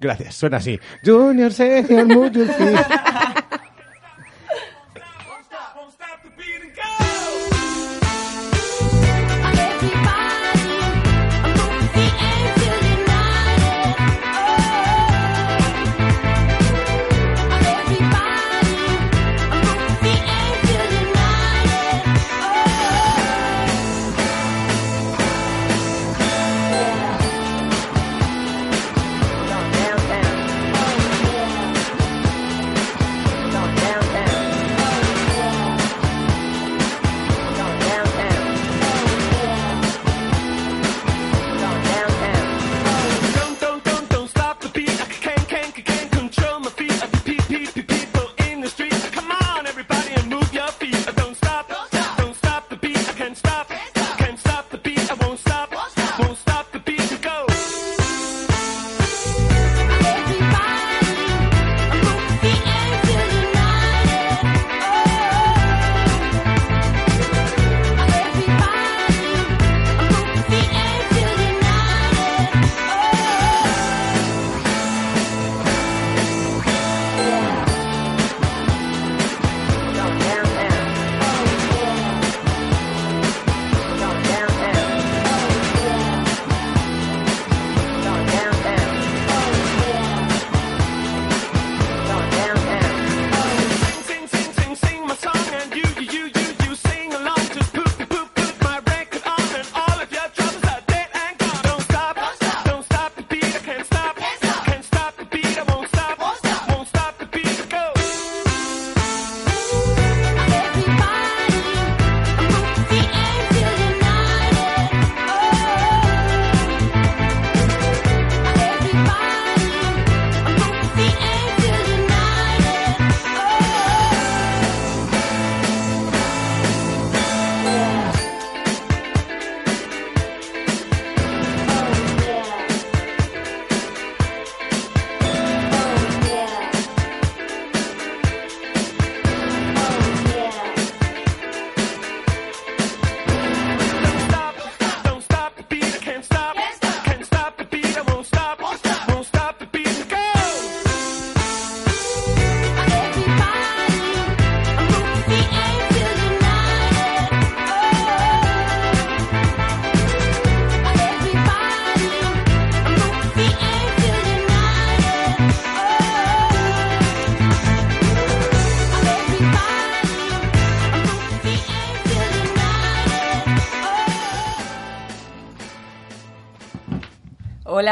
Gracias, 0.00 0.34
suena 0.34 0.56
así. 0.58 0.78
Junior 1.04 1.52
Senior, 1.52 2.06
move 2.06 2.32
your 2.32 2.48
feet. 2.48 3.45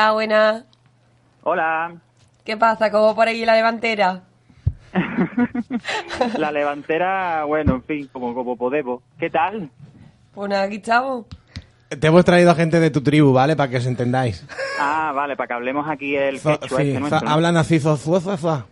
Hola, 0.05 0.12
buenas. 0.12 0.64
Hola, 1.44 1.94
¿Qué 2.44 2.59
pasa? 2.59 2.90
¿Cómo 2.90 3.14
por 3.14 3.26
ahí 3.26 3.42
la 3.46 3.55
levantera? 3.55 4.20
la 6.36 6.52
levantera, 6.52 7.44
bueno, 7.44 7.76
en 7.76 7.82
fin, 7.84 8.11
como, 8.12 8.34
como 8.34 8.55
podemos. 8.59 9.00
¿Qué 9.18 9.30
tal? 9.30 9.70
Pues 10.34 10.50
nada, 10.50 10.64
aquí 10.64 10.76
estamos. 10.76 11.24
Te 11.88 12.07
hemos 12.07 12.22
traído 12.22 12.50
a 12.50 12.55
gente 12.55 12.80
de 12.80 12.90
tu 12.90 13.02
tribu, 13.02 13.32
¿vale? 13.32 13.57
Para 13.57 13.70
que 13.70 13.78
os 13.78 13.86
entendáis. 13.86 14.44
Ah, 14.78 15.11
vale, 15.14 15.36
para 15.36 15.46
que 15.48 15.55
hablemos 15.55 15.88
aquí 15.88 16.14
el 16.14 16.38
Zo- 16.38 16.59
quechua 16.59 16.80
sí, 16.82 16.88
este 16.88 17.00
nuestro. 17.00 17.26
hablan 17.26 17.57
así, 17.57 17.76
zo- 17.80 17.96
zo- 17.96 18.20
zo- 18.20 18.36
zo. 18.36 18.66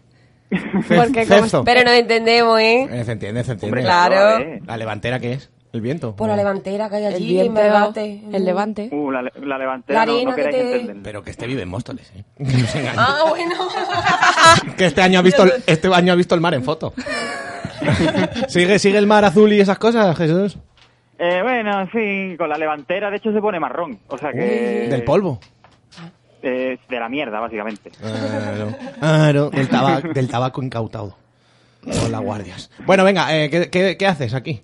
Porque 0.94 1.26
como-. 1.26 1.64
Pero 1.64 1.82
nos 1.82 1.94
entendemos, 1.94 2.60
¿eh? 2.60 2.88
Eh, 2.90 3.04
se 3.06 3.12
entiende, 3.12 3.42
se 3.42 3.52
entiende. 3.52 3.78
Hombre, 3.80 3.84
claro. 3.84 4.60
¿La 4.66 4.76
levantera 4.76 5.18
qué 5.18 5.32
es? 5.32 5.50
¿El 5.72 5.80
viento? 5.80 6.14
Por 6.14 6.28
la 6.28 6.36
levantera 6.36 6.90
que 6.90 6.96
hay 6.96 7.04
El 7.06 7.14
allí, 7.14 7.26
viento, 7.32 7.60
en 7.60 7.72
Barbate. 7.72 8.22
el 8.32 8.44
levante. 8.44 8.88
Uh, 8.92 9.10
la, 9.10 9.22
la 9.22 9.56
levantera 9.58 10.00
La 10.00 10.06
no, 10.06 10.12
arena 10.12 10.30
no 10.30 10.36
que 10.36 10.42
queréis 10.42 10.62
te- 10.62 10.70
entenderlo. 10.72 11.02
Pero 11.02 11.22
que 11.22 11.30
este 11.30 11.46
vive 11.46 11.62
en 11.62 11.68
Móstoles, 11.70 12.12
¿eh? 12.14 12.24
No 12.38 12.48
os 12.64 12.74
engañéis. 12.74 12.94
Ah, 12.98 13.24
bueno. 13.28 13.54
Que 14.76 14.84
este 14.86 15.00
año 15.02 15.18
ha 15.18 15.22
visto 15.22 15.42
el, 15.44 15.52
este 15.66 15.88
año 15.94 16.12
ha 16.12 16.16
visto 16.16 16.34
el 16.34 16.40
mar 16.42 16.52
en 16.54 16.62
foto. 16.62 16.92
¿Sigue, 18.48 18.78
¿Sigue 18.78 18.98
el 18.98 19.06
mar 19.06 19.24
azul 19.24 19.52
y 19.52 19.60
esas 19.60 19.78
cosas, 19.78 20.16
Jesús? 20.16 20.58
Eh, 21.18 21.40
bueno, 21.42 21.80
en 21.82 21.88
fin, 21.88 22.36
con 22.36 22.48
la 22.48 22.56
levantera 22.58 23.10
de 23.10 23.16
hecho 23.16 23.32
se 23.32 23.40
pone 23.40 23.58
marrón. 23.60 23.98
O 24.08 24.18
sea 24.18 24.32
que... 24.32 24.88
Del 24.90 25.04
polvo. 25.04 25.40
eh, 26.42 26.78
de 26.88 27.00
la 27.00 27.08
mierda, 27.08 27.40
básicamente. 27.40 27.90
Claro, 27.98 28.74
claro, 28.98 29.50
del, 29.50 29.68
tabaco, 29.68 30.08
del 30.08 30.28
tabaco 30.28 30.62
incautado. 30.62 31.16
Con 31.84 32.12
las 32.12 32.20
guardias. 32.20 32.70
Bueno, 32.86 33.04
venga, 33.04 33.34
eh, 33.36 33.50
¿qué, 33.50 33.70
qué, 33.70 33.96
qué 33.96 34.06
haces 34.06 34.34
aquí? 34.34 34.60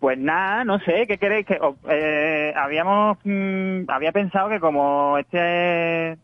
Pues 0.00 0.18
nada, 0.18 0.64
no 0.64 0.80
sé, 0.80 1.06
¿qué 1.06 1.18
queréis? 1.18 1.46
que 1.46 1.58
oh, 1.60 1.76
eh, 1.88 2.52
Habíamos, 2.56 3.18
mm, 3.22 3.82
había 3.88 4.12
pensado 4.12 4.48
que 4.48 4.58
como 4.58 5.18
este... 5.18 6.16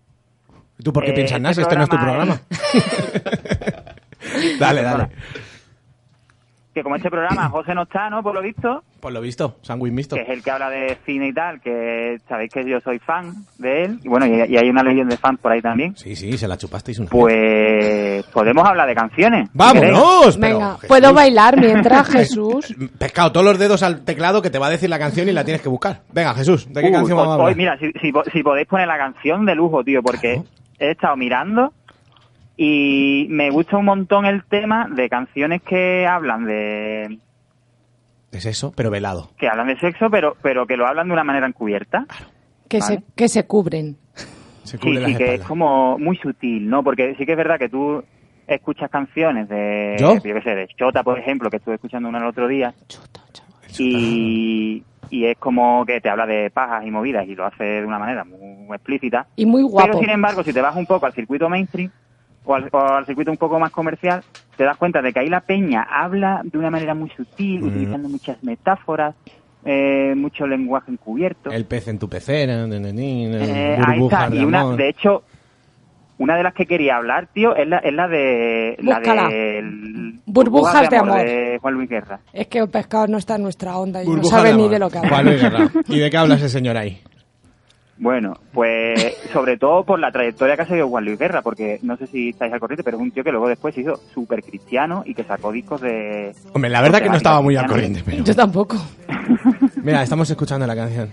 ¿Y 0.79 0.83
¿Tú 0.83 0.93
por 0.93 1.05
qué 1.05 1.11
Eh, 1.11 1.15
piensas 1.15 1.41
nada 1.41 1.55
si 1.55 1.61
este 1.61 1.75
este 1.75 1.77
no 1.77 1.85
es 1.85 1.91
tu 1.91 1.97
programa 1.97 2.39
programa? 2.39 3.95
dale, 4.59 4.83
dale. 4.83 5.09
Que 6.77 6.83
como 6.83 6.97
este 6.97 7.09
programa 7.11 7.49
José 7.51 7.75
no 7.75 7.85
está, 7.85 8.11
¿no? 8.11 8.23
Por 8.23 8.35
lo 8.35 8.43
visto, 8.43 8.83
Por 9.01 9.11
lo 9.11 9.23
visto, 9.23 9.57
sándwich 9.63 9.95
mixto. 9.95 10.15
que 10.17 10.21
es 10.23 10.29
el 10.29 10.43
que 10.43 10.51
habla 10.51 10.69
de 10.69 10.99
cine 11.07 11.29
y 11.29 11.33
tal, 11.33 11.59
que 11.63 12.19
sabéis 12.29 12.53
que 12.53 12.69
yo 12.69 12.79
soy 12.83 12.99
fan 12.99 13.33
de 13.57 13.85
él, 13.85 13.99
y 14.05 14.09
bueno, 14.09 14.27
y, 14.27 14.33
y 14.53 14.59
hay 14.59 14.69
una 14.69 14.83
legión 14.83 15.09
de 15.09 15.17
fans 15.17 15.41
por 15.41 15.53
ahí 15.53 15.63
también. 15.63 15.97
Sí, 15.97 16.15
sí, 16.15 16.37
se 16.37 16.47
la 16.47 16.59
chupasteis 16.59 16.99
un 16.99 17.07
Pues 17.07 18.27
podemos 18.27 18.63
hablar 18.69 18.87
de 18.89 18.95
canciones. 18.95 19.49
¡Vámonos! 19.55 20.37
Pero, 20.37 20.55
Venga, 20.55 20.73
Jesús, 20.75 20.89
¿puedo 20.89 21.15
bailar 21.15 21.59
mientras, 21.59 22.09
Jesús? 22.13 22.75
Pescado, 22.99 23.33
todos 23.33 23.47
los 23.47 23.59
dedos 23.59 23.83
al 23.83 24.05
teclado 24.05 24.43
que 24.43 24.51
te 24.51 24.59
va 24.59 24.67
a 24.67 24.71
decir 24.71 24.91
la 24.91 24.99
canción 24.99 25.29
y 25.31 25.33
la 25.33 25.45
tienes 25.45 25.63
que 25.63 25.71
buscar. 25.71 26.03
Venga, 26.13 26.35
Jesús, 26.35 26.71
¿de 26.71 26.83
qué 26.83 26.89
Uh, 26.91 26.93
canción 26.93 27.17
vamos 27.17 27.31
a 27.31 27.35
hablar? 27.37 27.49
hoy, 27.49 27.55
mira, 27.55 27.79
si, 27.79 27.91
si, 28.03 28.13
si 28.33 28.43
podéis 28.43 28.69
poner 28.69 28.87
la 28.87 28.99
canción 28.99 29.47
de 29.47 29.55
lujo, 29.55 29.83
tío, 29.83 30.03
porque 30.03 30.43
he 30.79 30.91
estado 30.91 31.17
mirando 31.17 31.73
y 32.57 33.27
me 33.31 33.51
gusta 33.51 33.77
un 33.77 33.85
montón 33.85 34.25
el 34.27 34.45
tema 34.45 34.89
de 34.91 35.09
canciones 35.09 35.63
que 35.63 36.07
hablan 36.07 36.45
de 36.47 37.19
Es 38.33 38.47
eso, 38.47 38.73
pero 38.77 38.91
velado. 38.91 39.31
que 39.39 39.49
hablan 39.49 39.69
de 39.69 39.79
sexo, 39.79 40.09
pero 40.11 40.37
pero 40.43 40.67
que 40.67 40.77
lo 40.77 40.87
hablan 40.87 41.07
de 41.09 41.13
una 41.13 41.25
manera 41.25 41.47
encubierta. 41.47 42.07
Que, 42.69 42.79
Vale. 42.81 42.97
se, 42.97 43.03
que 43.15 43.29
se 43.29 43.47
cubren. 43.47 43.97
Se 44.65 44.79
Sí, 44.79 44.79
cubre 44.79 45.01
las 45.01 45.11
sí, 45.13 45.17
que 45.17 45.35
es 45.35 45.43
como 45.43 45.97
muy 45.99 46.17
sutil, 46.17 46.69
¿no? 46.69 46.83
Porque 46.83 47.15
sí 47.17 47.25
que 47.25 47.33
es 47.33 47.39
verdad 47.39 47.59
que 47.59 47.69
tú 47.69 48.03
escuchas 48.49 48.91
canciones 48.91 49.49
de, 49.49 49.97
¿Yo? 49.99 50.21
qué 50.21 50.41
sé, 50.43 50.55
de 50.55 50.67
Chota, 50.77 51.03
por 51.05 51.19
ejemplo, 51.19 51.49
que 51.51 51.59
estuve 51.59 51.75
escuchando 51.77 52.09
una 52.09 52.19
el 52.19 52.27
otro 52.27 52.49
día, 52.49 52.75
y, 53.79 54.83
y 55.11 55.25
es 55.27 55.37
como 55.39 55.85
que 55.87 56.01
te 56.01 56.09
habla 56.09 56.27
de 56.27 56.51
pajas 56.51 56.85
y 56.87 56.91
movidas 56.91 57.27
y 57.29 57.35
lo 57.35 57.45
hace 57.47 57.65
de 57.65 57.85
una 57.87 57.99
manera 57.99 58.25
muy 58.25 58.75
explícita. 58.75 59.27
Y 59.37 59.47
muy 59.47 59.63
guapo. 59.63 59.87
Pero 59.89 59.99
sin 60.01 60.11
embargo, 60.11 60.43
si 60.43 60.53
te 60.53 60.61
vas 60.61 60.75
un 60.77 60.87
poco 60.87 61.07
al 61.07 61.13
circuito 61.13 61.49
mainstream 61.49 61.91
o 62.47 62.55
al, 62.55 62.69
o 62.73 62.79
al 62.79 63.05
circuito 63.05 63.31
un 63.31 63.37
poco 63.37 63.59
más 63.59 63.71
comercial, 63.73 64.23
te 64.57 64.65
das 64.65 64.77
cuenta 64.79 65.03
de 65.03 65.13
que 65.13 65.21
ahí 65.21 65.29
la 65.29 65.41
peña 65.41 65.83
habla 65.83 66.41
de 66.45 66.57
una 66.57 66.71
manera 66.71 66.95
muy 66.95 67.11
sutil, 67.11 67.61
Mm. 67.63 67.67
utilizando 67.69 68.09
muchas 68.09 68.43
metáforas, 68.43 69.15
eh, 69.65 70.15
mucho 70.17 70.47
lenguaje 70.47 70.93
encubierto. 70.93 71.51
El 71.51 71.65
pez 71.67 71.89
en 71.89 71.99
tu 71.99 72.09
pecera, 72.09 72.67
ne, 72.67 72.79
ne, 72.81 72.93
ne, 72.93 73.29
ne, 73.29 73.37
Eh, 73.75 73.79
ahí 73.85 74.03
está. 74.05 74.31
de 74.31 74.37
Y 74.39 74.45
una, 74.45 74.61
amor. 74.61 74.77
de 74.77 74.89
hecho, 74.89 75.25
una 76.19 76.37
de 76.37 76.45
las 76.45 76.55
que 76.55 76.65
quería 76.67 76.97
hablar, 76.97 77.27
tío, 77.35 77.55
es 77.57 77.67
la, 77.69 77.79
es 77.79 77.93
la 77.93 78.09
de 78.09 78.77
la 78.81 79.01
de 79.01 79.59
el- 79.59 80.21
Burbujas 80.25 80.89
de 80.89 80.97
amor. 80.97 81.19
de 81.19 81.59
Juan 81.61 81.75
Luis 81.75 81.91
Guerra. 81.91 82.21
Es 82.33 82.47
que 82.47 82.59
el 82.61 82.69
pescado 82.71 83.07
no 83.09 83.19
está 83.19 83.37
en 83.37 83.43
nuestra 83.43 83.77
onda 83.77 84.03
y 84.03 84.09
no 84.09 84.23
sabe 84.25 84.55
ni 84.55 84.69
de 84.69 84.79
lo 84.79 84.89
que 84.89 84.99
habla. 84.99 85.11
Juan 85.11 85.25
Luis 85.27 85.43
Guerra. 85.43 85.69
¿Y 85.89 85.99
de 85.99 86.11
qué 86.11 86.17
habla 86.17 86.37
ese 86.37 86.49
señor 86.49 86.77
ahí? 86.77 87.01
Bueno, 87.99 88.35
pues 88.53 89.17
sobre 89.33 89.57
todo 89.57 89.85
por 89.85 89.99
la 89.99 90.13
trayectoria 90.13 90.55
que 90.57 90.63
ha 90.63 90.67
seguido 90.67 90.89
Juan 90.89 91.05
Luis 91.05 91.19
Guerra, 91.19 91.43
porque 91.43 91.79
no 91.83 91.97
sé 91.97 92.07
si 92.07 92.29
estáis 92.31 92.53
al 92.53 92.61
corriente, 92.61 92.85
pero 92.85 92.97
es 92.99 93.03
un 93.03 93.11
tío 93.11 93.25
que 93.25 93.31
luego 93.31 93.49
después 93.49 93.75
se 93.75 93.81
hizo 93.83 94.01
súper 94.13 94.43
cristiano 94.43 95.03
y 95.07 95.15
que 95.15 95.25
sacó 95.25 95.51
discos 95.53 95.81
de... 95.81 96.35
Hombre, 96.53 96.71
la 96.71 96.83
verdad 96.83 97.01
que 97.01 97.09
no 97.09 97.17
estaba 97.17 97.41
muy 97.41 97.57
al 97.57 97.67
corriente, 97.67 98.03
pero... 98.05 98.23
Yo 98.23 98.35
tampoco. 98.35 98.77
Mira, 99.83 100.03
estamos 100.03 100.29
escuchando 100.29 100.67
la 100.67 100.77
canción. 100.77 101.11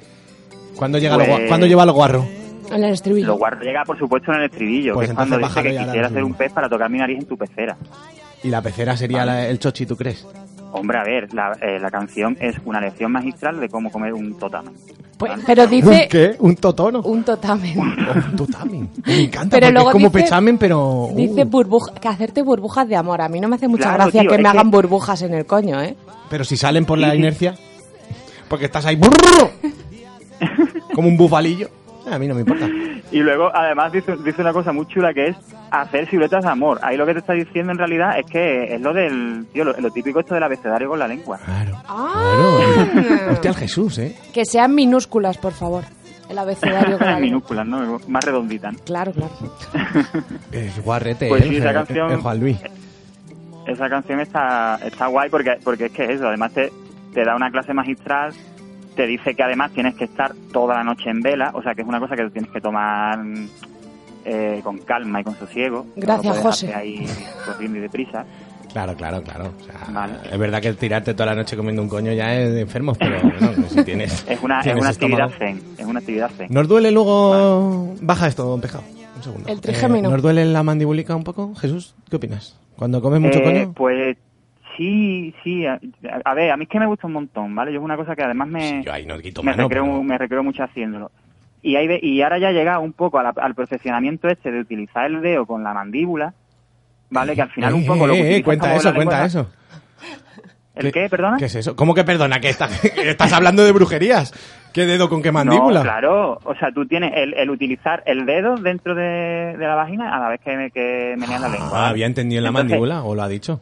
¿Cuándo, 0.76 0.98
llega 0.98 1.16
lo 1.18 1.26
Pues- 1.26 1.40
gua- 1.42 1.48
¿cuándo 1.48 1.68
lleva 1.68 1.86
lo 1.86 1.94
guarro? 1.94 2.26
En 2.72 2.84
el 2.84 2.94
estribillo. 2.94 3.28
Lo 3.28 3.36
guardo 3.38 3.62
llega, 3.62 3.84
por 3.86 3.98
supuesto, 4.00 4.32
en 4.32 4.40
el 4.40 4.46
estribillo, 4.46 4.94
Pues 4.96 5.08
que 5.08 5.12
es 5.12 5.16
cuando 5.16 5.38
dice 5.38 5.62
que 5.64 5.70
quisiera 5.78 6.08
lo 6.10 6.14
ser 6.14 6.24
un 6.24 6.34
pez 6.34 6.52
para 6.52 6.68
tocar 6.70 6.90
mi 6.90 6.98
nariz 6.98 7.20
en 7.20 7.26
tu 7.28 7.38
pecera. 7.38 7.78
¿Y 8.44 8.50
la 8.50 8.62
pecera 8.62 8.98
sería 8.98 9.24
la- 9.26 9.48
el 9.48 9.60
chochi, 9.60 9.86
tú 9.86 9.96
crees? 9.96 10.26
Hombre, 10.76 10.98
a 10.98 11.04
ver, 11.04 11.34
la, 11.34 11.52
eh, 11.62 11.80
la 11.80 11.90
canción 11.92 12.36
es 12.42 12.56
una 12.66 12.82
lección 12.82 13.12
magistral 13.12 13.60
de 13.60 13.70
cómo 13.70 13.92
comer 13.92 14.14
un 14.14 14.38
totamen. 14.40 14.74
Pues- 15.18 15.32
pero 15.46 15.68
dice 15.68 15.88
¿Un 16.04 16.10
qué? 16.10 16.36
¿Un 16.40 16.56
totono? 16.56 17.02
un 17.04 17.24
totamen. 17.24 17.78
un 17.80 18.36
totamen. 18.36 18.90
Me 19.06 19.22
encanta, 19.22 19.56
Pero 19.58 19.72
luego 19.72 19.90
es 19.90 19.94
como 19.94 20.10
dice- 20.10 20.24
pechamen, 20.24 20.58
pero... 20.58 21.06
uh, 21.06 21.16
Dice 21.16 21.44
burbuja, 21.46 21.94
que 21.94 22.08
hacerte 22.08 22.42
burbujas 22.42 22.88
de 22.90 22.96
amor. 22.96 23.22
A 23.22 23.30
mí 23.30 23.40
no 23.40 23.48
me 23.48 23.56
hace 23.56 23.68
mucha 23.68 23.84
Claro, 23.84 24.04
gracia 24.06 24.22
tío, 24.22 24.32
que 24.32 24.38
me 24.38 24.44
que- 24.44 24.50
hagan 24.50 24.72
burbujas 24.72 25.22
en 25.22 25.34
el 25.36 25.46
coño, 25.46 25.80
¿eh? 25.82 25.96
Pero 26.30 26.44
si 26.44 26.58
salen 26.58 26.86
por 26.86 26.98
la 26.98 27.16
inercia, 27.16 27.54
porque 28.50 28.66
estás 28.66 28.86
ahí... 28.88 29.00
como 30.96 31.08
un 31.08 31.18
bufalillo. 31.18 31.70
A 32.14 32.20
mí 32.20 32.28
no 32.28 32.36
me 32.36 32.42
importa. 32.42 32.68
Y 33.12 33.20
luego, 33.20 33.52
además, 33.54 33.92
dice, 33.92 34.16
dice 34.26 34.42
una 34.42 34.52
cosa 34.54 34.72
muy 34.72 34.88
chula 34.88 35.14
que 35.14 35.28
es 35.28 35.38
hacer 35.70 36.10
siluetas 36.10 36.44
de 36.44 36.50
amor. 36.50 36.80
Ahí 36.82 36.98
lo 36.98 37.06
que 37.06 37.14
te 37.14 37.20
está 37.20 37.34
diciendo 37.34 37.72
en 37.72 37.78
realidad 37.78 38.18
es 38.18 38.26
que 38.26 38.74
es 38.74 38.82
lo 38.82 38.92
del, 38.92 39.46
tío, 39.54 39.64
lo, 39.66 39.74
lo 39.80 39.92
típico 39.92 40.20
esto 40.20 40.34
del 40.34 40.42
abecedario 40.42 40.90
con 40.90 40.98
la 40.98 41.08
lengua. 41.08 41.38
Claro. 41.46 41.78
Ah. 41.88 42.12
Claro. 42.96 43.32
Hostia, 43.34 43.50
el 43.52 43.56
Jesús, 43.56 44.00
¿eh? 44.00 44.16
Que 44.34 44.46
sean 44.46 44.74
minúsculas, 44.74 45.38
por 45.38 45.54
favor. 45.54 45.84
El 46.28 46.40
abecedario 46.40 46.98
con 46.98 47.06
la 47.06 47.14
lengua. 47.20 47.20
Minúsculas, 47.20 47.68
¿no? 47.68 48.00
Más 48.08 48.26
redonditas. 48.26 48.74
¿no? 48.74 48.80
Claro, 48.84 49.12
claro. 49.12 49.32
Es 50.52 50.84
guarrete, 50.84 51.28
Pues 51.30 51.44
¿eh? 51.46 51.50
sí, 51.50 51.58
esa 51.58 51.72
canción- 51.74 52.12
el 52.12 52.18
Juan 52.22 52.40
Luis. 52.40 52.58
Esa 53.68 53.90
canción 53.90 54.22
está, 54.22 54.80
está 54.84 55.06
guay 55.06 55.30
porque, 55.30 55.52
porque 55.64 55.86
es 55.86 55.92
que 55.92 56.04
es 56.06 56.10
eso. 56.12 56.28
Además, 56.30 56.52
te, 56.54 56.72
te 57.14 57.24
da 57.24 57.36
una 57.36 57.52
clase 57.52 57.76
magistral. 57.76 58.34
Te 58.96 59.08
dice 59.08 59.34
que 59.36 59.44
además 59.44 59.72
tienes 59.72 59.96
que 59.96 60.04
estar 60.06 60.34
toda 60.52 60.76
la 60.76 60.84
noche 60.84 61.10
en 61.10 61.22
vela. 61.22 61.52
O 61.56 61.62
sea, 61.64 61.74
que 61.74 61.82
es 61.82 61.88
una 61.88 62.00
cosa 62.00 62.16
que 62.16 62.24
tú 62.24 62.30
tienes 62.32 62.52
que 62.52 62.62
tomar 62.62 63.20
eh, 64.26 64.62
con 64.64 64.78
calma 64.80 65.22
y 65.22 65.24
con 65.24 65.36
sosiego. 65.36 65.86
Gracias, 65.96 66.36
no 66.38 66.42
José. 66.42 66.74
ahí 66.74 67.06
corriendo 67.46 67.80
y 67.80 67.82
deprisa. 67.82 68.26
Claro, 68.72 68.96
claro, 68.96 69.22
claro. 69.22 69.54
O 69.60 69.64
sea, 69.64 69.88
Vale. 69.92 70.14
Es 70.32 70.38
verdad 70.40 70.62
que 70.62 70.74
tirarte 70.74 71.14
toda 71.14 71.28
la 71.28 71.36
noche 71.36 71.56
comiendo 71.56 71.82
un 71.84 71.90
coño 71.90 72.12
ya 72.12 72.34
es 72.36 72.54
de 72.54 72.62
enfermos, 72.62 72.98
pero 72.98 73.20
bueno, 73.22 73.52
pues 73.56 73.72
si 73.72 73.84
tienes. 73.84 74.26
Es 74.28 74.42
una, 74.42 74.62
es 74.62 74.76
una 74.76 74.90
actividad 74.90 75.30
zen. 75.38 75.62
Es 75.78 75.86
una 75.86 76.00
actividad 76.00 76.32
zen. 76.32 76.48
¿Nos 76.50 76.68
duele 76.68 76.90
luego. 76.92 77.94
Baja 78.02 78.28
esto, 78.28 78.46
don 78.46 78.62
Pejado. 78.62 78.84
Un 79.18 79.24
segundo. 79.24 79.50
El 79.50 79.62
trigémino. 79.62 80.10
Eh, 80.10 80.12
¿Nos 80.12 80.22
duele 80.24 80.46
la 80.46 80.64
mandibulica 80.64 81.16
un 81.16 81.24
poco, 81.24 81.54
Jesús? 81.56 81.94
¿Qué 82.10 82.16
opinas? 82.16 82.58
Cuando 82.76 83.00
comes 83.02 83.20
mucho 83.22 83.40
Eh, 83.40 83.44
coño. 83.44 83.74
Pues 83.74 84.18
sí, 84.78 85.34
sí. 85.44 85.66
A, 85.66 85.80
a 86.26 86.34
ver, 86.34 86.52
a 86.52 86.58
mí 86.58 86.64
es 86.64 86.70
que 86.70 86.80
me 86.80 86.86
gusta 86.86 87.08
un 87.08 87.14
montón, 87.14 87.54
¿vale? 87.56 87.72
Yo 87.74 87.80
es 87.80 87.84
una 87.86 87.96
cosa 87.98 88.16
que 88.16 88.24
además 88.24 88.48
me, 88.48 88.84
Yo 88.84 88.94
ahí 88.94 89.06
no 89.06 89.18
quito 89.20 89.42
me, 89.44 89.52
mano. 89.52 89.64
recreo, 89.64 89.84
pero- 89.86 90.04
me 90.04 90.18
recreo 90.18 90.44
mucho 90.44 90.64
haciéndolo. 90.64 91.12
Y, 91.62 91.76
ahí 91.78 91.88
ve- 91.88 92.00
y 92.04 92.22
ahora 92.22 92.40
ya 92.40 92.50
he 92.50 92.54
llegado 92.54 92.82
un 92.82 92.92
poco 92.94 93.22
la- 93.22 93.34
al 93.38 93.56
perfeccionamiento 93.56 94.28
este 94.28 94.52
de 94.52 94.60
utilizar 94.60 95.06
el 95.06 95.22
dedo 95.22 95.46
con 95.46 95.64
la 95.64 95.74
mandíbula, 95.74 96.34
¿vale? 97.10 97.36
Que 97.36 97.42
al 97.42 97.50
final 97.52 97.74
un 97.74 97.84
Eh, 97.84 97.88
poco 97.88 98.06
lo 98.08 98.14
eh, 98.14 98.18
que 98.18 98.22
eh, 98.22 98.26
utilizas 98.26 98.44
cuenta 98.46 98.76
eso, 98.76 98.84
lengua 98.92 98.96
cuenta 99.06 99.26
es- 99.26 99.36
eso. 99.36 99.50
¿El 100.76 100.92
qué, 100.92 101.08
perdona? 101.08 101.38
¿Qué 101.38 101.46
es 101.46 101.54
eso? 101.56 101.76
¿Cómo 101.76 101.94
que 101.94 102.04
perdona? 102.04 102.40
¿Que 102.40 102.50
estás, 102.50 102.82
que 102.96 103.10
estás 103.12 103.32
hablando 103.32 103.64
de 103.64 103.72
brujerías? 103.72 104.34
¿Qué 104.74 104.88
dedo 104.88 105.08
con 105.08 105.22
qué 105.22 105.32
mandíbula? 105.32 105.80
No, 105.82 105.84
claro. 105.84 106.40
O 106.44 106.56
sea, 106.56 106.72
tú 106.74 106.88
tienes 106.88 107.12
el, 107.16 107.36
el 107.36 107.50
utilizar 107.52 108.02
el 108.08 108.26
dedo 108.26 108.56
dentro 108.56 108.96
de, 108.96 109.56
de 109.56 109.68
la 109.68 109.76
vagina 109.76 110.16
a 110.16 110.20
la 110.20 110.30
vez 110.30 110.42
que, 110.42 110.58
me- 110.58 110.72
que 110.72 111.14
meneas 111.16 111.42
la 111.42 111.50
lengua. 111.50 111.70
Ah, 111.86 111.90
había 111.90 112.08
entendido 112.08 112.40
en 112.40 112.44
la 112.46 112.50
Entonces, 112.50 112.72
mandíbula, 112.72 113.04
o 113.04 113.14
lo 113.14 113.22
ha 113.22 113.28
dicho. 113.28 113.62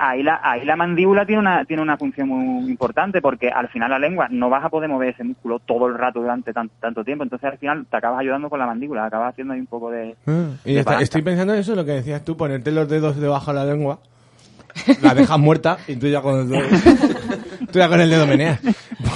Ahí 0.00 0.22
la, 0.22 0.38
ahí 0.44 0.64
la 0.64 0.76
mandíbula 0.76 1.26
tiene 1.26 1.40
una, 1.40 1.64
tiene 1.64 1.82
una 1.82 1.96
función 1.96 2.28
muy 2.28 2.70
importante 2.70 3.20
porque 3.20 3.48
al 3.50 3.66
final 3.68 3.90
la 3.90 3.98
lengua 3.98 4.28
no 4.30 4.48
vas 4.48 4.64
a 4.64 4.68
poder 4.68 4.88
mover 4.88 5.08
ese 5.08 5.24
músculo 5.24 5.58
todo 5.58 5.88
el 5.88 5.98
rato 5.98 6.20
durante 6.20 6.52
tan- 6.52 6.70
tanto 6.80 7.02
tiempo. 7.04 7.24
Entonces 7.24 7.50
al 7.50 7.58
final 7.58 7.84
te 7.90 7.96
acabas 7.96 8.20
ayudando 8.20 8.48
con 8.48 8.60
la 8.60 8.66
mandíbula, 8.66 9.04
acabas 9.06 9.30
haciendo 9.32 9.54
ahí 9.54 9.60
un 9.60 9.66
poco 9.66 9.90
de... 9.90 10.14
Ah, 10.26 10.50
y 10.64 10.74
de 10.74 10.78
está- 10.78 10.84
palanca. 10.90 11.02
estoy 11.04 11.22
pensando 11.22 11.52
en 11.54 11.58
eso, 11.60 11.74
lo 11.74 11.84
que 11.84 11.90
decías 11.92 12.24
tú, 12.24 12.36
ponerte 12.36 12.70
los 12.70 12.88
dedos 12.88 13.16
debajo 13.16 13.52
de 13.52 13.58
la 13.58 13.64
lengua, 13.64 13.98
la 15.02 15.14
dejas 15.14 15.38
muerta 15.38 15.78
y 15.88 15.96
tú 15.96 16.06
ya 16.06 16.22
con 16.22 16.42
el 16.42 16.48
dedo, 16.48 16.62
tú 17.70 17.78
ya 17.78 17.88
con 17.88 18.00
el 18.00 18.10
dedo 18.10 18.26
meneas. 18.26 18.60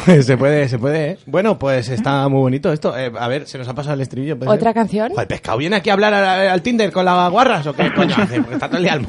Pues 0.05 0.27
se 0.27 0.37
puede, 0.37 0.69
se 0.69 0.79
puede, 0.79 1.11
¿eh? 1.13 1.19
Bueno, 1.27 1.59
pues 1.59 1.89
está 1.89 2.29
muy 2.29 2.41
bonito 2.41 2.73
esto. 2.73 2.97
Eh, 2.97 3.11
a 3.19 3.29
ver, 3.29 3.47
se 3.47 3.59
nos 3.59 3.69
ha 3.69 3.75
pasado 3.75 3.95
el 3.95 4.01
estribillo. 4.01 4.39
¿puede 4.39 4.51
¿Otra 4.51 4.71
ser? 4.71 4.75
canción? 4.75 5.11
Joder, 5.13 5.29
pescado, 5.29 5.59
¿viene 5.59 5.77
aquí 5.77 5.91
a 5.91 5.93
hablar 5.95 6.15
al, 6.15 6.49
al 6.49 6.63
Tinder 6.63 6.91
con 6.93 7.05
las 7.05 7.31
guarras 7.31 7.67
o 7.67 7.73
qué 7.75 7.93
coño 7.95 8.15
hace? 8.17 8.39
Porque 8.41 8.55
está 8.55 8.69
todo 8.69 8.79
el 8.79 8.85
día 8.85 8.93
al- 8.95 9.07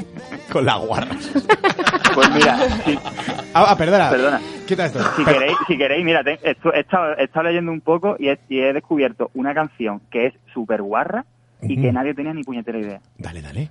con 0.52 0.64
las 0.64 0.78
guarras. 0.78 1.30
Pues 2.14 2.30
mira, 2.32 2.58
si, 2.84 2.98
Ah, 3.56 3.66
ah, 3.68 3.76
perdona. 3.76 4.10
Perdona. 4.10 4.40
Quita 4.66 4.86
esto. 4.86 4.98
si 5.16 5.24
queréis, 5.24 5.56
si 5.68 5.78
queréis, 5.78 6.04
mira, 6.04 6.22
te- 6.24 6.38
esto- 6.42 6.72
he, 6.74 6.80
estado, 6.80 7.16
he 7.16 7.24
estado 7.24 7.46
leyendo 7.46 7.70
un 7.72 7.80
poco 7.80 8.16
y 8.18 8.28
he, 8.28 8.38
y 8.48 8.58
he 8.60 8.72
descubierto 8.72 9.30
una 9.34 9.54
canción 9.54 10.00
que 10.10 10.26
es 10.26 10.34
súper 10.52 10.82
guarra 10.82 11.24
y 11.62 11.80
que 11.80 11.92
nadie 11.92 12.14
tenía 12.14 12.32
ni 12.34 12.42
puñetera 12.42 12.78
idea. 12.78 13.00
Dale, 13.18 13.40
dale. 13.42 13.70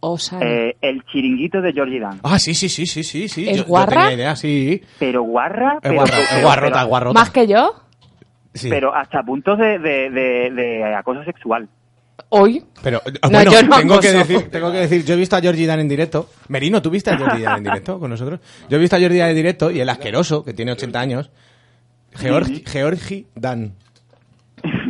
Osana. 0.00 0.44
Eh, 0.46 0.76
el 0.80 1.02
chiringuito 1.04 1.60
de 1.60 1.72
Georgie 1.72 2.00
Dan. 2.00 2.20
Ah, 2.22 2.38
sí, 2.38 2.54
sí, 2.54 2.68
sí, 2.68 2.86
sí, 2.86 3.02
sí, 3.02 3.28
sí. 3.28 3.48
¿Es 3.48 3.56
yo, 3.56 3.62
yo 3.64 3.68
guarra? 3.68 4.02
tenía 4.02 4.14
idea, 4.16 4.36
sí. 4.36 4.80
Pero 4.98 5.22
guarra, 5.22 5.74
Es 5.82 5.90
pero, 5.90 6.04
pero- 6.04 6.42
guarrota, 6.42 6.74
pero- 6.78 6.86
guarrota. 6.88 7.20
¿Más 7.20 7.30
que 7.30 7.46
yo? 7.46 7.74
Sí. 8.54 8.68
pero 8.70 8.94
hasta 8.94 9.22
puntos 9.22 9.58
de, 9.58 9.78
de, 9.78 10.10
de, 10.10 10.50
de 10.50 10.94
acoso 10.94 11.22
sexual. 11.24 11.68
Hoy. 12.30 12.62
Pero, 12.82 13.00
No, 13.22 13.30
bueno, 13.30 13.52
yo 13.52 13.62
no 13.62 13.76
tengo, 13.76 14.00
que 14.00 14.12
decir, 14.12 14.50
tengo 14.50 14.72
que 14.72 14.78
decir, 14.78 15.04
yo 15.04 15.14
he 15.14 15.16
visto 15.16 15.36
a 15.36 15.40
Georgie 15.40 15.66
Dan 15.66 15.80
en 15.80 15.88
directo. 15.88 16.28
Merino, 16.48 16.82
¿tú 16.82 16.90
viste 16.90 17.10
a 17.10 17.16
Georgie 17.16 17.42
Dan 17.44 17.58
en 17.58 17.64
directo 17.64 17.98
con 18.00 18.10
nosotros? 18.10 18.40
Yo 18.68 18.76
he 18.76 18.80
visto 18.80 18.96
a 18.96 18.98
Georgie 18.98 19.18
Dan 19.20 19.30
en 19.30 19.36
directo 19.36 19.70
y 19.70 19.80
el 19.80 19.88
asqueroso, 19.88 20.44
que 20.44 20.52
tiene 20.54 20.72
80 20.72 20.98
años, 21.00 21.30
Georgi, 22.16 22.64
Georgie 22.66 23.26
Dan. 23.34 23.74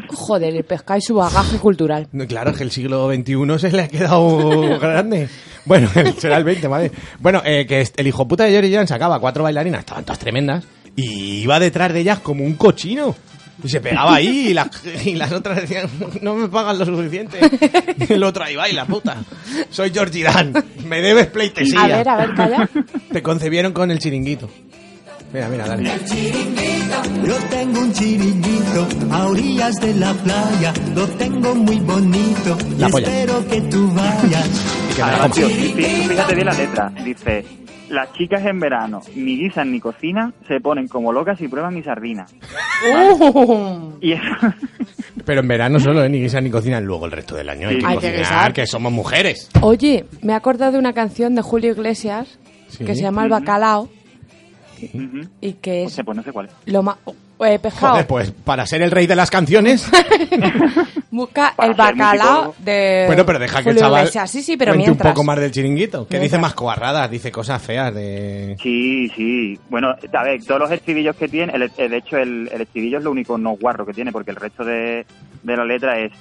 Joder, 0.09 0.55
el 0.57 0.65
pescado 0.65 0.99
y 0.99 1.03
su 1.03 1.15
bagaje 1.15 1.59
cultural. 1.59 2.09
No, 2.13 2.27
Claro, 2.27 2.51
es 2.51 2.57
que 2.57 2.65
el 2.65 2.71
siglo 2.71 3.09
XXI 3.13 3.59
se 3.59 3.73
le 3.73 3.83
ha 3.83 3.89
quedado 3.89 4.79
grande. 4.81 5.29
Bueno, 5.65 5.89
será 6.19 6.37
el 6.39 6.45
20, 6.45 6.69
madre. 6.69 6.93
Bueno, 7.21 7.43
eh, 7.45 7.67
que 7.67 7.87
el 7.97 8.07
hijo 8.07 8.27
puta 8.27 8.45
de 8.45 8.55
Jory 8.55 8.73
Jan 8.73 8.87
sacaba 8.89 9.21
cuatro 9.21 9.45
bailarinas, 9.45 9.81
estaban 9.81 10.05
todas 10.05 10.19
tremendas, 10.19 10.65
y 10.97 11.43
iba 11.43 11.61
detrás 11.61 11.93
de 11.93 12.01
ellas 12.01 12.19
como 12.21 12.45
un 12.45 12.55
cochino. 12.55 13.15
Y 13.63 13.69
se 13.69 13.81
pegaba 13.81 14.15
ahí 14.15 14.51
y, 14.51 14.55
las- 14.55 14.69
y 15.05 15.17
las 15.17 15.33
otras 15.33 15.61
decían, 15.61 15.89
no 16.23 16.37
me 16.37 16.49
pagan 16.49 16.79
lo 16.79 16.85
suficiente. 16.87 17.41
Y 18.09 18.13
el 18.13 18.23
otro 18.23 18.45
ahí 18.45 18.55
baila, 18.55 18.87
puta. 18.87 19.17
Soy 19.71 19.91
Georgie 19.91 20.23
Dan, 20.23 20.53
me 20.87 21.01
debes 21.03 21.27
pleitesía. 21.27 21.81
A 21.83 21.87
ver, 21.89 22.09
a 22.09 22.17
ver, 22.19 22.35
calla. 22.35 22.71
Te 23.13 23.21
concebieron 23.21 23.73
con 23.73 23.91
el 23.91 23.99
chiringuito. 23.99 24.49
Mira, 25.33 25.49
mira, 25.49 25.67
dale. 25.67 25.91
Yo 27.25 27.35
tengo 27.51 27.81
un 27.81 27.93
chiringuito 27.93 28.89
a 29.13 29.27
orillas 29.27 29.75
de 29.81 29.95
la 29.95 30.13
playa, 30.15 30.73
lo 30.95 31.07
tengo 31.09 31.55
muy 31.55 31.79
bonito 31.81 32.57
y 32.77 32.81
La 32.81 32.89
polla. 32.89 33.07
espero 33.09 33.47
que 33.49 33.61
tú 33.63 33.91
vayas. 33.93 34.99
Además, 35.03 35.33
tío, 35.33 35.49
fí- 35.49 35.75
fí- 35.75 36.09
fíjate 36.09 36.35
bien 36.35 36.47
la 36.47 36.55
letra. 36.55 36.93
Dice, 37.05 37.45
las 37.91 38.13
chicas 38.15 38.45
en 38.47 38.59
verano 38.59 39.01
ni 39.15 39.37
guisan 39.37 39.71
ni 39.71 39.81
cocinan, 39.81 40.33
se 40.47 40.61
ponen 40.61 40.89
como 40.89 41.13
locas 41.13 41.39
y 41.43 41.49
prueban 41.49 41.75
mi 41.75 41.83
sardina. 41.83 42.27
Uh. 42.95 43.93
Y 44.01 44.13
eso, 44.13 44.23
Pero 45.27 45.41
en 45.41 45.49
verano 45.49 45.79
solo, 45.79 46.03
¿eh? 46.05 46.09
ni 46.09 46.21
guisan 46.21 46.45
ni 46.45 46.51
cocinan 46.51 46.85
luego 46.87 47.05
el 47.05 47.13
resto 47.13 47.35
del 47.37 47.51
año. 47.51 47.69
Hay 47.69 47.75
Sí. 47.77 47.81
que 47.81 47.87
Hay 47.87 47.99
que 47.99 48.01
cocinar, 48.01 48.19
guisar. 48.19 48.53
que 48.55 48.67
somos 48.67 48.93
mujeres. 48.93 49.51
Oye, 49.61 50.07
me 50.23 50.33
he 50.33 50.37
acordado 50.37 50.73
de 50.73 50.79
una 50.79 50.95
canción 50.95 51.35
de 51.35 51.43
Julio 51.43 51.73
Iglesias 51.73 52.39
Sí. 52.69 52.85
que 52.85 52.95
se 52.95 53.03
llama 53.03 53.23
El 53.25 53.33
Ujú. 53.33 53.37
Y 55.41 55.53
que 55.55 55.85
o 55.85 55.87
es 55.87 55.93
sea, 55.93 56.05
pues 56.05 56.17
no 56.17 56.23
sé 56.23 56.33
cuál 56.33 56.47
es. 56.47 56.53
lo 56.73 56.83
más... 56.83 56.97
Eh, 57.41 57.59
pescado. 57.61 57.93
Joder, 57.93 58.07
pues 58.09 58.33
para 58.33 58.67
ser 58.67 58.83
el 58.83 58.91
rey 58.91 59.07
de 59.07 59.15
las 59.15 59.31
canciones. 59.31 59.89
Busca 61.11 61.53
Para 61.57 61.71
el 61.71 61.75
bacalao 61.77 62.55
de 62.59 63.05
bueno, 63.07 63.25
pero 63.25 63.39
deja 63.39 63.63
que 63.63 63.71
el 63.71 63.77
chaval. 63.77 64.09
Sí, 64.27 64.43
sí, 64.43 64.57
pero 64.57 64.73
cuente 64.73 64.87
mientras. 64.89 65.11
un 65.11 65.15
poco 65.15 65.25
más 65.25 65.39
del 65.39 65.51
chiringuito. 65.53 66.07
Que 66.09 66.19
dice 66.19 66.37
más 66.39 66.55
cobarradas, 66.55 67.11
dice 67.11 67.31
cosas 67.33 67.63
feas 67.63 67.95
de... 67.95 68.57
Sí, 68.63 69.09
sí. 69.17 69.59
Bueno, 69.71 69.91
a 70.13 70.25
ver, 70.25 70.43
todos 70.45 70.61
los 70.61 70.71
estribillos 70.73 71.17
que 71.17 71.29
tiene, 71.29 71.53
el- 71.55 71.71
el- 71.77 71.91
de 71.91 71.97
hecho 71.97 72.17
el, 72.19 72.49
el 72.53 72.61
estribillo 72.63 72.99
es 72.99 73.05
lo 73.05 73.11
único 73.13 73.39
no 73.39 73.51
guarro 73.53 73.87
que 73.87 73.95
tiene, 73.95 74.13
porque 74.13 74.31
el 74.31 74.37
resto 74.37 74.65
de, 74.65 75.07
de 75.43 75.57
la 75.57 75.65
letra 75.65 75.99
es 75.99 76.13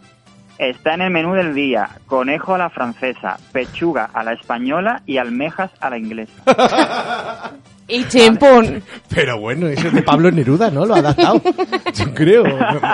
Está 0.59 0.95
en 0.95 1.01
el 1.01 1.11
menú 1.11 1.33
del 1.33 1.53
día, 1.53 1.87
conejo 2.07 2.55
a 2.55 2.57
la 2.57 2.69
francesa, 2.71 3.37
pechuga 3.51 4.09
a 4.11 4.23
la 4.23 4.33
española 4.33 5.03
y 5.05 5.17
almejas 5.17 5.69
a 5.79 5.89
la 5.89 5.97
inglesa. 5.97 6.33
Y 7.89 8.03
chimpún. 8.09 8.83
Pero 9.07 9.39
bueno, 9.39 9.67
eso 9.67 9.87
es 9.87 9.93
de 9.93 10.01
Pablo 10.01 10.29
Neruda, 10.29 10.69
¿no? 10.69 10.85
Lo 10.85 10.95
ha 10.95 10.99
adaptado. 10.99 11.41
Yo 11.95 12.13
creo. 12.13 12.43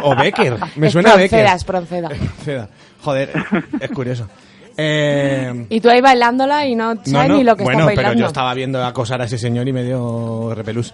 O 0.04 0.16
Becker. 0.16 0.56
Me 0.76 0.92
suena 0.92 1.14
a 1.14 1.16
Becker. 1.16 1.40
Pronceda, 1.44 1.56
es 1.56 1.64
Pronceda. 1.64 2.10
Pronceda. 2.10 2.70
Joder, 3.02 3.32
es 3.80 3.90
curioso. 3.90 4.30
Eh, 4.78 5.66
Y 5.70 5.82
tú 5.82 5.90
ahí 5.90 6.00
bailándola 6.00 6.68
y 6.68 6.76
no 6.76 6.94
sabes 6.94 7.12
no, 7.12 7.28
no, 7.28 7.38
ni 7.40 7.44
lo 7.44 7.56
que 7.56 7.64
bueno, 7.64 7.80
estás 7.80 7.92
pero 7.96 8.02
bailando. 8.04 8.22
yo 8.22 8.28
estaba 8.28 8.54
viendo 8.54 8.86
acosar 8.86 9.20
a 9.20 9.26
ese 9.26 9.40
señor 9.40 9.68
y 9.68 9.74
me 9.74 9.84
dio 9.84 10.54
repelús. 10.54 10.94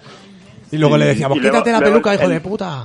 Y 0.72 0.78
luego 0.78 0.96
le 0.96 1.04
decíamos, 1.04 1.36
luego- 1.36 1.58
quítate 1.58 1.72
la 1.72 1.80
luego 1.80 1.92
peluca, 1.96 2.14
hijo 2.14 2.24
el- 2.24 2.30
de 2.30 2.40
puta. 2.40 2.84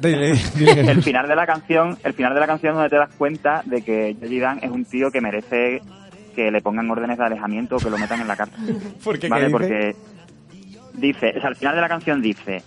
Dile, 0.00 0.32
dile. 0.56 0.80
el 0.80 1.02
final 1.02 1.28
de 1.28 1.36
la 1.36 1.46
canción, 1.46 1.96
el 2.04 2.12
final 2.12 2.34
de 2.34 2.40
la 2.40 2.46
canción 2.46 2.74
donde 2.74 2.90
te 2.90 2.96
das 2.96 3.14
cuenta 3.16 3.62
de 3.64 3.82
que 3.82 4.14
Yogi 4.20 4.38
Dan 4.38 4.58
es 4.62 4.70
un 4.70 4.84
tío 4.84 5.10
que 5.10 5.20
merece 5.20 5.80
que 6.34 6.50
le 6.50 6.60
pongan 6.60 6.90
órdenes 6.90 7.16
de 7.16 7.24
alejamiento 7.24 7.76
o 7.76 7.78
que 7.78 7.90
lo 7.90 7.98
metan 7.98 8.20
en 8.20 8.28
la 8.28 8.36
cárcel. 8.36 8.76
¿Por 9.04 9.18
qué? 9.18 9.28
¿Vale? 9.28 9.50
Porque 9.50 9.96
dice, 10.94 11.32
o 11.36 11.40
sea, 11.40 11.48
al 11.48 11.56
final 11.56 11.74
de 11.74 11.80
la 11.80 11.88
canción 11.88 12.20
dice, 12.20 12.62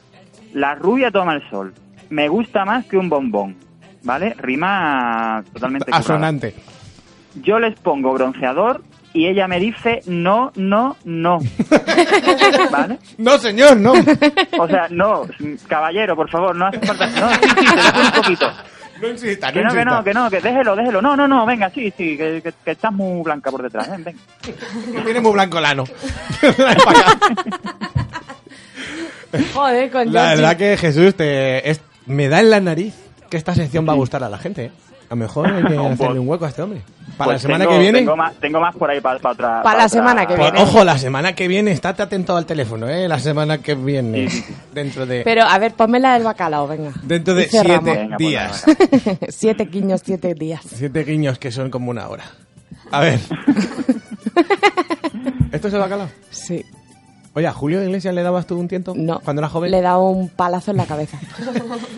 la 0.54 0.76
rubia 0.76 1.12
toma 1.12 1.36
el 1.36 1.48
sol, 1.50 1.74
me 2.10 2.28
gusta 2.28 2.66
más 2.66 2.86
que 2.86 2.98
un 2.98 3.10
bombón, 3.10 3.56
¿vale? 4.04 4.34
Rima 4.38 5.44
totalmente 5.54 5.86
currada. 5.86 6.00
Asonante. 6.00 6.56
Yo 7.44 7.60
les 7.60 7.80
pongo 7.80 8.14
bronceador 8.14 8.82
y 9.14 9.28
ella 9.28 9.48
me 9.48 9.60
dice 9.60 10.02
no, 10.06 10.52
no, 10.56 10.96
no. 11.04 11.40
¿Vale? 12.72 13.00
No, 13.18 13.38
señor, 13.38 13.78
no. 13.78 13.94
O 14.60 14.68
sea, 14.68 14.88
no, 14.90 15.26
caballero, 15.68 16.16
por 16.16 16.30
favor, 16.30 16.56
no 16.56 16.68
hace 16.68 16.80
falta. 16.80 17.08
No, 17.08 17.30
sí, 17.32 17.38
sí, 17.42 17.66
te 17.66 18.00
un 18.00 18.12
poquito. 18.12 18.52
No 19.02 19.08
insista, 19.08 19.52
Que 19.54 19.62
no 19.62 19.70
no, 19.70 19.76
que 19.76 19.86
no, 19.86 20.04
que 20.04 20.14
no, 20.14 20.30
que 20.30 20.42
déjelo, 20.42 20.76
déjelo. 20.76 21.02
No, 21.02 21.16
no, 21.16 21.26
no, 21.28 21.46
venga, 21.46 21.70
sí, 21.70 21.94
sí, 21.96 22.18
que, 22.18 22.42
que- 22.44 22.54
que 22.66 22.72
estás 22.72 22.92
muy 22.92 23.24
blanca 23.24 23.50
por 23.50 23.64
detrás. 23.64 23.90
Ven, 23.90 24.04
ven. 24.04 24.18
Que 24.44 25.02
tiene 25.02 25.22
muy 25.22 25.32
blanco 25.32 25.58
el 25.60 25.66
ano. 25.66 25.86
Joder, 29.54 29.92
con 29.92 30.12
La 30.12 30.34
verdad 30.36 30.58
que 30.58 30.78
Jesús 30.78 31.16
te 31.16 31.70
es- 31.70 31.82
me 32.06 32.28
da 32.28 32.40
en 32.40 32.50
la 32.50 32.60
nariz 32.60 32.96
que 33.30 33.38
esta 33.38 33.54
sección 33.54 33.88
va 33.88 33.94
a 33.94 33.96
gustar 33.96 34.24
a 34.24 34.30
la 34.30 34.38
gente. 34.38 34.66
¿eh? 34.66 34.72
A 35.10 35.12
lo 35.12 35.16
mejor 35.18 35.48
hay 35.48 35.64
que 35.64 35.78
hacerle 35.94 36.20
un 36.20 36.28
hueco 36.28 36.46
a 36.46 36.50
este 36.50 36.62
hombre. 36.62 36.82
Para 37.20 37.32
Pues 37.32 37.44
la 37.44 37.48
semana 37.48 37.66
tengo- 37.66 37.76
que 37.76 37.80
viene. 37.84 38.00
Tengo 38.00 38.16
más, 38.16 38.34
tengo 38.36 38.60
más 38.62 38.74
por 38.78 38.90
ahí 38.90 39.02
para, 39.02 39.20
para 39.20 39.34
otra. 39.34 39.62
Para 39.62 39.80
la 39.80 39.86
otra- 39.88 39.90
semana 39.90 40.26
que 40.26 40.36
Pues, 40.38 40.52
viene. 40.54 40.66
ojo, 40.66 40.86
la 40.86 40.98
semana 40.98 41.36
que 41.36 41.50
viene, 41.50 41.72
estate 41.72 42.02
atento 42.02 42.38
al 42.38 42.46
teléfono, 42.46 42.88
¿eh? 42.88 43.10
La 43.10 43.20
semana 43.20 43.58
que 43.58 43.76
viene. 43.76 44.30
Dentro 44.74 45.06
de. 45.06 45.24
Pero 45.26 45.44
a 45.44 45.58
ver, 45.60 45.74
ponme 45.74 46.00
la 46.00 46.14
del 46.14 46.24
bacalao, 46.24 46.66
venga. 46.66 46.94
dentro 47.04 47.36
de 47.36 47.50
siete 47.50 47.78
Venga, 47.82 48.16
pues, 48.16 48.18
días. 48.18 48.64
siete 49.28 49.68
quiños, 49.68 50.02
siete 50.06 50.34
días. 50.34 50.62
Siete 50.66 51.04
guiños 51.04 51.38
que 51.38 51.52
son 51.52 51.70
como 51.70 51.92
una 51.92 52.08
hora. 52.08 52.24
A 52.90 53.02
ver. 53.02 53.20
¿Esto 55.52 55.68
es 55.68 55.74
el 55.74 55.80
bacalao? 55.82 56.08
Sí. 56.30 56.64
Oye, 57.40 57.48
¿a 57.48 57.54
Julio 57.54 57.82
Iglesias 57.82 58.14
le 58.14 58.22
dabas 58.22 58.46
tú 58.46 58.60
un 58.60 58.68
tiento? 58.68 58.94
No. 58.98 59.22
Cuando 59.22 59.40
era 59.42 59.48
joven. 59.48 59.72
Le 59.72 59.78
he 59.78 59.82
dado 59.82 60.02
un 60.10 60.28
palazo 60.28 60.72
en 60.72 60.78
la 60.78 60.86
cabeza. 60.86 61.18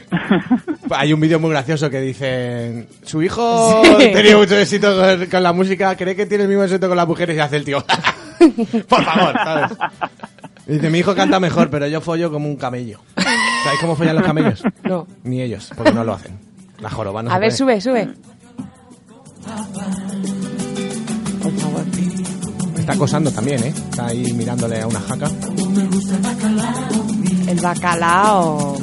Hay 0.92 1.14
un 1.14 1.20
vídeo 1.20 1.39
muy 1.39 1.50
gracioso 1.50 1.89
que 1.89 2.00
dice 2.00 2.86
su 3.04 3.24
hijo 3.24 3.82
Sí. 3.84 4.12
tenía 4.14 4.38
mucho 4.38 4.56
éxito 4.56 4.96
con, 4.96 5.26
con 5.26 5.42
la 5.42 5.52
música, 5.52 5.96
cree 5.96 6.16
que 6.16 6.28
tiene 6.28 6.44
el 6.44 6.50
mismo 6.50 6.64
éxito 6.64 6.88
con 6.88 6.96
las 6.98 7.08
mujeres 7.08 7.36
y 7.36 7.39
hace 7.39 7.56
el 7.58 7.66
tío. 7.66 7.84
Por 8.88 9.04
favor, 9.04 9.34
¿sabes? 9.34 9.72
Y 10.68 10.74
Dice, 10.74 10.89
mi 10.92 11.00
hijo 11.00 11.16
canta 11.16 11.39
mejor, 11.39 11.72
pero 11.72 11.88
yo 11.88 12.02
follo 12.02 12.32
como 12.32 12.48
un 12.48 12.56
camello. 12.56 13.00
¿Sabéis 13.16 13.82
cómo 13.82 13.96
follan 13.96 14.16
los 14.18 14.26
camellos? 14.26 14.62
No. 14.84 15.08
Ni 15.24 15.42
ellos, 15.42 15.72
porque 15.76 15.92
no 15.92 16.04
lo 16.04 16.14
hacen. 16.14 16.38
La 16.80 16.89
joroba 16.92 17.24
no 17.24 17.32
a 17.32 17.39
ver, 17.39 17.50
puede. 17.50 17.58
sube, 17.58 17.82
sube. 17.82 18.10
Está 22.82 22.94
acosando 22.94 23.32
también, 23.32 23.64
¿eh? 23.64 23.74
Está 23.92 24.08
ahí 24.08 24.34
mirándole 24.34 24.82
a 24.82 24.88
una 24.88 25.00
jaca. 25.02 25.30
El 27.48 27.60
bacalao. 27.60 28.78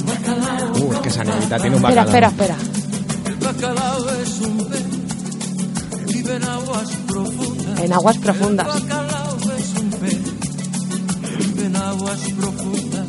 Uh, 0.81 0.93
es 0.93 0.99
que 1.01 1.09
esa 1.09 1.25
negrita 1.25 1.59
tiene 1.59 1.77
un 1.77 1.85
Espera, 1.85 2.05
bacalao. 2.05 2.31
espera, 2.31 2.55
espera. 2.55 2.57
El 3.27 3.35
bacalao 3.37 4.11
es 4.23 4.41
un 4.41 4.59
pez 4.69 4.85
que 6.07 6.13
vive 6.13 6.37
en 6.37 6.45
aguas 6.45 6.89
profundas. 7.07 7.81
En 7.81 7.93
aguas 7.93 8.19
profundas. 8.19 8.67
El 8.77 8.83
bacalao 8.83 9.37
es 9.59 9.81
un 9.83 9.91
pez 9.91 10.19
que 10.19 11.45
vive 11.45 11.67
en 11.67 11.77
aguas 11.77 12.21
profundas. 12.39 13.07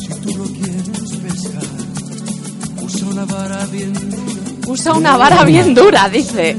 Si 0.00 0.08
tú 0.20 0.36
lo 0.36 0.44
quieres 0.44 1.16
pescar, 1.22 1.62
usa 2.82 3.06
una 3.08 3.24
vara 3.24 3.66
bien 3.66 3.92
dura. 3.94 4.42
Usa 4.66 4.92
una 4.94 5.16
vara 5.16 5.44
bien 5.44 5.74
dura, 5.74 6.08
dice. 6.08 6.56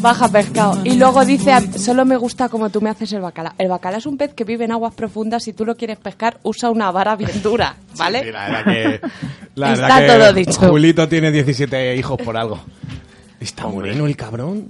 Baja 0.00 0.28
pescado. 0.28 0.78
Y 0.84 0.94
luego 0.96 1.24
dice, 1.24 1.52
solo 1.78 2.04
me 2.04 2.16
gusta 2.16 2.48
como 2.48 2.70
tú 2.70 2.80
me 2.80 2.90
haces 2.90 3.12
el 3.12 3.20
bacalao. 3.20 3.54
El 3.58 3.68
bacalao 3.68 3.98
es 3.98 4.06
un 4.06 4.16
pez 4.16 4.34
que 4.34 4.44
vive 4.44 4.64
en 4.64 4.72
aguas 4.72 4.94
profundas. 4.94 5.42
Si 5.42 5.52
tú 5.52 5.64
lo 5.64 5.76
quieres 5.76 5.98
pescar, 5.98 6.38
usa 6.42 6.70
una 6.70 6.90
vara 6.90 7.16
bien 7.16 7.42
dura, 7.42 7.76
¿vale? 7.96 8.24
Sí, 8.24 8.30
la 8.30 8.48
verdad 8.48 8.64
que, 8.64 9.00
la 9.54 9.72
Está 9.72 9.86
verdad 9.86 10.00
que 10.00 10.24
todo 10.24 10.32
dicho. 10.32 10.68
Julito 10.68 11.08
tiene 11.08 11.30
17 11.32 11.96
hijos 11.96 12.18
por 12.22 12.36
algo. 12.36 12.60
Está 13.40 13.66
moreno 13.66 14.06
el 14.06 14.16
cabrón. 14.16 14.66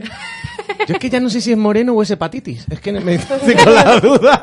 Yo 0.86 0.94
es 0.94 0.98
que 0.98 1.08
ya 1.08 1.20
no 1.20 1.30
sé 1.30 1.40
si 1.40 1.52
es 1.52 1.58
moreno 1.58 1.92
o 1.94 2.02
es 2.02 2.10
hepatitis. 2.10 2.66
Es 2.68 2.80
que 2.80 2.92
me 2.92 3.18
con 3.64 3.74
la 3.74 4.00
duda. 4.00 4.42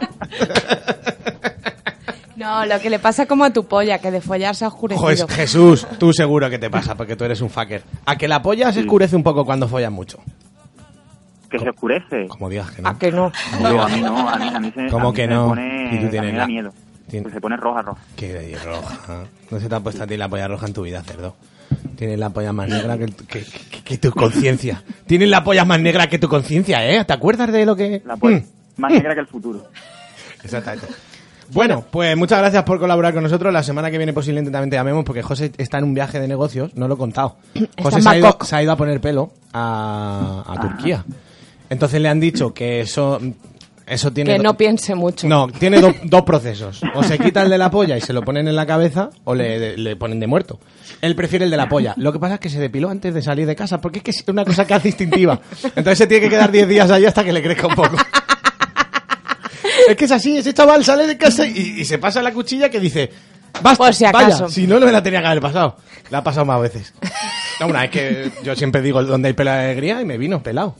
No, 2.35 2.65
lo 2.65 2.79
que 2.79 2.89
le 2.89 2.99
pasa 2.99 3.25
como 3.25 3.45
a 3.45 3.51
tu 3.51 3.65
polla, 3.65 3.99
que 3.99 4.11
de 4.11 4.19
follar 4.19 4.55
se 4.55 4.65
ha 4.65 4.67
oscurecido. 4.67 5.01
Joder, 5.01 5.29
Jesús, 5.29 5.87
tú 5.97 6.11
seguro 6.11 6.49
que 6.49 6.59
te 6.59 6.69
pasa 6.69 6.95
porque 6.95 7.15
tú 7.15 7.23
eres 7.23 7.39
un 7.41 7.49
fucker. 7.49 7.83
A 8.05 8.17
que 8.17 8.27
la 8.27 8.41
polla 8.41 8.71
se 8.73 8.81
oscurece 8.81 9.15
un 9.15 9.23
poco 9.23 9.45
cuando 9.45 9.67
follas 9.67 9.91
mucho. 9.91 10.19
Que 11.57 11.63
se 11.63 11.69
oscurece. 11.69 12.27
Como 12.27 12.49
digas 12.49 12.71
que 12.71 12.81
no. 12.81 12.89
¿A 12.89 12.97
que 12.99 13.11
no? 13.11 13.31
No, 13.61 13.81
a 13.83 13.87
mí 13.89 14.01
no, 14.01 14.29
a 14.29 14.37
mí, 14.37 14.47
a 14.53 14.59
mí 14.59 14.71
se, 14.75 14.87
¿Cómo 14.89 15.07
a 15.07 15.11
mí 15.11 15.15
que 15.15 15.21
se 15.23 15.27
me 15.27 15.33
no? 15.35 15.47
pone- 15.49 15.85
Y 15.85 15.89
tú 15.89 15.95
a 15.97 16.01
mí 16.03 16.09
tienes 16.09 16.31
me 16.31 16.37
la- 16.37 16.43
da 16.43 16.47
miedo. 16.47 16.73
Tien- 17.09 17.21
Pues 17.23 17.33
se 17.33 17.41
pone 17.41 17.57
roja, 17.57 17.81
roja. 17.81 18.01
Qué 18.15 18.33
de 18.33 18.57
roja. 18.63 19.23
No 19.51 19.59
se 19.59 19.69
te 19.69 19.75
ha 19.75 19.79
puesto 19.79 20.03
a 20.03 20.07
ti 20.07 20.17
la 20.17 20.29
polla 20.29 20.47
roja 20.47 20.65
en 20.67 20.73
tu 20.73 20.81
vida, 20.83 21.01
cerdo. 21.03 21.35
Tienes 21.95 22.17
la 22.17 22.29
polla 22.31 22.53
más 22.53 22.67
negra 22.69 22.97
que, 22.97 23.05
que- 23.05 23.43
que- 23.45 23.83
que 23.83 23.97
tu 23.97 24.11
conciencia. 24.11 24.83
Tienes 25.05 25.29
la 25.29 25.43
polla 25.43 25.63
más 25.65 25.79
negra 25.79 26.07
que 26.07 26.17
tu 26.19 26.27
conciencia, 26.27 26.85
¿eh? 26.89 27.03
¿Te 27.05 27.13
acuerdas 27.13 27.51
de 27.51 27.65
lo 27.65 27.75
que...? 27.75 28.01
La 28.05 28.15
polla 28.17 28.37
Mm. 28.37 28.81
más 28.81 28.91
negra 28.93 29.13
que 29.13 29.19
el 29.21 29.27
futuro. 29.27 29.63
Exactamente. 30.43 30.87
Bueno, 31.51 31.83
pues 31.91 32.15
muchas 32.17 32.39
gracias 32.39 32.63
por 32.63 32.79
colaborar 32.79 33.13
con 33.13 33.21
nosotros. 33.21 33.53
La 33.53 33.61
semana 33.63 33.91
que 33.91 33.97
viene 33.97 34.13
posiblemente 34.13 34.49
también 34.49 34.69
te 34.71 34.75
llamemos 34.77 35.03
porque 35.03 35.21
José 35.21 35.51
está 35.57 35.77
en 35.77 35.83
un 35.83 35.93
viaje 35.93 36.19
de 36.19 36.27
negocios, 36.27 36.73
no 36.75 36.87
lo 36.87 36.95
he 36.95 36.97
contado. 36.97 37.35
José 37.81 38.01
se 38.01 38.09
ha, 38.09 38.17
ido, 38.17 38.37
se 38.41 38.55
ha 38.55 38.63
ido 38.63 38.71
a 38.71 38.75
poner 38.77 38.99
pelo 39.01 39.31
a, 39.51 40.43
a 40.47 40.59
Turquía. 40.61 41.03
Entonces 41.73 41.99
le 41.99 42.07
han 42.09 42.19
dicho 42.21 42.53
que 42.53 42.79
eso 42.81 43.19
Eso 43.85 44.11
tiene 44.13 44.31
Que 44.37 44.39
no 44.41 44.55
piense 44.55 44.95
mucho. 44.95 45.27
No, 45.27 45.47
tiene 45.49 45.81
do- 45.81 45.93
dos 46.03 46.21
procesos. 46.21 46.81
O 46.95 47.03
se 47.03 47.19
quita 47.19 47.41
el 47.41 47.49
de 47.49 47.57
la 47.57 47.69
polla 47.69 47.97
y 47.97 48.01
se 48.01 48.13
lo 48.13 48.21
ponen 48.21 48.47
en 48.47 48.55
la 48.55 48.65
cabeza 48.65 49.09
o 49.25 49.35
le, 49.35 49.75
le 49.77 49.95
ponen 49.97 50.19
de 50.21 50.27
muerto. 50.27 50.59
Él 51.01 51.15
prefiere 51.15 51.43
el 51.45 51.51
de 51.51 51.57
la 51.57 51.67
polla. 51.67 51.93
Lo 51.97 52.13
que 52.13 52.19
pasa 52.19 52.35
es 52.35 52.39
que 52.39 52.49
se 52.49 52.59
depiló 52.59 52.89
antes 52.89 53.13
de 53.13 53.21
salir 53.21 53.45
de 53.45 53.55
casa 53.57 53.81
porque 53.81 53.97
es 53.99 54.03
que 54.05 54.11
es 54.11 54.23
una 54.27 54.45
cosa 54.45 54.65
que 54.65 54.73
hace 54.73 54.87
instintiva. 54.87 55.41
Entonces 55.63 55.97
se 55.97 56.07
tiene 56.07 56.23
que 56.23 56.29
quedar 56.29 56.49
10 56.51 56.67
días 56.69 56.89
ahí 56.91 57.05
hasta 57.05 57.23
que 57.25 57.33
le 57.33 57.43
crezca 57.43 57.67
un 57.67 57.75
poco. 57.75 57.97
Es 59.87 59.97
que 59.97 60.05
es 60.05 60.11
así, 60.11 60.37
ese 60.37 60.53
chaval 60.53 60.83
sale 60.85 61.05
de 61.07 61.17
casa 61.17 61.45
y, 61.45 61.81
y 61.81 61.83
se 61.85 61.97
pasa 61.97 62.21
la 62.21 62.31
cuchilla 62.31 62.69
que 62.69 62.79
dice, 62.79 63.11
basta, 63.61 63.83
Por 63.83 63.93
si 63.93 64.05
vaya, 64.05 64.27
acaso. 64.27 64.47
si 64.47 64.65
no, 64.65 64.79
no 64.79 64.85
me 64.85 64.93
la 64.93 65.03
tenía 65.03 65.19
que 65.19 65.27
haber 65.27 65.41
pasado. 65.41 65.75
La 66.09 66.19
ha 66.19 66.23
pasado 66.23 66.45
más 66.45 66.61
veces. 66.61 66.93
No, 67.59 67.67
una 67.67 67.85
es 67.85 67.91
que 67.91 68.31
yo 68.43 68.55
siempre 68.55 68.81
digo 68.81 69.03
donde 69.03 69.27
hay 69.27 69.33
pela 69.35 69.57
de 69.57 69.65
alegría 69.65 70.01
y 70.01 70.05
me 70.05 70.17
vino 70.17 70.41
pelado. 70.41 70.75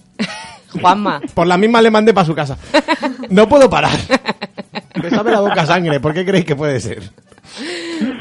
Juanma. 0.80 1.22
Por 1.34 1.48
la 1.48 1.58
misma 1.58 1.82
le 1.82 1.92
mandé 1.92 2.14
para 2.14 2.26
su 2.26 2.34
casa. 2.36 2.58
No 3.30 3.48
puedo 3.48 3.70
parar. 3.70 3.98
Me 5.02 5.10
sabe 5.10 5.32
la 5.32 5.40
boca 5.42 5.66
sangre. 5.66 6.00
¿Por 6.00 6.14
qué 6.14 6.26
creéis 6.26 6.46
que 6.46 6.56
puede 6.56 6.80
ser? 6.80 7.02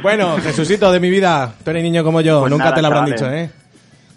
Bueno, 0.02 0.36
Jesucito 0.38 0.90
de 0.92 1.00
mi 1.00 1.10
vida, 1.10 1.54
tú 1.64 1.70
eres 1.70 1.82
niño 1.82 2.02
como 2.04 2.20
yo. 2.20 2.40
Pues 2.40 2.50
Nunca 2.50 2.64
nada, 2.64 2.76
te 2.76 2.82
lo 2.82 2.86
habrán 2.88 3.14
chavales. 3.14 3.20
dicho, 3.50 3.56
¿eh? 3.56 3.62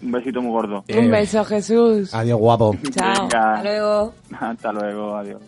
Un 0.02 0.12
besito 0.12 0.42
muy 0.42 0.52
gordo. 0.52 0.84
Un 0.94 1.12
beso, 1.12 1.44
Jesús. 1.46 2.14
Adiós, 2.14 2.38
guapo. 2.40 2.76
Chao. 2.98 3.24
Venga. 3.24 3.54
Hasta 3.54 3.64
luego. 3.64 4.14
Hasta 4.40 4.72
luego, 4.72 5.16
adiós. 5.16 5.42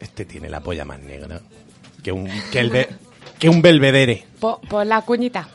Este 0.00 0.24
tiene 0.24 0.48
la 0.48 0.60
polla 0.60 0.84
más 0.84 0.98
negra 1.00 1.40
que 2.02 2.10
un, 2.12 2.28
que 2.50 2.58
el 2.60 2.70
be- 2.70 2.88
que 3.38 3.48
un 3.48 3.62
belvedere. 3.62 4.24
Po- 4.40 4.60
Pon 4.68 4.88
la 4.88 5.02
cuñita 5.02 5.46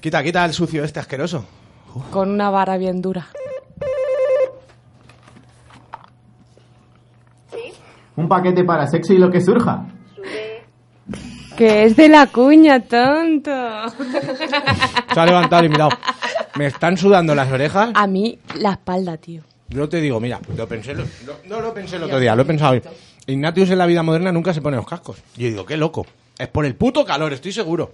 Quita, 0.00 0.22
quita 0.22 0.44
el 0.44 0.52
sucio 0.52 0.84
este 0.84 1.00
asqueroso. 1.00 1.44
con 2.10 2.30
una 2.30 2.50
vara 2.50 2.76
bien 2.76 3.00
dura. 3.02 3.26
Un 8.16 8.28
paquete 8.28 8.64
para 8.64 8.86
sexo 8.86 9.12
y 9.12 9.18
lo 9.18 9.30
que 9.30 9.40
surja. 9.40 9.84
Que 11.56 11.84
es 11.84 11.96
de 11.96 12.08
la 12.08 12.26
cuña, 12.26 12.80
tonto. 12.80 13.50
Se 15.12 15.20
ha 15.20 15.26
levantado 15.26 15.64
y 15.64 15.68
mirado. 15.68 15.90
Me 16.56 16.66
están 16.66 16.96
sudando 16.96 17.34
las 17.34 17.50
orejas. 17.50 17.90
A 17.94 18.06
mí 18.06 18.38
la 18.58 18.72
espalda, 18.72 19.16
tío. 19.16 19.42
Yo 19.68 19.88
te 19.88 20.00
digo, 20.00 20.20
mira, 20.20 20.40
lo 20.56 20.68
pensé, 20.68 20.94
lo- 20.94 21.02
lo- 21.26 21.38
no 21.46 21.60
lo 21.60 21.74
pensé 21.74 21.96
el 21.96 22.04
otro 22.04 22.18
día, 22.20 22.34
lo 22.36 22.42
he 22.42 22.44
pensado 22.44 22.72
hoy. 22.72 22.82
Ignatius 23.26 23.70
en 23.70 23.78
la 23.78 23.86
vida 23.86 24.02
moderna 24.02 24.30
nunca 24.32 24.54
se 24.54 24.60
pone 24.60 24.76
los 24.76 24.86
cascos. 24.86 25.18
Yo 25.36 25.48
digo, 25.48 25.66
qué 25.66 25.76
loco. 25.76 26.06
Es 26.38 26.48
por 26.48 26.64
el 26.66 26.74
puto 26.76 27.04
calor, 27.04 27.32
estoy 27.32 27.52
seguro. 27.52 27.92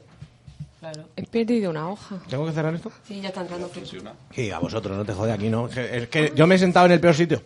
He 1.17 1.25
perdido 1.27 1.71
una 1.71 1.89
hoja. 1.89 2.17
¿Tengo 2.29 2.45
que 2.45 2.53
cerrar 2.53 2.75
esto? 2.75 2.91
Sí, 3.07 3.21
ya 3.21 3.29
está 3.29 3.43
entrando. 3.43 3.69
Funciona. 3.69 4.13
Sí, 4.33 4.51
a 4.51 4.59
vosotros, 4.59 4.97
no 4.97 5.05
te 5.05 5.13
jode 5.13 5.33
aquí, 5.33 5.49
¿no? 5.49 5.69
Es 5.69 5.75
que, 5.75 5.97
es 5.97 6.09
que 6.09 6.33
yo 6.35 6.47
me 6.49 6.57
he 6.57 6.59
sentado 6.59 6.87
en 6.87 6.93
el 6.93 7.01
peor 7.01 7.15
sitio. 7.15 7.41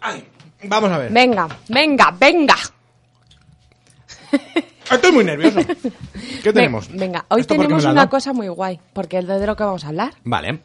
Ay, 0.00 0.24
vamos 0.64 0.90
a 0.90 0.98
ver. 0.98 1.12
Venga, 1.12 1.48
venga, 1.68 2.14
venga. 2.18 2.56
Estoy 4.90 5.12
muy 5.12 5.24
nervioso. 5.24 5.60
¿Qué 6.42 6.52
tenemos? 6.52 6.88
Ve- 6.90 6.98
Venga, 6.98 7.24
hoy 7.28 7.40
¿Esto 7.42 7.54
por 7.54 7.64
qué 7.64 7.68
tenemos 7.68 7.84
una 7.84 8.08
cosa 8.08 8.32
muy 8.32 8.48
guay, 8.48 8.80
porque 8.92 9.18
es 9.18 9.26
de 9.26 9.46
lo 9.46 9.54
que 9.56 9.62
vamos 9.64 9.84
a 9.84 9.88
hablar. 9.88 10.14
Vale. 10.24 10.60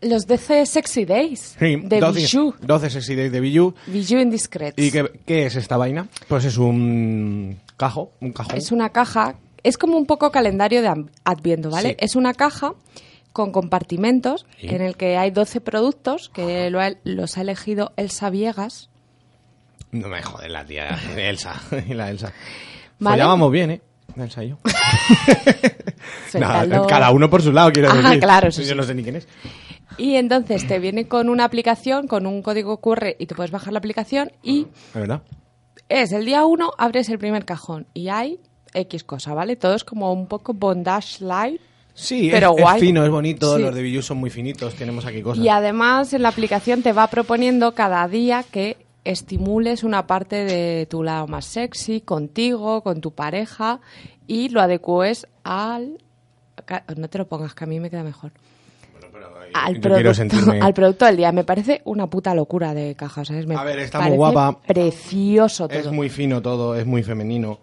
Los 0.00 0.26
12 0.26 0.64
Sexy 0.66 1.04
Days 1.04 1.56
Sí, 1.58 1.76
de 1.76 1.98
12, 2.00 2.20
Bijou. 2.20 2.54
12 2.60 2.90
sexy 2.90 3.16
days 3.16 3.32
de 3.32 3.40
Bijou. 3.40 3.74
Bijou 3.88 4.20
Indiscrets. 4.20 4.78
¿Y 4.80 4.92
qué, 4.92 5.20
qué 5.26 5.46
es 5.46 5.56
esta 5.56 5.76
vaina? 5.76 6.06
Pues 6.28 6.44
es 6.44 6.56
un 6.56 7.58
cajo, 7.76 8.12
un 8.20 8.32
cajón. 8.32 8.56
Es 8.56 8.70
una 8.70 8.90
caja, 8.90 9.34
es 9.64 9.76
como 9.76 9.96
un 9.96 10.06
poco 10.06 10.30
calendario 10.30 10.82
de 10.82 11.04
Adviento, 11.24 11.70
¿vale? 11.70 11.90
Sí. 11.90 11.96
Es 11.98 12.14
una 12.16 12.32
caja 12.34 12.74
con 13.32 13.50
compartimentos 13.50 14.46
Sí. 14.60 14.68
en 14.68 14.82
el 14.82 14.96
que 14.96 15.16
hay 15.16 15.32
12 15.32 15.60
productos 15.60 16.28
que 16.32 16.70
lo 16.70 16.80
ha- 16.80 16.94
los 17.02 17.36
ha 17.36 17.40
elegido 17.40 17.92
Elsa 17.96 18.30
Viegas. 18.30 18.90
No 19.92 20.08
me 20.08 20.22
jode 20.22 20.48
la 20.48 20.64
tía 20.64 20.88
Elsa 21.16 21.54
y 21.88 21.94
la 21.94 22.10
Elsa. 22.10 22.32
Vale. 22.98 23.14
Follábamos 23.16 23.50
bien, 23.52 23.70
¿eh? 23.72 23.80
Elsa 24.16 24.42
y 24.44 24.48
yo. 24.50 24.58
Nada, 26.38 26.86
cada 26.86 27.10
uno 27.10 27.30
por 27.30 27.42
su 27.42 27.52
lado, 27.52 27.72
quiero 27.72 27.90
Ah, 27.90 27.94
decir. 27.96 28.20
claro, 28.20 28.48
eso 28.48 28.62
Yo 28.62 28.68
sí. 28.68 28.74
no 28.74 28.82
sé 28.82 28.94
ni 28.94 29.02
quién 29.02 29.16
es. 29.16 29.28
Y 29.96 30.14
entonces 30.16 30.66
te 30.66 30.78
viene 30.78 31.08
con 31.08 31.28
una 31.28 31.44
aplicación, 31.44 32.06
con 32.06 32.26
un 32.26 32.42
código 32.42 32.78
QR 32.80 33.16
y 33.18 33.26
tú 33.26 33.34
puedes 33.34 33.50
bajar 33.50 33.72
la 33.72 33.78
aplicación 33.78 34.30
y 34.42 34.62
¿Es 34.88 34.94
verdad? 34.94 35.22
es 35.88 36.12
el 36.12 36.24
día 36.24 36.44
uno, 36.44 36.72
abres 36.78 37.08
el 37.08 37.18
primer 37.18 37.44
cajón 37.44 37.86
y 37.94 38.08
hay 38.08 38.38
X 38.74 39.02
cosa, 39.04 39.34
¿vale? 39.34 39.56
Todo 39.56 39.74
es 39.74 39.84
como 39.84 40.12
un 40.12 40.26
poco 40.26 40.52
bondage 40.54 41.24
light. 41.24 41.60
Sí, 41.94 42.28
pero 42.30 42.50
es, 42.52 42.58
es 42.58 42.62
guay. 42.62 42.80
fino, 42.80 43.04
es 43.04 43.10
bonito. 43.10 43.56
Sí. 43.56 43.62
Los 43.62 43.74
de 43.74 43.82
Bijou 43.82 44.02
son 44.02 44.18
muy 44.18 44.30
finitos. 44.30 44.74
Tenemos 44.74 45.04
aquí 45.04 45.20
cosas. 45.20 45.42
Y 45.44 45.48
además 45.48 46.12
en 46.12 46.22
la 46.22 46.28
aplicación 46.28 46.82
te 46.82 46.92
va 46.92 47.08
proponiendo 47.08 47.72
cada 47.74 48.06
día 48.06 48.44
que 48.48 48.76
estimules 49.10 49.84
una 49.84 50.06
parte 50.06 50.44
de 50.44 50.86
tu 50.86 51.02
lado 51.02 51.26
más 51.26 51.44
sexy 51.46 52.00
contigo, 52.02 52.82
con 52.82 53.00
tu 53.00 53.12
pareja 53.12 53.80
y 54.26 54.48
lo 54.50 54.60
adecues 54.60 55.26
al... 55.44 55.98
No 56.96 57.08
te 57.08 57.18
lo 57.18 57.26
pongas, 57.26 57.54
que 57.54 57.64
a 57.64 57.66
mí 57.66 57.80
me 57.80 57.88
queda 57.88 58.02
mejor. 58.02 58.32
Al 59.54 59.80
producto, 59.80 60.10
sentirme- 60.14 60.60
al 60.62 60.74
producto 60.74 61.06
del 61.06 61.16
día. 61.16 61.32
Me 61.32 61.42
parece 61.44 61.80
una 61.84 62.06
puta 62.08 62.34
locura 62.34 62.74
de 62.74 62.94
caja, 62.94 63.24
¿sabes? 63.24 63.46
Me 63.46 63.54
A 63.56 63.64
ver, 63.64 63.78
está 63.78 63.98
parece 63.98 64.10
muy 64.10 64.18
guapa. 64.18 64.60
Precioso 64.66 65.68
todo. 65.68 65.78
Es 65.78 65.90
muy 65.90 66.10
fino 66.10 66.42
todo, 66.42 66.76
es 66.76 66.84
muy 66.84 67.02
femenino. 67.02 67.58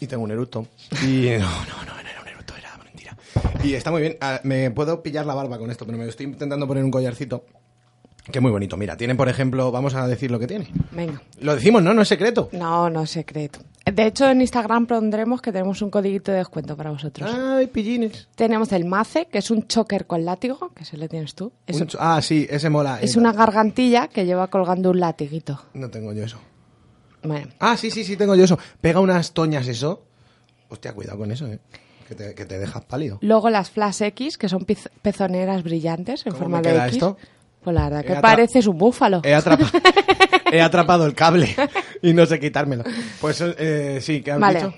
Y 0.00 0.06
tengo 0.08 0.24
un 0.24 0.30
eructo. 0.32 0.66
Y 1.02 1.28
no, 1.38 1.38
no, 1.38 1.84
no, 1.86 2.02
no 2.02 2.08
era 2.10 2.20
un 2.20 2.28
eructo, 2.28 2.54
era 2.56 2.76
mentira. 2.82 3.16
Y 3.62 3.74
está 3.74 3.92
muy 3.92 4.00
bien. 4.02 4.16
Ah, 4.20 4.40
me 4.42 4.70
puedo 4.72 5.02
pillar 5.02 5.24
la 5.24 5.34
barba 5.34 5.56
con 5.58 5.70
esto, 5.70 5.86
pero 5.86 5.96
me 5.96 6.08
estoy 6.08 6.26
intentando 6.26 6.66
poner 6.66 6.82
un 6.82 6.90
collarcito. 6.90 7.44
Que 8.30 8.40
muy 8.40 8.50
bonito. 8.50 8.76
Mira, 8.76 8.96
tiene, 8.96 9.14
por 9.14 9.28
ejemplo, 9.28 9.70
vamos 9.70 9.94
a 9.94 10.06
decir 10.08 10.30
lo 10.30 10.38
que 10.38 10.46
tiene. 10.48 10.68
Venga. 10.92 11.22
Lo 11.40 11.54
decimos, 11.54 11.82
¿no? 11.82 11.94
No 11.94 12.02
es 12.02 12.08
secreto. 12.08 12.48
No, 12.52 12.90
no 12.90 13.02
es 13.02 13.10
secreto. 13.10 13.60
De 13.84 14.04
hecho, 14.06 14.28
en 14.28 14.40
Instagram 14.40 14.86
pondremos 14.86 15.40
que 15.40 15.52
tenemos 15.52 15.80
un 15.80 15.90
codiguito 15.90 16.32
de 16.32 16.38
descuento 16.38 16.76
para 16.76 16.90
vosotros. 16.90 17.30
Ay, 17.32 17.68
pillines. 17.68 18.26
Tenemos 18.34 18.72
el 18.72 18.84
mace, 18.84 19.26
que 19.26 19.38
es 19.38 19.50
un 19.52 19.68
choker 19.68 20.06
con 20.06 20.24
látigo, 20.24 20.72
que 20.74 20.84
se 20.84 20.96
le 20.96 21.08
tienes 21.08 21.36
tú. 21.36 21.52
Es, 21.68 21.80
Un 21.80 21.86
ch- 21.86 21.96
ah, 22.00 22.20
sí, 22.20 22.48
ese 22.50 22.68
mola. 22.68 22.98
es 23.00 23.14
Eh, 23.14 23.18
una 23.20 23.32
gargantilla 23.32 24.08
que 24.08 24.26
lleva 24.26 24.48
colgando 24.48 24.90
un 24.90 24.98
latiguito. 24.98 25.62
No 25.74 25.88
tengo 25.88 26.12
yo 26.12 26.24
eso. 26.24 26.38
Bueno, 27.22 27.48
Ah, 27.60 27.76
sí, 27.76 27.92
sí, 27.92 28.02
sí, 28.02 28.16
tengo 28.16 28.34
yo 28.34 28.42
eso. 28.44 28.58
Pega 28.80 28.98
unas 28.98 29.32
toñas 29.32 29.68
eso. 29.68 30.02
Hostia, 30.68 30.92
cuidado 30.92 31.18
con 31.18 31.30
eso, 31.30 31.46
¿eh? 31.46 31.60
Que 32.08 32.14
te, 32.16 32.34
que 32.34 32.44
te 32.44 32.58
dejas 32.58 32.84
pálido. 32.84 33.18
Luego 33.20 33.50
las 33.50 33.70
Flash 33.70 34.02
X, 34.02 34.36
que 34.38 34.48
son 34.48 34.64
pezoneras 35.02 35.62
brillantes 35.62 36.24
en 36.26 36.32
¿Cómo 36.32 36.42
forma 36.44 36.58
me 36.58 36.62
de 36.68 36.72
queda 36.74 36.84
X. 36.86 36.96
esto? 36.96 37.16
Pues 37.66 37.74
la 37.74 37.82
verdad 37.88 38.04
He 38.04 38.14
que 38.14 38.20
pareces 38.20 38.68
un 38.68 38.78
búfalo. 38.78 39.22
He, 39.24 39.34
atrapa- 39.34 39.68
he 40.52 40.60
atrapado 40.62 41.04
el 41.04 41.14
cable 41.14 41.52
y 42.00 42.12
no 42.14 42.24
sé 42.24 42.38
quitármelo. 42.38 42.84
Pues 43.20 43.40
eh, 43.40 43.98
sí, 44.00 44.22
¿qué 44.22 44.30
has 44.30 44.38
Vale. 44.38 44.60
dicho? 44.60 44.74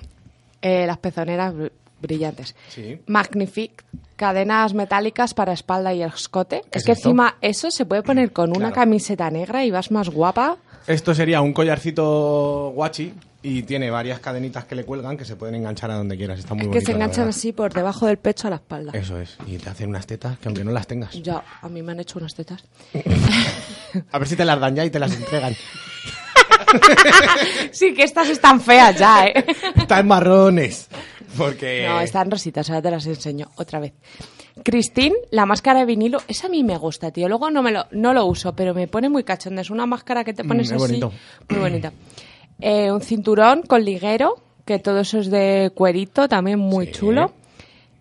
Eh, 0.63 0.87
las 0.87 0.97
pezoneras 0.97 1.53
br- 1.53 1.71
brillantes. 2.01 2.57
Sí. 2.69 2.99
Magnifique, 3.07 3.85
cadenas 4.17 4.73
metálicas 4.73 5.35
para 5.35 5.53
espalda 5.53 5.93
y 5.93 6.03
escote. 6.03 6.63
¿Qué 6.71 6.79
Es 6.79 6.83
es 6.83 6.85
que 6.87 6.93
esto? 6.93 7.11
encima 7.11 7.37
eso 7.43 7.71
se 7.71 7.85
puede 7.85 8.03
poner 8.03 8.33
con 8.33 8.57
una 8.57 8.73
camiseta 8.73 9.31
negra 9.31 9.67
y 9.67 9.71
vas 9.71 9.91
más 9.91 10.09
guapa. 10.09 10.57
Esto 10.89 11.15
sería 11.15 11.43
un 11.43 11.53
collarcito 11.53 12.73
guachi 12.75 13.13
y 13.43 13.63
tiene 13.65 13.91
varias 13.91 14.21
cadenitas 14.21 14.65
que 14.65 14.75
le 14.75 14.85
cuelgan 14.85 15.19
que 15.19 15.27
se 15.27 15.37
pueden 15.37 15.55
enganchar 15.57 15.91
a 15.91 15.97
donde 15.97 16.17
quieras. 16.17 16.39
Está 16.39 16.55
muy 16.55 16.63
que 16.63 16.69
bonito. 16.69 16.87
se 16.87 16.93
enganchan 16.93 17.29
así 17.29 17.53
por 17.53 17.75
debajo 17.75 18.07
del 18.07 18.17
pecho 18.17 18.47
a 18.49 18.51
la 18.51 18.57
espalda. 18.57 18.93
Eso 18.95 19.21
es. 19.21 19.37
Y 19.47 19.59
te 19.59 19.69
hacen 19.69 19.91
unas 19.91 20.07
tetas 20.07 20.39
que 20.39 20.49
aunque 20.49 20.65
no 20.65 20.73
las 20.73 20.87
tengas. 20.87 21.13
Ya, 21.23 21.45
a 21.61 21.69
mí 21.69 21.83
me 21.83 21.93
han 21.93 22.01
hecho 22.01 22.19
unas 22.19 22.35
tetas. 22.35 22.65
A 24.13 24.19
ver 24.19 24.29
si 24.29 24.35
te 24.35 24.47
las 24.47 24.59
dan 24.59 24.77
ya 24.77 24.85
y 24.87 24.91
te 24.91 24.99
las 24.99 25.15
entregan. 25.15 25.55
sí, 27.71 27.93
que 27.93 28.05
estas 28.05 28.31
están 28.31 28.59
feas 28.59 28.99
ya, 28.99 29.27
¿eh? 29.27 29.45
Están 29.77 30.07
marrones. 30.07 30.89
Porque... 31.37 31.87
No, 31.87 32.01
están 32.01 32.31
rositas, 32.31 32.69
ahora 32.71 32.81
te 32.81 32.91
las 32.91 33.07
enseño 33.07 33.51
otra 33.57 33.79
vez. 33.79 33.93
Christine, 34.65 35.15
la 35.31 35.47
máscara 35.47 35.81
de 35.81 35.87
vinilo, 35.87 36.19
esa 36.29 36.47
a 36.47 36.51
mí 36.51 36.63
me 36.65 36.77
gusta, 36.77 37.11
tío. 37.11 37.29
Luego 37.29 37.51
no 37.51 37.63
me 37.63 37.71
lo, 37.73 37.87
no 37.93 38.13
lo 38.15 38.25
uso, 38.27 38.55
pero 38.55 38.75
me 38.75 38.87
pone 38.89 39.09
muy 39.09 39.25
cachonda. 39.25 39.63
Es 39.63 39.71
una 39.71 39.87
máscara 39.87 40.25
que 40.25 40.33
te 40.35 40.43
Mm, 40.45 40.49
pones 40.49 40.67
es 40.67 40.73
así. 40.73 40.81
bonito. 40.81 41.13
Muy 41.51 41.59
bonita. 41.61 41.93
Eh, 42.61 42.91
un 42.91 43.01
cinturón 43.01 43.63
con 43.63 43.85
liguero, 43.85 44.37
que 44.65 44.79
todo 44.79 45.01
eso 45.01 45.19
es 45.19 45.31
de 45.31 45.71
cuerito, 45.75 46.29
también 46.29 46.59
muy 46.59 46.87
Sí. 46.87 46.93
chulo. 46.93 47.33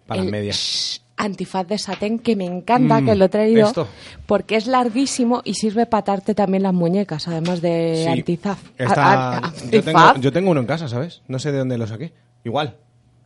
Para 0.05 0.21
las 0.23 0.31
medias. 0.31 1.01
Antifaz 1.19 1.67
de 1.67 1.77
satén, 1.79 2.19
que 2.19 2.35
me 2.35 2.45
encanta, 2.45 3.01
Mm, 3.01 3.05
que 3.05 3.15
lo 3.15 3.25
he 3.25 3.29
traído, 3.29 3.67
esto. 3.67 3.87
porque 4.27 4.55
es 4.55 4.67
larguísimo 4.67 5.41
y 5.43 5.55
sirve 5.55 5.85
para 5.87 6.01
atarte 6.01 6.35
también 6.35 6.61
las 6.63 6.73
muñecas, 6.73 7.27
además 7.27 7.59
de 7.61 8.03
Sí. 8.03 8.07
antizaf. 8.09 8.59
Está- 8.77 9.03
a- 9.03 9.37
a- 9.37 9.41
yo, 9.41 9.81
tengo, 9.83 9.97
antifaz. 9.99 10.19
yo 10.21 10.31
tengo 10.31 10.51
uno 10.51 10.59
en 10.59 10.67
casa, 10.67 10.87
¿sabes? 10.87 11.21
No 11.27 11.39
sé 11.39 11.51
de 11.51 11.57
dónde 11.57 11.77
lo 11.79 11.87
saqué. 11.87 12.13
Igual. 12.43 12.75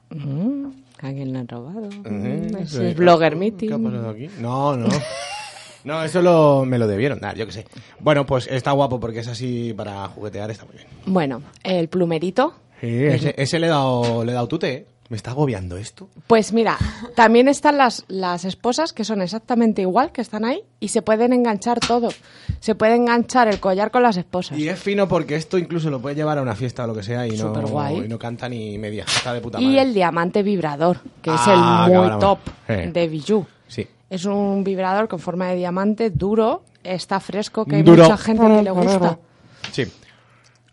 Mm, 0.09 0.65
alguien 1.01 1.33
lo 1.33 1.39
ha 1.39 1.43
robado. 1.43 1.89
Es 2.59 2.95
blogger 2.95 3.31
¿Qué 3.31 3.35
ha 3.35 3.39
meeting. 3.39 3.69
pasado 3.83 4.09
aquí? 4.09 4.29
No, 4.39 4.75
no. 4.77 4.87
No, 5.83 6.03
eso 6.03 6.21
lo, 6.21 6.63
me 6.63 6.77
lo 6.77 6.85
debieron 6.85 7.19
dar, 7.19 7.35
yo 7.35 7.47
qué 7.47 7.51
sé. 7.53 7.65
Bueno, 7.99 8.23
pues 8.23 8.45
está 8.45 8.69
guapo 8.71 8.99
porque 8.99 9.21
es 9.21 9.27
así 9.27 9.73
para 9.75 10.07
juguetear, 10.09 10.51
está 10.51 10.63
muy 10.65 10.75
bien. 10.75 10.87
Bueno, 11.07 11.41
el 11.63 11.87
plumerito. 11.87 12.53
Sí, 12.79 12.87
ese, 13.05 13.33
ese 13.35 13.57
le 13.57 13.65
he 13.65 13.69
dado, 13.71 14.23
le 14.23 14.31
he 14.31 14.35
dado 14.35 14.47
tute, 14.47 14.71
¿eh? 14.73 14.85
Me 15.11 15.17
está 15.17 15.31
agobiando 15.31 15.75
esto. 15.75 16.07
Pues 16.27 16.53
mira, 16.53 16.77
también 17.17 17.49
están 17.49 17.77
las, 17.77 18.05
las 18.07 18.45
esposas 18.45 18.93
que 18.93 19.03
son 19.03 19.21
exactamente 19.21 19.81
igual, 19.81 20.13
que 20.13 20.21
están 20.21 20.45
ahí, 20.45 20.61
y 20.79 20.87
se 20.87 21.01
pueden 21.01 21.33
enganchar 21.33 21.81
todo. 21.81 22.07
Se 22.61 22.75
puede 22.75 22.95
enganchar 22.95 23.49
el 23.49 23.59
collar 23.59 23.91
con 23.91 24.03
las 24.03 24.15
esposas. 24.15 24.57
Y 24.57 24.69
es 24.69 24.79
fino 24.79 25.09
porque 25.09 25.35
esto 25.35 25.57
incluso 25.57 25.89
lo 25.89 25.99
puedes 26.01 26.17
llevar 26.17 26.37
a 26.37 26.41
una 26.41 26.55
fiesta 26.55 26.85
o 26.85 26.87
lo 26.87 26.93
que 26.95 27.03
sea 27.03 27.27
y 27.27 27.31
no, 27.31 27.53
y 27.91 28.07
no 28.07 28.17
canta 28.17 28.47
ni 28.47 28.77
media. 28.77 29.03
Está 29.03 29.33
de 29.33 29.41
puta 29.41 29.59
Y 29.59 29.65
madre. 29.65 29.81
el 29.81 29.93
diamante 29.93 30.43
vibrador, 30.43 30.99
que 31.21 31.29
es 31.33 31.41
Ah, 31.45 31.87
el 31.87 31.91
que 31.91 31.97
muy 31.99 32.19
top 32.19 32.39
Eh. 32.69 32.89
de 32.93 33.07
Bijou. 33.09 33.45
Sí. 33.67 33.85
Es 34.09 34.23
un 34.23 34.63
vibrador 34.63 35.09
con 35.09 35.19
forma 35.19 35.49
de 35.49 35.57
diamante 35.57 36.09
duro, 36.09 36.63
está 36.85 37.19
fresco, 37.19 37.65
que 37.65 37.75
hay 37.75 37.83
Duro. 37.83 38.03
mucha 38.03 38.15
gente 38.17 38.47
que 38.47 38.61
le 38.63 38.71
gusta. 38.71 39.19
Sí. 39.73 39.83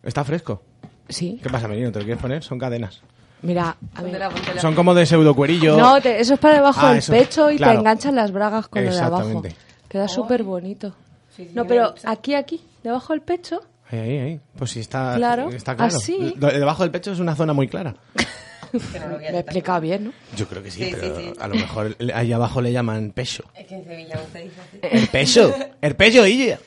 Está 0.04 0.22
fresco. 0.22 0.62
Sí. 1.08 1.40
¿Qué 1.42 1.50
pasa, 1.50 1.66
menino? 1.66 1.90
¿Te 1.90 1.98
lo 1.98 2.04
quieres 2.04 2.22
poner? 2.22 2.44
Son 2.44 2.56
cadenas. 2.56 3.02
Mira, 3.42 3.76
a 3.94 4.02
mí- 4.02 4.12
Son 4.60 4.74
como 4.74 4.94
de 4.94 5.06
pseudocuerillo. 5.06 5.76
No, 5.76 6.00
te- 6.00 6.20
eso 6.20 6.34
es 6.34 6.40
para 6.40 6.54
debajo 6.56 6.80
Ah, 6.82 6.88
del 6.90 6.98
eso, 6.98 7.12
pecho 7.12 7.50
y 7.50 7.56
claro. 7.56 7.72
te 7.74 7.78
enganchan 7.80 8.14
las 8.16 8.32
bragas 8.32 8.66
con 8.68 8.84
lo 8.84 8.92
de 8.92 9.00
abajo. 9.00 9.42
Queda 9.88 10.08
súper 10.08 10.42
bonito. 10.42 10.94
sí, 11.36 11.50
no, 11.54 11.64
pero 11.66 11.94
aquí, 12.04 12.34
aquí, 12.34 12.60
debajo 12.82 13.12
del 13.12 13.22
pecho, 13.22 13.60
Ahí, 13.90 13.98
ahí, 14.00 14.18
ahí. 14.18 14.40
Pues 14.58 14.72
sí, 14.72 14.80
está 14.80 15.14
Claro, 15.16 15.48
Está 15.50 15.74
claro. 15.74 15.96
así. 15.96 16.34
Lo- 16.36 16.48
Debajo 16.48 16.82
del 16.82 16.90
pecho 16.90 17.10
es 17.12 17.20
una 17.20 17.34
zona 17.34 17.54
muy 17.54 17.68
clara. 17.68 17.94
me 18.72 19.28
he 19.28 19.38
explicado 19.38 19.80
bien, 19.80 20.04
¿no? 20.04 20.12
Yo 20.36 20.46
creo 20.46 20.62
que 20.62 20.70
sí, 20.70 20.84
Sí, 20.84 20.90
pero 20.94 21.16
sí, 21.16 21.22
sí. 21.28 21.32
a 21.40 21.48
lo 21.48 21.54
mejor 21.54 21.96
ahí 22.14 22.30
abajo 22.32 22.60
le 22.60 22.70
llaman 22.70 23.12
pecho. 23.12 23.44
Es 23.54 23.66
que 23.66 23.76
en 23.76 23.84
Sevilla 23.86 24.20
se 24.30 24.40
dice 24.42 24.60
así. 24.60 24.78
El 24.82 25.08
pecho. 25.08 25.54
El 25.80 25.96
pecho, 25.96 26.26
Illa. 26.26 26.58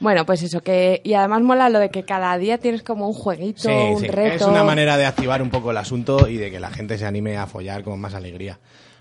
Bueno, 0.00 0.24
pues 0.24 0.42
eso, 0.42 0.60
que 0.60 1.00
y 1.04 1.14
además 1.14 1.42
mola 1.42 1.68
lo 1.68 1.78
de 1.80 1.90
que 1.90 2.04
cada 2.04 2.36
día 2.38 2.58
tienes 2.58 2.82
como 2.82 3.08
un 3.08 3.14
jueguito, 3.14 3.62
Sí, 3.62 3.68
un 3.68 4.00
sí. 4.00 4.06
reto. 4.06 4.36
Es 4.36 4.42
una 4.42 4.62
manera 4.64 4.96
de 4.96 5.06
activar 5.06 5.42
un 5.42 5.50
poco 5.50 5.70
el 5.72 5.76
asunto 5.76 6.28
y 6.28 6.36
de 6.36 6.50
que 6.50 6.60
la 6.60 6.70
gente 6.70 6.98
se 6.98 7.06
anime 7.06 7.36
a 7.36 7.46
follar 7.46 7.82
con 7.82 8.00
más 8.00 8.14
alegría. 8.14 8.58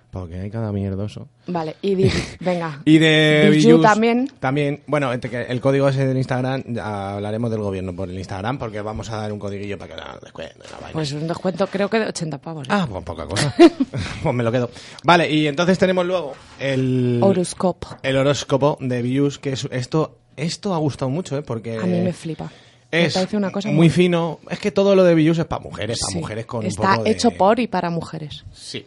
Porque 0.10 0.40
hay 0.40 0.50
cada 0.50 0.72
mierdoso. 0.72 1.28
Vale, 1.48 1.76
y 1.82 1.94
di, 1.94 2.10
venga. 2.40 2.82
Y 2.86 2.98
de 2.98 3.50
Bijou 3.52 3.82
también. 3.82 4.32
También, 4.40 4.82
bueno, 4.88 5.12
el 5.12 5.62
código 5.62 5.90
ese 5.90 6.08
del 6.08 6.18
Instagram, 6.18 6.64
hablaremos 6.82 7.52
del 7.52 7.60
gobierno 7.60 7.94
por 7.94 8.10
el 8.10 8.18
Instagram, 8.18 8.58
porque 8.58 8.80
vamos 8.82 9.10
a 9.12 9.18
dar 9.18 9.34
un 9.34 9.38
codiguillo 9.38 9.78
para 9.78 9.94
que 9.94 10.00
la 10.02 10.18
descuenten 10.24 10.60
la 10.72 10.78
vaina. 10.78 10.94
Pues 10.94 11.12
un 11.12 11.28
descuento 11.28 11.68
creo 11.68 11.90
que 11.90 12.00
de 12.00 12.06
80 12.08 12.38
pavos. 12.38 12.68
¿eh? 12.68 12.72
Ah, 12.72 12.88
pues 12.90 13.04
poca 13.04 13.26
cosa. 13.26 13.54
pues 14.24 14.34
me 14.34 14.44
lo 14.44 14.52
quedo. 14.52 14.72
Vale, 15.04 15.30
y 15.30 15.46
entonces 15.46 15.78
tenemos 15.78 16.06
luego 16.06 16.34
el... 16.58 17.20
Horoscopo. 17.22 17.98
El 18.02 18.16
horóscopo 18.18 18.78
de 18.80 19.02
Views, 19.02 19.40
que 19.40 19.52
es, 19.52 19.68
esto, 19.72 20.18
esto 20.38 20.74
ha 20.74 20.78
gustado 20.78 21.10
mucho, 21.12 21.38
¿eh? 21.38 21.42
Porque... 21.42 21.78
A 21.78 21.84
mí 21.86 22.00
me 22.00 22.14
flipa. 22.14 22.50
Me 22.92 23.06
Es 23.06 23.16
parece 23.16 23.36
una 23.36 23.52
cosa 23.52 23.70
muy 23.70 23.90
fino. 23.90 24.40
Es 24.50 24.60
que 24.60 24.72
todo 24.72 24.96
lo 24.96 25.04
de 25.04 25.14
Views 25.14 25.38
es 25.40 25.46
para 25.46 25.62
mujeres, 25.62 26.00
para 26.00 26.12
Sí. 26.14 26.18
mujeres 26.20 26.46
con 26.46 26.60
un 26.62 26.66
Está 26.68 26.98
de- 26.98 27.12
hecho 27.12 27.32
por 27.32 27.60
y 27.60 27.68
para 27.68 27.90
mujeres. 27.90 28.46
Sí. 28.54 28.86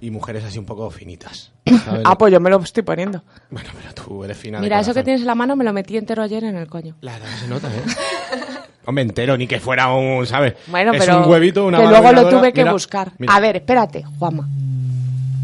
Y 0.00 0.10
mujeres 0.10 0.42
así 0.44 0.58
un 0.58 0.64
poco 0.64 0.90
finitas. 0.90 1.52
¿sabes? 1.84 2.02
Ah, 2.04 2.18
pues 2.18 2.32
yo 2.32 2.40
me 2.40 2.50
lo 2.50 2.58
estoy 2.60 2.82
poniendo. 2.82 3.22
Bueno, 3.50 3.68
pero 3.80 3.94
tú 3.94 4.24
eres 4.24 4.36
fina 4.36 4.58
de 4.58 4.62
Mira, 4.64 4.80
eso 4.80 4.92
que 4.94 5.02
tienes 5.04 5.20
en 5.20 5.26
la 5.28 5.34
mano 5.36 5.54
me 5.54 5.64
lo 5.64 5.72
metí 5.72 5.96
entero 5.96 6.22
ayer 6.22 6.42
en 6.44 6.56
el 6.56 6.66
coño. 6.66 6.96
La 7.00 7.16
edad 7.16 7.26
se 7.38 7.46
nota, 7.48 7.68
¿eh? 7.68 7.80
Hombre, 8.86 9.02
entero, 9.04 9.36
ni 9.36 9.46
que 9.46 9.60
fuera 9.60 9.92
un, 9.92 10.26
¿sabes? 10.26 10.54
Bueno, 10.66 10.92
es 10.94 10.98
pero 11.04 11.22
un 11.22 11.30
huevito, 11.30 11.66
una 11.66 11.78
que 11.78 11.86
luego 11.86 12.10
lo 12.12 12.28
tuve 12.30 12.52
que 12.54 12.62
Mira, 12.62 12.72
buscar. 12.72 13.12
mira. 13.18 13.34
A 13.36 13.40
ver, 13.40 13.56
espérate, 13.56 14.02
Juanma. 14.18 14.48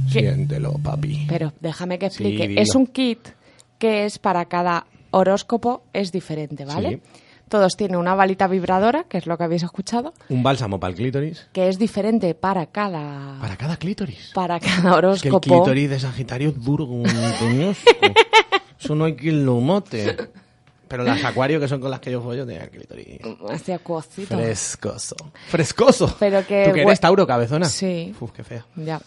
Siéntelo, 0.08 0.74
papi. 0.82 1.26
Pero 1.28 1.52
déjame 1.60 1.98
que 1.98 2.06
explique. 2.06 2.54
es 2.60 2.74
un 2.74 2.86
kit 2.86 3.18
que 3.78 4.04
es 4.06 4.18
para 4.18 4.44
cada 4.46 4.86
horóscopo, 5.14 5.82
es 5.92 6.12
diferente, 6.12 6.64
¿vale? 6.64 6.88
Sí. 6.90 7.20
Todos 7.48 7.76
tienen 7.76 7.96
una 7.98 8.14
balita 8.14 8.46
vibradora, 8.48 9.04
que 9.04 9.18
es 9.18 9.26
lo 9.26 9.36
que 9.36 9.44
habéis 9.44 9.62
escuchado, 9.62 10.14
Un 10.30 10.42
bálsamo 10.42 10.80
para 10.80 10.90
el 10.92 10.96
clítoris. 10.96 11.46
que 11.52 11.68
es 11.68 11.78
diferente 11.78 12.34
para 12.34 12.66
cada 12.66 13.38
Para 13.40 13.56
cada 13.56 13.76
clítoris. 13.76 14.32
para 14.34 14.58
cada 14.58 14.72
Es 14.72 14.80
que 14.82 14.88
el 14.88 14.94
horóscopo. 15.34 15.40
clítoris 15.40 15.90
de 15.90 16.00
Sagitario 16.00 16.48
es 16.50 16.64
duro 16.64 16.86
como 16.86 17.02
un 17.02 17.32
coñosco. 17.38 17.90
Eso 18.80 18.94
no 18.94 19.04
hay 19.04 19.14
quien 19.14 19.44
lo 19.46 19.60
mote. 19.60 20.16
Pero 20.88 21.02
las 21.02 21.24
acuario, 21.24 21.58
que 21.60 21.66
son 21.68 21.80
con 21.80 21.90
las 21.90 22.00
que 22.00 22.10
yo 22.12 22.20
follo, 22.22 22.46
tienen 22.46 22.64
el 22.64 22.70
clítoris 22.70 23.20
Así 23.50 23.72
acuosito. 23.72 24.36
frescoso. 24.36 25.16
Frescoso. 25.48 26.16
Pero 26.18 26.46
que 26.46 26.66
¿Tú 26.68 26.72
que 26.74 26.82
eres 26.82 27.00
Tauro, 27.00 27.26
cabezona? 27.26 27.66
Sí. 27.66 28.14
Uf, 28.20 28.32
qué 28.32 28.42
fea. 28.44 28.64
Ya. 28.76 29.00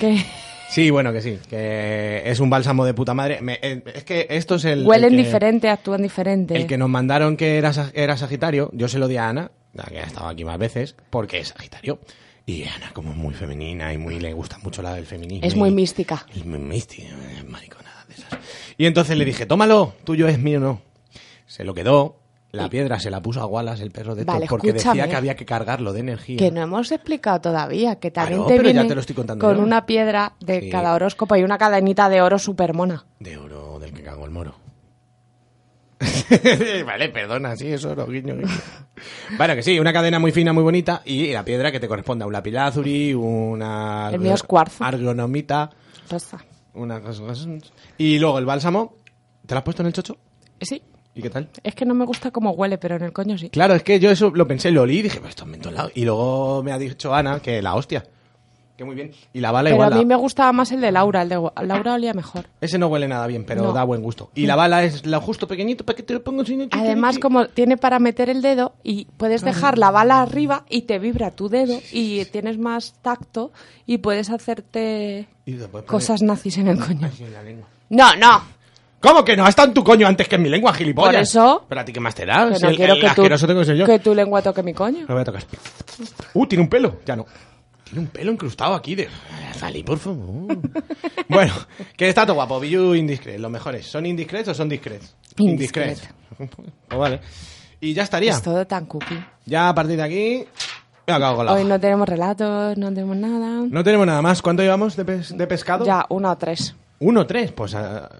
Que 0.00 0.24
Sí, 0.68 0.90
bueno, 0.90 1.12
que 1.12 1.22
sí. 1.22 1.38
Que 1.48 2.22
es 2.26 2.40
un 2.40 2.50
bálsamo 2.50 2.84
de 2.84 2.92
puta 2.94 3.14
madre. 3.14 3.40
Me- 3.40 3.58
eh, 3.62 3.82
es 3.94 4.04
que 4.04 4.26
esto 4.30 4.56
es 4.56 4.64
el... 4.64 4.80
el 4.80 4.86
huelen 4.86 5.10
que- 5.10 5.16
diferente, 5.18 5.68
actúan 5.68 6.02
diferente. 6.02 6.56
El 6.56 6.66
que 6.66 6.76
nos 6.76 6.88
mandaron 6.88 7.36
que 7.36 7.56
era, 7.56 7.72
era 7.94 8.16
Sagitario, 8.16 8.70
yo 8.72 8.88
se 8.88 8.98
lo 8.98 9.08
di 9.08 9.16
a 9.16 9.28
Ana, 9.28 9.50
la 9.74 9.84
que 9.84 10.00
ha 10.00 10.04
estado 10.04 10.28
aquí 10.28 10.44
más 10.44 10.58
veces, 10.58 10.96
porque 11.10 11.38
es 11.38 11.48
Sagitario. 11.48 11.98
Y 12.44 12.64
Ana, 12.64 12.90
como 12.92 13.10
es 13.10 13.16
muy 13.16 13.34
femenina 13.34 13.92
y 13.92 13.98
muy 13.98 14.20
le 14.20 14.32
gusta 14.32 14.58
mucho 14.58 14.82
la 14.82 14.94
del 14.94 15.06
feminismo. 15.06 15.46
Es 15.46 15.56
muy 15.56 15.70
y- 15.70 15.72
mística. 15.74 16.26
Es 16.34 16.44
muy 16.44 16.58
mística, 16.58 17.08
eh, 17.08 17.42
mariconada 17.48 18.04
de 18.08 18.14
esas. 18.14 18.38
Y 18.76 18.86
entonces 18.86 19.16
le 19.16 19.24
dije, 19.24 19.46
tómalo, 19.46 19.94
tuyo 20.04 20.28
es 20.28 20.38
mío, 20.38 20.60
no. 20.60 20.80
Se 21.46 21.64
lo 21.64 21.74
quedó, 21.74 22.18
la 22.52 22.68
piedra 22.70 22.98
se 22.98 23.10
la 23.10 23.20
puso 23.20 23.40
a 23.40 23.46
Wallace, 23.46 23.82
el 23.82 23.90
perro 23.90 24.14
de 24.14 24.24
Vale, 24.24 24.46
porque 24.48 24.72
decía 24.72 25.08
que 25.08 25.16
había 25.16 25.34
que 25.36 25.44
cargarlo 25.44 25.92
de 25.92 26.00
energía. 26.00 26.38
Que 26.38 26.50
no 26.50 26.62
hemos 26.62 26.90
explicado 26.92 27.40
todavía, 27.40 27.96
que 27.96 28.10
también 28.10 28.40
no, 28.40 28.46
te 28.46 28.56
pero 28.56 28.70
ya 28.70 28.86
te 28.86 28.94
lo 28.94 29.00
estoy 29.00 29.14
contando 29.16 29.44
con 29.46 29.56
yo. 29.58 29.62
una 29.62 29.84
piedra 29.86 30.34
de 30.40 30.60
Sí. 30.62 30.70
cada 30.70 30.94
horóscopo 30.94 31.36
y 31.36 31.42
una 31.42 31.58
cadenita 31.58 32.08
de 32.08 32.22
oro 32.22 32.38
super 32.38 32.72
mona. 32.72 33.04
De 33.20 33.36
oro 33.36 33.78
del 33.78 33.92
que 33.92 34.02
cagó 34.02 34.24
el 34.24 34.30
moro. 34.30 34.54
vale, 36.86 37.08
perdona, 37.08 37.56
sí, 37.56 37.68
eso 37.68 37.90
oro, 37.90 38.06
guiño, 38.06 38.34
guiño. 38.36 38.48
Bueno, 39.36 39.54
que 39.54 39.62
sí, 39.62 39.78
una 39.78 39.92
cadena 39.92 40.18
muy 40.18 40.32
fina, 40.32 40.54
muy 40.54 40.62
bonita 40.62 41.02
y 41.04 41.30
la 41.32 41.44
piedra 41.44 41.70
que 41.70 41.78
te 41.80 41.86
corresponde 41.88 42.22
a 42.24 42.26
un 42.26 42.32
lapislázuli, 42.32 43.12
una... 43.12 44.08
El 44.10 44.20
mío 44.20 44.32
es 44.34 44.42
cuarzo. 44.42 44.82
Argonomita, 44.84 45.68
Rosa. 46.10 46.38
una... 46.72 47.02
Y 47.98 48.18
luego 48.18 48.38
el 48.38 48.46
bálsamo, 48.46 48.94
¿te 49.44 49.54
lo 49.54 49.58
has 49.58 49.64
puesto 49.64 49.82
en 49.82 49.88
el 49.88 49.92
chocho? 49.92 50.16
Sí, 50.62 50.82
¿Y 51.16 51.22
qué 51.22 51.30
tal? 51.30 51.48
es 51.64 51.74
que 51.74 51.84
no 51.86 51.94
me 51.94 52.04
gusta 52.04 52.30
cómo 52.30 52.50
huele, 52.52 52.76
pero 52.78 52.96
en 52.96 53.02
el 53.02 53.12
coño 53.12 53.36
sí. 53.38 53.48
Claro, 53.50 53.74
es 53.74 53.82
que 53.82 53.98
yo 53.98 54.10
eso 54.10 54.30
lo 54.34 54.46
pensé, 54.46 54.70
lo 54.70 54.82
olí 54.82 54.98
y 54.98 55.02
dije, 55.02 55.18
pues 55.18 55.30
esto 55.30 55.44
es 55.44 55.48
mentolado. 55.50 55.90
Y 55.94 56.04
luego 56.04 56.62
me 56.62 56.72
ha 56.72 56.78
dicho 56.78 57.14
Ana 57.14 57.40
que 57.40 57.62
la 57.62 57.74
hostia. 57.74 58.04
Que 58.76 58.84
muy 58.84 58.94
bien. 58.94 59.10
Y 59.32 59.40
la 59.40 59.50
bala 59.52 59.70
Pero 59.70 59.76
igual. 59.76 59.92
a 59.94 59.96
mí 59.96 60.02
la- 60.02 60.08
me 60.08 60.16
gustaba 60.16 60.52
más 60.52 60.70
el 60.70 60.82
de 60.82 60.92
Laura, 60.92 61.22
el 61.22 61.30
de 61.30 61.50
Laura 61.62 61.94
olía 61.94 62.12
mejor. 62.12 62.44
Ese 62.60 62.76
no 62.76 62.88
huele 62.88 63.08
nada 63.08 63.26
bien, 63.26 63.44
pero 63.46 63.62
No. 63.62 63.72
da 63.72 63.82
buen 63.84 64.02
gusto. 64.02 64.30
Y 64.34 64.44
la 64.44 64.54
bala 64.54 64.84
es 64.84 65.06
lo 65.06 65.18
justo 65.22 65.48
pequeñito 65.48 65.86
para 65.86 65.96
que 65.96 66.02
te 66.02 66.12
lo 66.12 66.22
pongas 66.22 66.46
sin 66.48 66.68
Además, 66.70 67.18
como 67.18 67.46
tiene 67.46 67.78
para 67.78 67.98
meter 67.98 68.28
el 68.28 68.42
dedo 68.42 68.74
y 68.82 69.06
puedes 69.16 69.40
dejar 69.40 69.78
la 69.78 69.90
bala 69.90 70.20
arriba 70.20 70.66
y 70.68 70.82
te 70.82 70.98
vibra 70.98 71.30
tu 71.30 71.48
dedo 71.48 71.80
y 71.90 72.26
tienes 72.26 72.58
más 72.58 72.92
tacto 73.00 73.50
y 73.86 73.96
puedes 73.96 74.28
hacerte 74.28 75.26
Y 75.46 75.56
cosas 75.86 76.20
nazis 76.20 76.58
en 76.58 76.68
el 76.68 76.78
coño. 76.78 77.08
En 77.18 77.32
la. 77.32 77.66
No, 77.88 78.14
no. 78.16 78.42
¿Cómo 79.06 79.24
que 79.24 79.36
no? 79.36 79.46
Estado 79.46 79.68
en 79.68 79.74
tu 79.74 79.84
coño 79.84 80.06
antes 80.06 80.28
que 80.28 80.36
en 80.36 80.42
mi 80.42 80.48
lengua, 80.48 80.72
gilipollas. 80.74 81.12
Por 81.14 81.20
eso- 81.22 81.64
Pero 81.68 81.80
a 81.80 81.84
ti 81.84 81.92
qué 81.92 82.00
más 82.00 82.14
te 82.14 82.26
da. 82.26 82.48
Que 82.48 82.56
Si 82.56 82.62
no 82.62 82.68
el, 82.70 82.76
quiero 82.76 82.94
el 82.94 83.00
que 83.00 83.06
tú, 83.06 83.10
asqueroso 83.22 83.46
tengo 83.46 83.60
que 83.60 83.66
ser 83.66 83.76
yo. 83.76 83.86
que 83.86 83.98
tu 83.98 84.14
lengua 84.14 84.42
toque 84.42 84.62
mi 84.62 84.74
coño. 84.74 85.04
Lo 85.06 85.14
voy 85.14 85.22
a 85.22 85.24
tocar. 85.24 85.44
Uh, 86.34 86.46
tiene 86.46 86.62
un 86.62 86.68
pelo. 86.68 87.00
Ya 87.06 87.14
no. 87.16 87.26
Tiene 87.84 88.00
un 88.00 88.06
pelo 88.08 88.32
incrustado 88.32 88.74
aquí 88.74 88.94
de... 88.96 89.08
Salí, 89.56 89.82
por 89.84 89.98
favor. 89.98 90.58
bueno, 91.28 91.52
que 91.96 92.08
está 92.08 92.26
todo 92.26 92.34
guapo. 92.34 92.58
Billu 92.58 92.94
indiscret, 92.96 93.38
los 93.38 93.50
mejores. 93.50 93.86
¿Son 93.86 94.04
indiscrets 94.04 94.48
o 94.48 94.54
son 94.54 94.68
discrets? 94.68 95.14
Indiscret. 95.38 95.98
Pues 96.38 96.98
vale. 97.00 97.20
Y 97.80 97.94
ya 97.94 98.02
estaría. 98.02 98.32
Es 98.32 98.42
todo 98.42 98.66
tan 98.66 98.86
cookie. 98.86 99.18
Ya 99.46 99.68
a 99.70 99.74
partir 99.74 99.96
de 99.96 100.02
aquí... 100.02 100.44
Me 101.06 101.12
acabo 101.14 101.36
con 101.36 101.46
la 101.46 101.52
Hoy 101.52 101.60
hoja. 101.60 101.68
no 101.68 101.80
tenemos 101.80 102.08
relatos, 102.08 102.76
no 102.76 102.88
tenemos 102.88 103.16
nada. 103.16 103.64
No 103.70 103.84
tenemos 103.84 104.06
nada 104.08 104.20
más. 104.20 104.42
¿Cuánto 104.42 104.62
llevamos 104.64 104.96
de, 104.96 105.04
pes- 105.04 105.36
de 105.38 105.46
pescado? 105.46 105.84
Ya, 105.86 106.04
uno 106.08 106.30
o 106.32 106.36
tres. 106.36 106.74
Uno, 106.98 107.24
tres, 107.26 107.52
pues... 107.52 107.74
ah, 107.76 108.10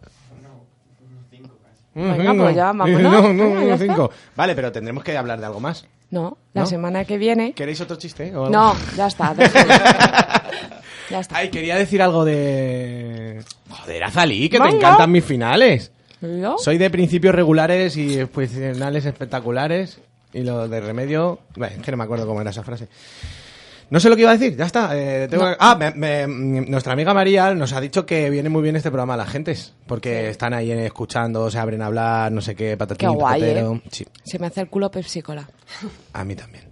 Venga, 1.97 2.35
pues 2.35 2.55
ya, 2.57 2.65
vámonos. 2.67 3.01
No, 3.03 3.33
no, 3.33 3.55
Venga, 3.55 3.65
ya 3.65 3.79
cinco. 3.79 4.11
Vale, 4.37 4.55
pero 4.55 4.71
tendremos 4.71 5.03
que 5.03 5.17
hablar 5.17 5.41
de 5.41 5.47
algo 5.47 5.61
más. 5.61 5.87
No, 6.11 6.37
la 6.53 6.63
¿No? 6.63 6.67
semana 6.67 7.05
que 7.05 7.19
viene. 7.19 7.53
¿Queréis 7.53 7.81
otro 7.81 7.97
chiste? 7.97 8.35
o 8.37 8.47
algo? 8.47 8.51
No, 8.51 8.75
ya 8.97 9.07
está. 9.07 9.35
ya 11.11 11.21
está. 11.21 11.37
Ay, 11.39 11.49
quería 11.51 11.77
decir 11.77 12.03
algo 12.03 12.25
de... 12.25 13.43
Joder, 13.71 14.05
Azalí, 14.05 14.49
que 14.49 14.59
te 14.59 14.63
Venga. 14.65 14.77
encantan 14.77 15.11
mis 15.11 15.25
finales. 15.25 15.91
Soy 16.59 16.79
de 16.79 16.91
principios 16.91 17.35
regulares 17.35 17.97
y 17.97 18.25
finales 18.27 19.05
espectaculares. 19.05 19.99
Y 20.33 20.43
lo 20.43 20.69
de 20.69 20.81
remedio... 20.81 21.39
Bueno, 21.57 21.77
es 21.77 21.83
que 21.83 21.91
no 21.91 21.97
me 21.97 22.05
acuerdo 22.05 22.27
cómo 22.27 22.41
era 22.41 22.51
esa 22.51 22.63
frase. 22.63 22.89
No 23.89 24.01
sé 24.01 24.09
lo 24.09 24.17
que 24.17 24.23
iba 24.23 24.33
a 24.33 24.37
decir, 24.37 24.57
ya 24.57 24.67
está. 24.67 24.91
eh, 24.99 25.29
tengo 25.29 25.45
que- 25.45 25.57
Ah, 25.61 25.77
me- 25.77 25.93
me- 25.93 26.27
nuestra 26.67 26.93
amiga 26.95 27.15
María 27.15 27.55
nos 27.55 27.73
ha 27.73 27.81
dicho 27.81 28.05
que 28.05 28.31
viene 28.31 28.49
muy 28.49 28.63
bien 28.63 28.75
este 28.75 28.91
programa 28.91 29.15
a 29.15 29.17
las 29.19 29.29
gentes. 29.31 29.75
Porque 29.87 30.29
están 30.29 30.55
ahí 30.55 30.73
escuchando, 30.73 31.49
se 31.51 31.59
abren 31.59 31.83
a 31.83 31.87
hablar, 31.87 32.33
no 32.33 32.41
sé 32.41 32.57
qué, 32.57 32.77
patatín, 32.77 33.09
Qué 33.11 33.15
guay. 33.15 33.43
¿eh? 33.45 33.81
Sí, 33.93 34.05
Se 34.25 34.39
me 34.41 34.49
hace 34.49 34.61
el 34.63 34.69
culo 34.69 34.91
pepsicola. 34.91 35.49
a 36.13 36.25
mí 36.25 36.35
también. 36.35 36.65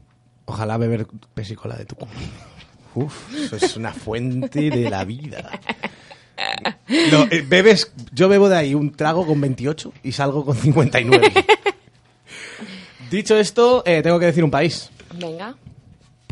Ojalá 0.47 0.77
beber 0.77 1.07
pesicola 1.35 1.77
de 1.77 1.85
tu 1.85 1.95
culo. 1.95 2.11
Uf, 2.97 3.33
eso 3.35 3.57
es 3.57 3.77
una 3.77 3.93
fuente 3.93 4.71
de 4.71 4.91
la 4.91 5.05
vida. 5.05 5.51
No, 7.13 7.25
eh, 7.31 7.45
bebes, 7.47 7.93
yo 8.13 8.29
bebo 8.29 8.49
de 8.49 8.57
ahí 8.57 8.75
un 8.75 8.91
trago 8.93 9.25
con 9.27 9.41
28 9.41 9.93
y 10.03 10.13
salgo 10.13 10.45
con 10.45 10.57
59. 10.57 11.33
Dicho 13.11 13.37
esto, 13.37 13.83
eh, 13.87 14.03
tengo 14.03 14.19
que 14.19 14.27
decir 14.27 14.43
un 14.43 14.51
país. 14.51 14.91
Venga. 15.17 15.55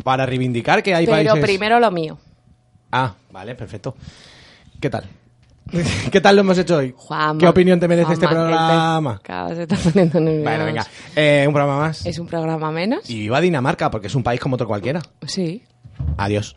Para 0.02 0.26
reivindicar 0.26 0.82
que 0.82 0.94
hay 0.94 1.06
Pero 1.06 1.16
países... 1.16 1.40
primero 1.40 1.80
lo 1.80 1.90
mío. 1.90 2.18
Ah, 2.90 3.14
vale, 3.30 3.54
perfecto. 3.54 3.94
¿Qué 4.80 4.90
tal? 4.90 5.04
¿Qué 6.12 6.20
tal 6.20 6.36
lo 6.36 6.40
hemos 6.42 6.58
hecho 6.58 6.76
hoy? 6.76 6.92
Juanma, 6.96 7.38
¿Qué 7.38 7.46
opinión 7.46 7.80
te 7.80 7.88
merece 7.88 8.12
este 8.12 8.26
Juanma, 8.26 8.42
el 8.42 8.48
programa? 8.48 9.20
Claro, 9.22 9.54
se 9.54 9.62
está 9.62 9.76
poniendo 9.76 10.20
nervioso. 10.20 10.44
Bueno, 10.44 10.64
venga. 10.64 10.86
Eh, 11.16 11.44
un 11.46 11.54
programa 11.54 11.78
más. 11.78 12.04
Es 12.04 12.18
un 12.18 12.26
programa 12.26 12.70
menos. 12.70 13.08
Y 13.08 13.20
viva 13.20 13.40
Dinamarca, 13.40 13.90
porque 13.90 14.08
es 14.08 14.14
un 14.14 14.22
país 14.22 14.40
como 14.40 14.54
otro 14.54 14.66
cualquiera. 14.66 15.00
Sí. 15.26 15.62
Adiós. 16.16 16.56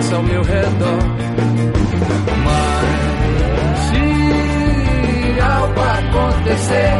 Traça 0.00 0.16
ao 0.16 0.22
meu 0.22 0.42
redor. 0.42 0.98
Mas 2.44 3.80
se 3.86 5.40
algo 5.40 5.80
acontecer, 5.80 6.92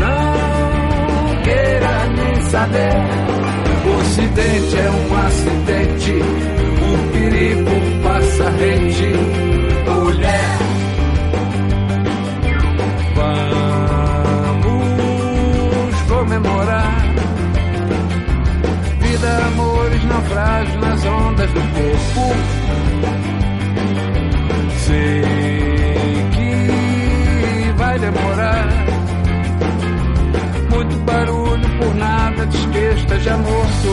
não, 0.00 0.32
não 1.08 1.42
queira 1.42 2.06
nem 2.16 2.42
saber. 2.50 2.96
O 3.86 4.00
acidente 4.00 4.76
é 4.76 4.90
um 4.90 5.26
acidente, 5.26 6.14
o 6.82 7.12
perigo 7.12 7.74
passa 8.02 8.50
rente. 8.50 9.59
Nas 20.80 21.04
ondas 21.04 21.50
do 21.50 21.60
corpo. 21.60 22.34
Sei 24.78 25.22
que 26.34 27.72
vai 27.76 27.98
demorar. 27.98 28.68
Muito 30.70 30.96
barulho 31.04 31.68
por 31.78 31.94
nada, 31.94 32.46
diz 32.46 32.66
que 32.66 32.78
esteja 32.78 33.36
morto. 33.36 33.90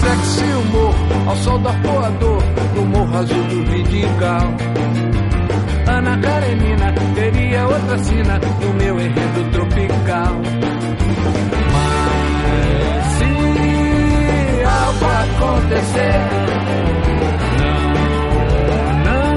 Sexy 0.00 0.52
humor 0.52 0.94
ao 1.28 1.36
sol 1.36 1.58
do 1.58 1.68
arpoador 1.68 2.42
no 2.74 2.86
morro 2.86 3.18
azul 3.18 3.42
do 3.44 3.64
Vidigal. 3.70 4.85
Na 6.06 6.16
Karenina 6.18 6.86
é 6.86 7.14
teria 7.16 7.66
outra 7.66 7.98
sina 7.98 8.38
no 8.38 8.74
meu 8.74 9.00
enredo 9.00 9.50
tropical. 9.50 10.40
Mas 11.72 13.06
se 13.16 13.24
algo 14.64 15.04
acontecer, 15.04 16.20
não, 19.04 19.34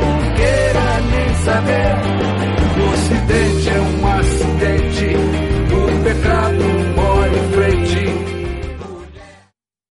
não 0.00 0.34
queira 0.34 1.00
nem 1.12 1.34
saber. 1.44 2.13